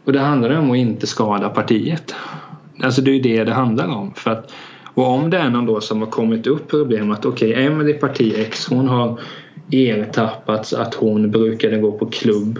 och 0.04 0.14
det 0.14 0.20
handlar 0.20 0.60
om 0.60 0.72
att 0.72 0.78
inte 0.78 1.08
skada 1.08 1.50
partiet. 1.50 2.16
Alltså 2.84 3.02
det 3.02 3.12
är 3.12 3.14
ju 3.14 3.22
det 3.22 3.44
det 3.44 3.54
handlar 3.54 3.88
om. 3.88 4.14
För 4.14 4.32
att, 4.32 4.54
och 4.94 5.08
om 5.08 5.30
det 5.30 5.38
är 5.38 5.50
någon 5.50 5.66
då 5.66 5.82
som 5.82 6.02
har 6.02 6.08
kommit 6.08 6.48
upp 6.48 6.68
problem 6.68 7.12
att 7.12 7.26
okej, 7.26 7.52
okay, 7.52 7.66
Emelie 7.66 7.94
parti 7.94 8.34
X 8.38 8.68
hon 8.70 8.88
har 8.88 9.20
ertappats 9.72 10.74
att 10.74 10.94
hon 10.94 11.32
brukade 11.32 11.78
gå 11.78 11.92
på 11.92 12.06
klubb 12.06 12.60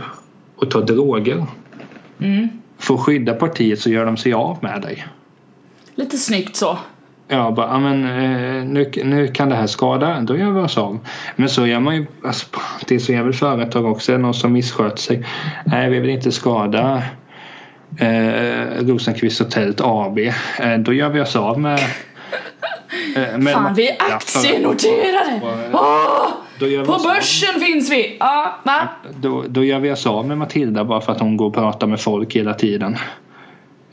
och 0.56 0.72
ta 0.72 0.82
droger. 0.82 1.46
mm. 2.18 2.48
För 2.78 2.94
att 2.94 3.00
skydda 3.00 3.34
partiet 3.34 3.80
så 3.80 3.90
gör 3.90 4.06
de 4.06 4.18
sig 4.18 4.34
av 4.34 4.58
med 4.62 4.82
dig. 4.82 5.06
Lite 5.96 6.18
snyggt 6.18 6.56
så. 6.56 6.78
Ja, 7.28 7.52
bara, 7.52 7.80
men 7.80 8.04
eh, 8.04 8.64
nu, 8.66 8.92
nu 9.04 9.28
kan 9.28 9.50
det 9.50 9.56
här 9.56 9.68
skada, 9.68 10.20
då 10.22 10.38
gör 10.38 10.52
vi 10.52 10.62
oss 10.62 10.78
av. 10.78 11.00
Men 11.36 11.50
så 11.50 11.68
gör 11.68 11.80
man 11.80 11.96
ju, 11.96 12.06
alltså, 12.26 12.46
det 12.88 12.96
är 12.96 13.00
så 13.00 13.12
jävla 13.12 13.34
företag 13.34 13.86
också, 13.86 14.14
är 14.14 14.18
någon 14.18 14.34
som 14.34 14.54
missköter 14.54 14.98
sig. 14.98 15.26
Nej, 15.66 15.90
vi 15.90 16.00
vill 16.00 16.10
inte 16.10 16.32
skada 16.32 17.04
eh, 18.00 18.86
Rosenqvist 18.86 19.40
Hotellet 19.40 19.82
AB. 19.82 20.18
Eh, 20.20 20.34
då 20.80 20.94
gör 20.94 21.10
vi 21.10 21.22
oss 21.22 21.36
av 21.36 21.60
med... 21.60 21.80
Eh, 23.16 23.38
med 23.38 23.54
Fan, 23.54 23.74
vi 23.74 23.90
är 23.90 23.96
aktienoterade! 24.00 25.42
gör 26.60 26.80
vi 26.80 26.86
På 26.86 26.94
av- 26.94 27.04
börsen 27.04 27.60
finns 27.62 27.92
vi! 27.92 28.18
Va? 28.20 28.88
då, 29.22 29.44
då 29.48 29.64
gör 29.64 29.80
vi 29.80 29.92
oss 29.92 30.06
av 30.08 30.28
med 30.28 30.38
Matilda 30.38 30.86
bara 30.86 31.02
för 31.02 31.12
att 31.12 31.20
hon 31.20 31.38
går 31.38 31.46
och 31.46 31.54
pratar 31.54 31.88
med 31.88 32.02
folk 32.02 32.36
hela 32.36 32.54
tiden. 32.54 32.98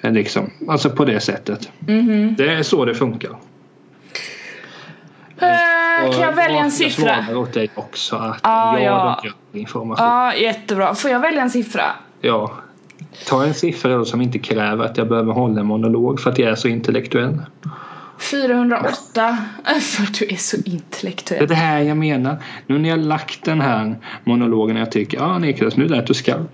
Eh, 0.03 0.13
Liksom. 0.13 0.51
Alltså 0.69 0.91
på 0.91 1.05
det 1.05 1.21
sättet. 1.21 1.71
Mhm. 1.79 2.35
Det 2.39 2.53
är 2.55 2.63
så 2.63 2.85
det 2.85 2.95
funkar. 2.95 3.31
Eh, 5.39 6.11
kan 6.13 6.21
jag 6.21 6.33
välja 6.33 6.57
en 6.59 6.63
Jag 6.65 6.73
siffra? 6.73 7.25
svarar 7.25 7.37
åt 7.39 7.53
dig 7.53 7.71
också 7.75 8.17
att 8.17 8.41
Ah, 8.43 8.79
ja, 8.79 8.85
ja. 8.85 9.21
de 9.23 9.29
gör 9.29 9.61
information. 9.61 10.07
Ja, 10.07 10.35
jättebra. 10.35 10.95
Får 10.95 11.11
jag 11.11 11.21
välja 11.21 11.43
en 11.43 11.51
siffra? 11.51 11.83
Ja. 12.21 12.53
Ta 13.29 13.45
en 13.45 13.55
siffra 13.55 13.97
då 13.97 14.05
som 14.05 14.21
inte 14.21 14.39
kräver 14.39 14.85
att 14.85 14.97
jag 14.97 15.09
behöver 15.09 15.33
hålla 15.33 15.61
en 15.61 15.67
monolog 15.67 16.21
för 16.21 16.31
att 16.31 16.39
jag 16.39 16.51
är 16.51 16.55
så 16.55 16.69
intellektuell. 16.69 17.39
408. 18.19 19.37
För 19.81 20.03
att 20.03 20.15
du 20.19 20.25
är 20.29 20.37
så 20.37 20.57
Det 20.57 20.71
är 20.71 20.75
intellektuell. 20.75 21.47
det 21.47 21.55
här 21.55 21.81
jag 21.81 21.97
menar. 21.97 22.37
Nu 22.67 22.79
när 22.79 22.89
jag 22.89 22.99
lagt 22.99 23.45
den 23.45 23.61
här 23.61 23.97
monologen 24.25 24.77
och 24.77 24.83
jag 24.83 24.93
tycker 24.93 25.19
ja 25.19 25.25
ah, 25.25 25.39
Niklas 25.39 25.77
nu 25.77 25.89
lät 25.89 26.07
du 26.07 26.15
skall. 26.15 26.45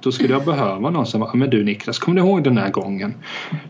Då 0.00 0.12
skulle, 0.12 0.32
jag 0.32 0.44
behöva- 0.44 0.90
någon 0.90 1.06
som 1.06 1.30
men 1.34 1.50
du 1.50 1.64
Niklas, 1.64 1.98
kommer 1.98 2.20
du 2.20 2.26
ihåg 2.26 2.44
den 2.44 2.58
här 2.58 2.70
gången? 2.70 3.14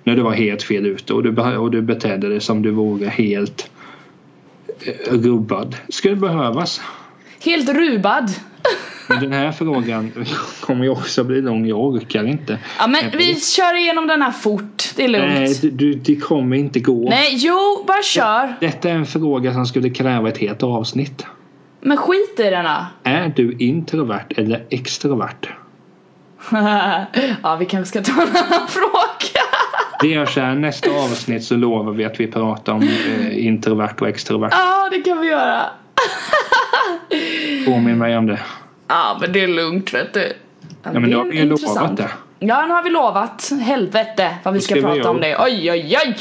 När 0.05 0.17
du 0.17 0.23
var 0.23 0.33
helt 0.33 0.63
fel 0.63 0.87
ute 0.87 1.13
och 1.13 1.23
du, 1.23 1.57
och 1.57 1.71
du 1.71 1.83
betedde 1.83 2.29
dig 2.29 2.41
som 2.41 2.63
du 2.63 2.71
vore 2.71 3.09
helt 3.09 3.71
eh, 4.81 5.13
rubbad. 5.15 5.77
Skulle 5.89 6.17
behövas. 6.17 6.81
Helt 7.45 7.69
rubad. 7.69 8.31
Men 9.09 9.21
den 9.21 9.33
här 9.33 9.53
frågan 9.53 10.13
kommer 10.61 10.85
ju 10.85 10.91
också 10.91 11.25
bli 11.25 11.43
lång. 11.43 11.67
Jag 11.67 11.79
orkar 11.81 12.25
inte. 12.27 12.59
Ja 12.79 12.87
men 12.87 13.11
vi 13.19 13.41
kör 13.41 13.79
igenom 13.79 14.07
den 14.07 14.23
här 14.23 14.31
fort. 14.31 14.85
Det 14.97 15.05
är 15.05 15.09
lugnt. 15.09 15.27
Nej, 15.29 15.59
du, 15.63 15.71
du, 15.71 15.95
det 15.95 16.17
kommer 16.17 16.57
inte 16.57 16.81
gå. 16.81 17.09
Nej, 17.09 17.35
jo, 17.37 17.85
bara 17.87 18.03
kör. 18.03 18.55
Detta 18.61 18.91
är 18.91 18.95
en 18.95 19.07
fråga 19.07 19.53
som 19.53 19.67
skulle 19.67 19.91
kräva 19.91 20.29
ett 20.29 20.39
helt 20.39 20.63
avsnitt. 20.63 21.27
Men 21.81 21.97
skit 21.97 22.41
i 22.41 22.51
den 22.51 22.67
här. 22.67 22.85
Är 23.03 23.33
du 23.37 23.53
introvert 23.59 24.27
eller 24.37 24.65
extrovert? 24.71 25.49
ja, 27.43 27.57
vi 27.57 27.67
kanske 27.67 28.03
ska 28.03 28.13
ta 28.13 28.23
en 28.23 28.29
annan 28.29 28.69
fråga. 28.69 29.43
Det 30.01 30.09
gör 30.09 30.27
så 30.27 30.41
här, 30.41 30.55
nästa 30.55 30.91
avsnitt 30.91 31.45
så 31.45 31.57
lovar 31.57 31.93
vi 31.93 32.05
att 32.05 32.21
vi 32.21 32.27
pratar 32.27 32.73
om 32.73 32.83
eh, 32.83 33.47
introvert 33.47 33.95
och 34.01 34.09
extrovert. 34.09 34.51
Ja, 34.53 34.89
det 34.91 35.01
kan 35.01 35.21
vi 35.21 35.29
göra. 35.29 35.71
Påminn 37.67 37.99
mig 37.99 38.17
om 38.17 38.27
det. 38.27 38.41
Ja, 38.89 39.19
men 39.21 39.33
det 39.33 39.43
är 39.43 39.49
lugnt 39.49 39.95
vet 39.95 40.15
du. 40.15 40.33
Ja, 40.83 40.93
men 40.93 41.03
nu 41.03 41.17
har 41.17 41.25
vi 41.25 41.39
ju 41.39 41.45
lovat 41.45 41.97
det. 41.97 42.11
Ja, 42.39 42.67
nu 42.67 42.73
har 42.73 42.83
vi 42.83 42.91
lovat. 42.91 43.53
Helvete 43.61 44.37
vad 44.45 44.55
vi 44.55 44.61
Då 44.61 44.65
ska 44.65 44.75
skriver 44.75 44.89
prata 44.89 45.01
jag 45.01 45.11
om 45.11 45.21
det. 45.21 45.37
Oj, 45.39 45.71
oj, 45.73 45.99
oj. 46.07 46.17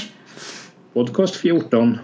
Podcast 0.94 1.36
14. 1.36 2.00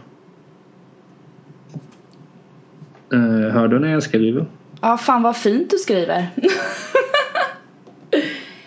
Uh, 3.14 3.49
hör 3.49 3.68
du 3.68 3.80
när 3.80 3.91
jag 3.91 4.03
skriver? 4.03 4.45
Ja, 4.82 4.97
fan 4.97 5.22
vad 5.22 5.38
fint 5.38 5.70
du 5.70 5.78
skriver. 5.78 6.30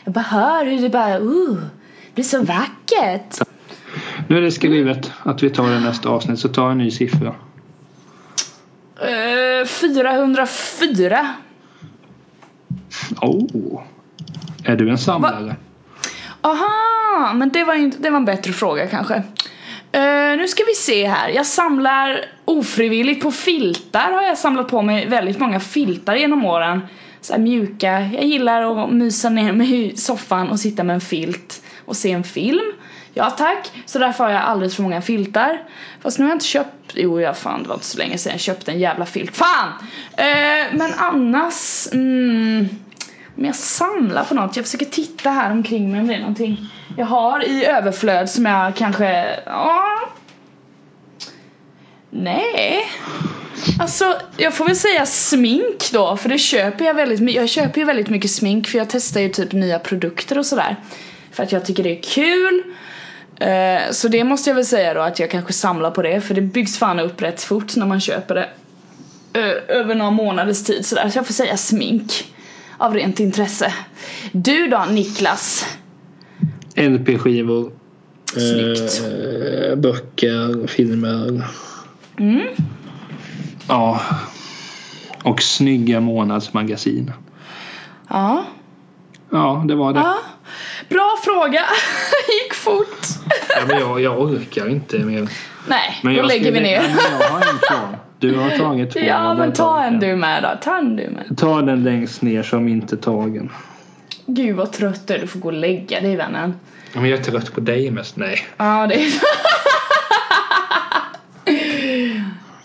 jag 0.04 0.14
bara 0.14 0.20
hör 0.20 0.64
hur 0.64 0.82
det 0.82 0.88
bara, 0.88 1.18
uh, 1.18 1.54
det 2.06 2.14
blir 2.14 2.24
så 2.24 2.42
vackert. 2.42 3.38
Nu 4.28 4.36
är 4.36 4.40
det 4.40 4.50
skrivet 4.50 5.12
att 5.22 5.42
vi 5.42 5.50
tar 5.50 5.70
det 5.70 5.80
nästa 5.80 6.08
avsnitt 6.08 6.38
så 6.38 6.48
ta 6.48 6.70
en 6.70 6.78
ny 6.78 6.90
siffra. 6.90 7.34
Uh, 9.02 9.66
404. 9.66 11.34
Oh. 13.20 13.82
Är 14.64 14.76
du 14.76 14.90
en 14.90 14.98
samlare? 14.98 15.56
Aha, 16.40 17.32
men 17.34 17.48
det 17.48 17.64
var, 17.64 17.74
inte, 17.74 17.98
det 17.98 18.10
var 18.10 18.16
en 18.16 18.24
bättre 18.24 18.52
fråga 18.52 18.86
kanske. 18.86 19.22
Uh, 19.94 20.36
nu 20.36 20.48
ska 20.48 20.64
vi 20.64 20.74
se 20.74 21.08
här. 21.08 21.28
Jag 21.28 21.46
samlar 21.46 22.24
ofrivilligt 22.44 23.22
på 23.22 23.30
filtar. 23.30 24.12
Har 24.12 24.22
jag 24.22 24.38
samlat 24.38 24.68
på 24.68 24.82
mig 24.82 25.06
väldigt 25.06 25.38
många 25.38 25.60
filtar 25.60 26.14
genom 26.14 26.44
åren. 26.44 26.80
Så 27.20 27.32
här 27.32 27.40
mjuka. 27.40 28.00
Jag 28.00 28.24
gillar 28.24 28.84
att 28.84 28.92
mysa 28.92 29.30
ner 29.30 29.52
mig 29.52 29.86
i 29.86 29.96
soffan 29.96 30.48
och 30.48 30.60
sitta 30.60 30.84
med 30.84 30.94
en 30.94 31.00
filt 31.00 31.62
och 31.84 31.96
se 31.96 32.12
en 32.12 32.24
film. 32.24 32.72
Ja 33.14 33.30
tack. 33.30 33.70
Så 33.86 33.98
därför 33.98 34.24
har 34.24 34.30
jag 34.30 34.42
alldeles 34.42 34.76
för 34.76 34.82
många 34.82 35.02
filtar. 35.02 35.62
Fast 36.02 36.18
nu 36.18 36.24
har 36.24 36.30
jag 36.30 36.36
inte 36.36 36.46
köpt. 36.46 36.92
Jo 36.94 37.20
ja 37.20 37.34
fan 37.34 37.62
det 37.62 37.68
var 37.68 37.74
inte 37.74 37.86
så 37.86 37.98
länge 37.98 38.18
sedan 38.18 38.32
jag 38.32 38.40
köpte 38.40 38.72
en 38.72 38.80
jävla 38.80 39.06
filt. 39.06 39.36
Fan! 39.36 39.68
Uh, 40.18 40.78
men 40.78 40.94
annars. 40.96 41.88
Mm, 41.92 42.68
men 43.34 43.44
jag 43.44 43.56
samlar 43.56 44.24
på 44.24 44.34
något, 44.34 44.56
jag 44.56 44.64
försöker 44.64 44.86
titta 44.86 45.30
här 45.30 45.50
omkring 45.50 45.90
mig 45.90 46.00
om 46.00 46.06
det 46.06 46.14
är 46.14 46.18
någonting 46.18 46.70
jag 46.96 47.06
har 47.06 47.48
i 47.48 47.64
överflöd 47.64 48.30
som 48.30 48.46
jag 48.46 48.76
kanske, 48.76 49.40
ja. 49.46 49.84
Nej. 52.10 52.84
Alltså, 53.80 54.18
jag 54.36 54.54
får 54.54 54.64
väl 54.64 54.76
säga 54.76 55.06
smink 55.06 55.90
då, 55.92 56.16
för 56.16 56.28
det 56.28 56.38
köper 56.38 56.84
jag 56.84 56.94
väldigt 56.94 57.20
mycket. 57.20 57.40
Jag 57.40 57.48
köper 57.48 57.80
ju 57.80 57.84
väldigt 57.84 58.08
mycket 58.08 58.30
smink 58.30 58.68
för 58.68 58.78
jag 58.78 58.90
testar 58.90 59.20
ju 59.20 59.28
typ 59.28 59.52
nya 59.52 59.78
produkter 59.78 60.38
och 60.38 60.46
sådär. 60.46 60.76
För 61.32 61.42
att 61.42 61.52
jag 61.52 61.64
tycker 61.64 61.82
det 61.82 61.98
är 61.98 62.02
kul. 62.02 62.62
Eh, 63.40 63.90
så 63.90 64.08
det 64.08 64.24
måste 64.24 64.50
jag 64.50 64.54
väl 64.54 64.66
säga 64.66 64.94
då 64.94 65.00
att 65.00 65.18
jag 65.18 65.30
kanske 65.30 65.52
samlar 65.52 65.90
på 65.90 66.02
det 66.02 66.20
för 66.20 66.34
det 66.34 66.40
byggs 66.40 66.78
fan 66.78 67.00
upp 67.00 67.22
rätt 67.22 67.42
fort 67.42 67.76
när 67.76 67.86
man 67.86 68.00
köper 68.00 68.34
det. 68.34 68.48
Över 69.68 69.94
några 69.94 70.10
månaders 70.10 70.64
tid 70.64 70.86
sådär, 70.86 71.08
så 71.08 71.18
jag 71.18 71.26
får 71.26 71.34
säga 71.34 71.56
smink. 71.56 72.34
Av 72.84 72.94
rent 72.94 73.20
intresse. 73.20 73.74
Du 74.32 74.68
då 74.68 74.84
Niklas? 74.90 75.66
LP-skivor. 76.76 77.72
Snyggt. 78.32 79.02
Eh, 79.04 79.76
böcker, 79.76 80.66
filmer. 80.66 81.42
Mm. 82.18 82.46
Ja. 83.68 84.00
Och 85.22 85.42
snygga 85.42 86.00
månadsmagasin. 86.00 87.12
Ja. 88.08 88.44
Ja, 89.30 89.64
det 89.68 89.74
var 89.74 89.92
det. 89.92 90.00
ja. 90.00 90.16
Bra 90.88 91.16
fråga. 91.24 91.62
Gick 92.28 92.54
fort. 92.54 93.06
Ja, 93.48 93.62
men 93.68 93.78
jag, 93.78 94.00
jag 94.00 94.20
orkar 94.20 94.68
inte 94.68 94.98
mer. 94.98 95.28
Nej, 95.68 96.00
Men 96.02 96.16
då 96.16 96.22
lägger 96.22 96.52
vi 96.52 96.60
ner. 96.60 96.82
Jag 97.20 97.28
har 97.28 97.38
en 97.38 97.58
kvar. 97.58 97.98
Du 98.28 98.38
har 98.38 98.50
tagit 98.50 98.90
två. 98.90 99.00
Ja 99.06 99.34
men 99.34 99.52
ta 99.52 99.82
en 99.82 100.00
du 100.00 100.16
med 100.16 100.42
då. 100.42 100.48
Ta 100.62 100.78
en 100.78 100.96
du 100.96 101.10
med. 101.10 101.38
Ta 101.38 101.62
den 101.62 101.84
längst 101.84 102.22
ner 102.22 102.42
som 102.42 102.68
inte 102.68 102.96
tagen. 102.96 103.50
Gud 104.26 104.56
vad 104.56 104.72
trött 104.72 105.06
du 105.06 105.14
är. 105.14 105.18
Du 105.18 105.26
får 105.26 105.40
gå 105.40 105.48
och 105.48 105.54
lägga 105.54 106.00
dig 106.00 106.16
vännen. 106.16 106.54
Men 106.92 107.04
jag 107.04 107.18
är 107.18 107.22
trött 107.22 107.54
på 107.54 107.60
dig 107.60 107.90
mest. 107.90 108.16
Nej. 108.16 108.38
Ja 108.56 108.86
det 108.86 108.94
är 108.94 109.06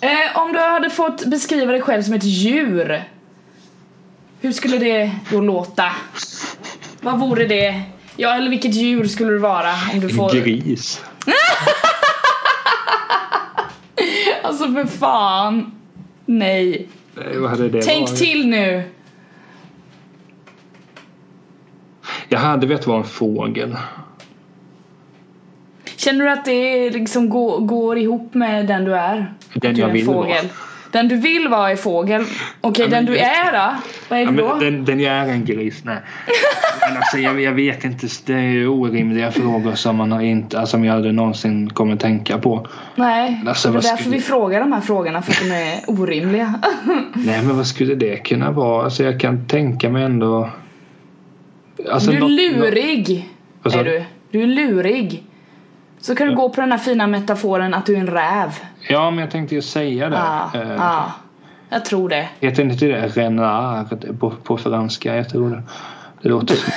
eh, 0.02 0.38
Om 0.38 0.54
du 0.54 0.60
hade 0.60 0.90
fått 0.90 1.26
beskriva 1.26 1.72
dig 1.72 1.82
själv 1.82 2.02
som 2.04 2.14
ett 2.14 2.24
djur. 2.24 3.04
Hur 4.42 4.52
skulle 4.52 4.78
det 4.78 5.12
då 5.32 5.42
låta? 5.42 5.92
Vad 7.02 7.20
vore 7.20 7.46
det? 7.46 7.82
Ja 8.16 8.36
eller 8.36 8.50
vilket 8.50 8.74
djur 8.74 9.06
skulle 9.06 9.32
du 9.32 9.38
vara 9.38 9.72
om 9.94 10.00
du 10.00 10.10
får... 10.10 10.36
En 10.36 10.44
gris. 10.44 11.04
Alltså 14.50 14.72
för 14.74 14.86
fan. 14.86 15.72
Nej. 16.26 16.88
Nej, 17.16 17.38
Vad 17.38 17.50
hade 17.50 17.70
det 17.70 17.82
Tänk 17.82 18.10
varit? 18.10 18.20
till 18.20 18.48
nu. 18.50 18.84
Jag 22.30 22.40
hade 22.40 22.68
velat 22.68 22.88
vara 22.88 22.98
en 22.98 23.04
fågel. 23.04 23.78
Känner 25.96 26.26
du 26.26 26.32
att 26.32 26.46
det 26.46 26.90
liksom 26.90 27.30
går, 27.30 27.60
går 27.60 27.98
ihop 27.98 28.34
med 28.34 28.68
den 28.68 28.86
du 28.86 28.96
är? 28.96 29.34
Den 29.54 29.70
Att 29.72 29.76
du 29.76 29.82
jag 29.82 29.86
är 29.86 29.86
en 29.88 29.94
vill 29.94 30.06
fågel. 30.06 30.32
vara. 30.32 30.69
Den 30.92 31.08
du 31.08 31.16
vill 31.16 31.48
vara 31.48 31.72
är 31.72 31.76
fågel. 31.76 32.24
Okej, 32.62 32.86
Ja, 32.86 32.92
den 32.92 33.06
du 33.06 33.14
det- 33.14 33.20
är 33.20 33.52
då? 33.52 33.76
Vad 34.10 34.20
är 34.20 34.24
Ja, 34.24 34.32
det 34.32 34.38
då? 34.42 34.56
den, 34.60 34.86
den 34.86 35.00
jag 35.00 35.14
är 35.16 35.28
en 35.28 35.46
gris, 35.46 35.82
nej. 35.84 35.98
Men 36.88 36.98
alltså, 36.98 37.18
jag, 37.18 37.42
jag 37.42 37.52
vet 37.52 37.84
inte, 37.84 38.08
det 38.26 38.34
är 38.34 38.68
orimliga 38.68 39.32
frågor 39.32 39.74
som 39.76 39.96
man 39.96 40.12
har 40.12 40.22
inte, 40.22 40.60
alltså, 40.60 40.72
som 40.72 40.86
jag 40.86 40.96
aldrig 40.96 41.14
någonsin 41.14 41.70
kommer 41.70 41.96
tänka 41.96 42.38
på. 42.38 42.68
Nej, 42.96 43.44
Alltså, 43.48 43.72
det 43.72 43.78
är 43.78 43.82
därför 43.82 43.98
skulle- 43.98 44.16
vi 44.16 44.22
frågar 44.22 44.60
de 44.60 44.72
här 44.72 44.82
frågorna 44.82 45.22
för 45.22 45.32
att 45.32 45.40
de 45.50 45.52
är 45.52 45.80
orimliga. 46.02 46.54
Nej 47.14 47.42
men 47.44 47.58
vad 47.58 47.68
skulle 47.68 47.96
det 47.96 48.18
kunna 48.18 48.52
vara? 48.52 48.84
Alltså 48.84 49.04
jag 49.04 49.20
kan 49.20 49.48
tänka 49.48 49.90
mig 49.90 50.04
ändå... 50.04 50.50
Alltså, 51.92 52.12
du 52.12 52.18
är 52.18 52.22
lurig. 52.52 53.30
Sa 53.66 53.80
Är 53.80 53.84
du? 53.84 53.92
du. 53.92 54.04
Du 54.32 54.42
är 54.44 54.48
lurig. 54.48 55.24
Så 56.02 56.16
kan 56.16 56.28
du 56.28 56.34
Ja. 56.34 56.38
gå 56.38 56.50
på 56.50 56.62
den 56.62 56.72
här 56.72 56.80
fina 56.80 57.08
metaforen 57.08 57.74
att 57.74 57.86
du 57.86 57.96
är 57.96 58.00
en 58.00 58.08
räv. 58.08 58.50
Ja 58.88 59.12
men 59.12 59.20
jag 59.20 59.32
tänkte 59.32 59.56
ju 59.56 59.62
säga 59.62 60.10
det. 60.10 60.16
Ja, 60.16 60.52
Eh, 60.54 60.74
ja. 60.78 61.12
Jag 61.70 61.86
tror 61.86 62.10
det. 62.10 62.30
Heter 62.40 62.64
inte 62.64 62.86
det 62.86 63.08
renard 63.08 64.20
på, 64.20 64.32
på 64.44 64.58
franska? 64.58 65.16
Jag 65.16 65.30
tror 65.30 65.50
det. 65.50 65.62
Det 66.22 66.30
låter 66.30 66.56
som... 66.56 66.72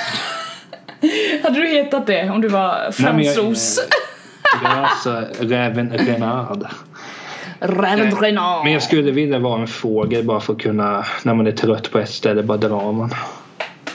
Hade 1.43 1.59
du 1.59 1.67
hetat 1.67 2.07
det 2.07 2.29
om 2.29 2.41
du 2.41 2.47
var 2.47 2.91
Nej, 2.99 3.13
men 3.13 3.23
jag- 3.23 3.35
fransos? 3.35 3.79
Är 4.65 4.81
alltså 4.81 5.23
räven 5.39 5.89
renard. 5.97 6.65
Räven 7.59 8.11
Renard. 8.11 8.63
Men 8.63 8.73
jag 8.73 8.83
skulle 8.83 9.11
vilja 9.11 9.39
vara 9.39 9.61
en 9.61 9.67
fågel 9.67 10.25
bara 10.25 10.39
för 10.39 10.53
att 10.53 10.59
kunna, 10.61 11.05
när 11.23 11.33
man 11.33 11.47
är 11.47 11.51
trött 11.51 11.91
på 11.91 11.99
ett 11.99 12.09
ställe, 12.09 12.43
bara 12.43 12.57
dra 12.57 12.91
man. 12.91 13.13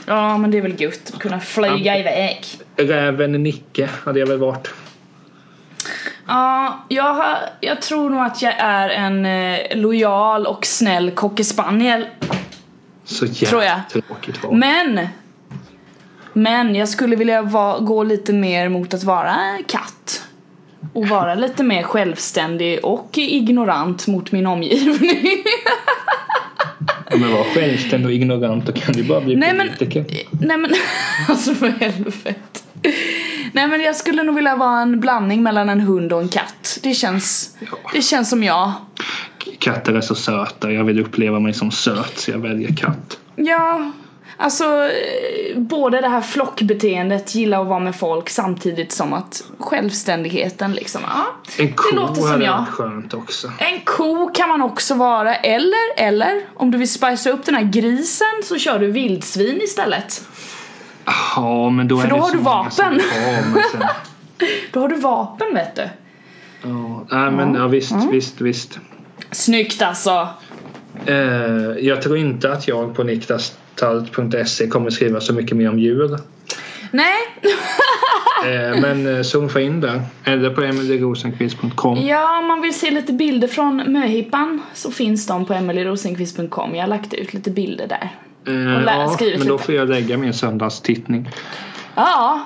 Ja 0.07 0.39
men 0.39 0.51
det 0.51 0.59
är 0.59 0.63
väl 0.63 0.81
gött 0.83 1.11
att 1.15 1.21
kunna 1.21 1.41
flyga 1.41 1.99
iväg. 1.99 2.41
Räven 2.77 3.33
Nicke 3.33 3.89
hade 4.05 4.19
jag 4.19 4.27
väl 4.27 4.39
varit. 4.39 4.69
Ja, 6.29 6.85
jag, 6.89 7.15
har, 7.15 7.39
jag 7.61 7.83
tror 7.83 8.11
nog 8.11 8.21
att 8.21 8.43
jag 8.43 8.55
är 8.59 8.89
en 8.89 9.27
eh, 9.27 9.59
lojal 9.77 10.47
och 10.47 10.67
snäll 10.67 11.11
cocker 11.11 11.45
Så 13.05 13.27
Tror 13.27 13.63
jag. 13.63 13.65
jävla 13.65 13.83
tråkigt 14.09 14.43
var. 14.45 14.53
Men 14.53 15.09
Men 16.33 16.75
jag 16.75 16.89
skulle 16.89 17.17
vilja 17.17 17.43
va, 17.43 17.79
gå 17.79 18.03
lite 18.05 18.33
mer 18.33 18.69
mot 18.69 18.95
att 18.95 19.05
vara 19.05 19.37
katt 19.69 20.23
Och 20.93 21.09
vara 21.09 21.35
lite 21.35 21.63
mer 21.63 21.83
självständig 21.83 22.85
och 22.85 23.11
ignorant 23.19 24.07
mot 24.07 24.33
min 24.33 24.47
omgivning 24.47 25.27
Om 27.13 27.23
jag 27.23 27.29
var 27.31 27.45
självständig 27.45 28.07
och 28.07 28.13
ignorant 28.13 28.67
då 28.67 28.73
kan 28.73 28.95
du 28.95 29.05
bara 29.05 29.21
bli 29.21 29.37
Nej 29.37 29.55
men, 29.55 29.69
politiker. 29.69 30.05
nej 30.41 30.57
men 30.57 30.71
alltså 31.29 31.55
för 31.55 31.69
helvete 31.69 32.61
Nej 33.53 33.69
men 33.69 33.81
jag 33.81 33.97
skulle 33.97 34.23
nog 34.23 34.35
vilja 34.35 34.57
vara 34.57 34.81
en 34.81 35.01
blandning 35.01 35.43
mellan 35.43 35.69
en 35.69 35.81
hund 35.81 36.13
och 36.13 36.21
en 36.21 36.29
katt 36.29 36.79
Det 36.83 36.95
känns, 36.95 37.57
det 37.93 38.03
känns 38.03 38.31
som 38.31 38.45
jag 38.45 38.73
Katter 39.59 39.95
är 39.95 40.01
så 40.01 40.15
söta. 40.15 40.73
Jag 40.73 40.85
vill 40.85 41.01
uppleva 41.01 41.41
mig 41.41 41.55
som 41.55 41.71
söt 41.71 42.19
så 42.19 42.31
jag 42.31 42.39
väljer 42.39 42.77
katt. 42.77 43.19
Ja, 43.37 43.93
Alltså, 44.41 44.65
eh, 44.65 45.59
både 45.59 46.01
det 46.01 46.09
här 46.09 46.21
flockbeteendet, 46.21 47.35
gilla 47.35 47.61
att 47.61 47.67
vara 47.67 47.79
med 47.79 47.97
folk 47.97 48.31
samtidigt 48.31 48.93
som 48.93 49.13
att 49.13 49.45
självständigheten 49.59 50.73
liksom, 50.73 51.01
ja. 51.09 51.27
En 51.59 51.73
ko 51.73 51.97
låter 51.97 52.23
som 52.23 52.43
jag. 52.43 52.67
skönt 52.69 53.15
också. 53.15 53.53
En 53.59 53.81
ko 53.85 54.31
kan 54.35 54.49
man 54.49 54.63
också 54.63 54.95
vara, 54.95 55.37
eller, 55.37 55.95
eller 55.97 56.43
om 56.55 56.71
du 56.71 56.79
vill 56.79 56.93
spicea 56.93 57.33
upp 57.33 57.45
den 57.45 57.55
här 57.55 57.63
grisen 57.63 58.43
så 58.45 58.59
kör 58.59 58.79
du 58.79 58.91
vildsvin 58.91 59.61
istället. 59.63 60.23
Ja, 61.37 61.71
men 61.71 61.89
då 61.89 61.99
För 61.99 62.07
är 62.07 62.11
då 62.11 62.17
det 62.17 62.23
har 62.23 62.29
så 62.29 62.37
du 62.37 62.43
många 62.43 62.71
som 62.71 62.85
vapen. 62.85 62.99
vill 62.99 63.25
ha, 63.25 63.43
men 63.55 63.63
sen- 63.73 63.83
Då 64.73 64.81
har 64.81 64.89
du 64.89 64.97
vapen 64.97 65.55
vet 65.55 65.77
du. 65.77 65.89
Ja, 66.63 67.07
nej, 67.11 67.31
men 67.31 67.55
ja, 67.55 67.67
visst, 67.69 67.93
Mm. 67.93 68.11
visst, 68.11 68.41
visst. 68.41 68.79
Snyggt 69.31 69.83
alltså. 69.83 70.29
Eh, 71.07 71.17
jag 71.81 72.03
tror 72.03 72.17
inte 72.17 72.53
att 72.53 72.69
jag 72.69 72.95
på 72.95 73.03
niktastalt.se 73.05 74.69
kommer 74.69 74.91
skriva 74.91 75.21
så 75.21 75.33
mycket 75.33 75.57
mer 75.57 75.69
om 75.69 75.79
djur. 75.79 76.19
Nej, 76.91 77.15
Eh, 78.47 78.81
men 78.81 79.17
eh, 79.17 79.23
surfa 79.23 79.61
in 79.61 79.81
där. 79.81 80.03
Eller 80.25 80.51
på 80.51 80.63
emilyrosenqvist.com. 80.63 82.07
ja 82.07 82.39
om 82.39 82.47
man 82.49 82.61
vill 82.61 82.75
se 82.79 82.91
lite 82.91 83.13
bilder 83.13 83.49
från 83.49 83.77
möhippan 83.93 84.63
så 84.75 84.91
finns 84.91 85.27
de 85.27 85.45
på 85.45 85.55
emilyrosenqvist.com. 85.55 86.75
Jag 86.75 86.83
har 86.83 86.89
lagt 86.89 87.15
ut 87.15 87.35
lite 87.35 87.51
bilder 87.51 87.87
där. 87.87 88.11
Eh, 88.47 88.55
ja, 88.55 88.79
men 89.21 89.47
då 89.47 89.53
lite. 89.55 89.65
får 89.65 89.75
jag 89.75 89.89
lägga 89.89 90.17
min 90.17 90.35
söndagstittning. 90.35 91.29
Ja, 91.95 92.41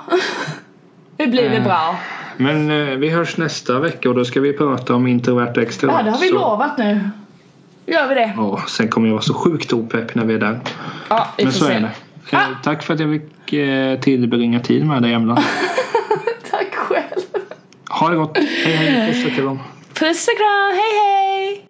det 1.16 1.26
blir 1.26 1.48
väl 1.48 1.58
Eh, 1.58 1.64
bra. 1.64 1.96
Men 2.36 2.70
eh, 2.70 2.96
vi 2.96 3.08
hörs 3.10 3.36
nästa 3.36 3.78
vecka 3.78 4.08
och 4.08 4.14
då 4.14 4.24
ska 4.24 4.40
vi 4.40 4.52
prata 4.52 4.94
om 4.94 5.06
introvert 5.06 5.50
och 5.56 5.62
extrovert. 5.62 5.96
Ja, 5.98 6.02
det 6.02 6.10
har 6.10 6.18
vi 6.18 6.28
så- 6.28 6.34
lovat 6.34 6.78
nu. 6.78 7.10
Gör 7.86 8.08
vi 8.08 8.14
det? 8.14 8.32
Ja, 8.36 8.62
sen 8.68 8.88
kommer 8.88 9.08
jag 9.08 9.12
vara 9.14 9.22
så 9.22 9.34
sjukt 9.34 9.72
opepp 9.72 10.14
när 10.14 10.24
vi 10.24 10.34
är 10.34 10.38
där. 10.38 10.60
Ja, 11.08 11.28
vi 11.36 11.44
Men 11.44 11.52
så 11.52 11.64
se. 11.64 11.72
är 11.72 11.80
det. 11.80 11.90
Ah. 12.36 12.40
Tack 12.62 12.82
för 12.82 12.94
att 12.94 13.00
jag 13.00 13.10
fick 13.20 13.52
eh, 13.52 14.00
tillbringa 14.00 14.60
tid 14.60 14.86
med 14.86 15.02
dig 15.02 15.12
Emla. 15.12 15.34
Tack 16.50 16.74
själv. 16.74 17.20
Ha 17.88 18.08
det 18.08 18.16
gott. 18.16 18.38
Hej 18.38 18.74
hej. 18.76 19.12
Puss 19.12 19.26
och 19.26 19.32
kram. 19.32 19.58
Puss 19.94 20.28
och 20.28 20.36
kram, 20.38 20.72
hej 20.72 20.92
hej! 21.04 21.66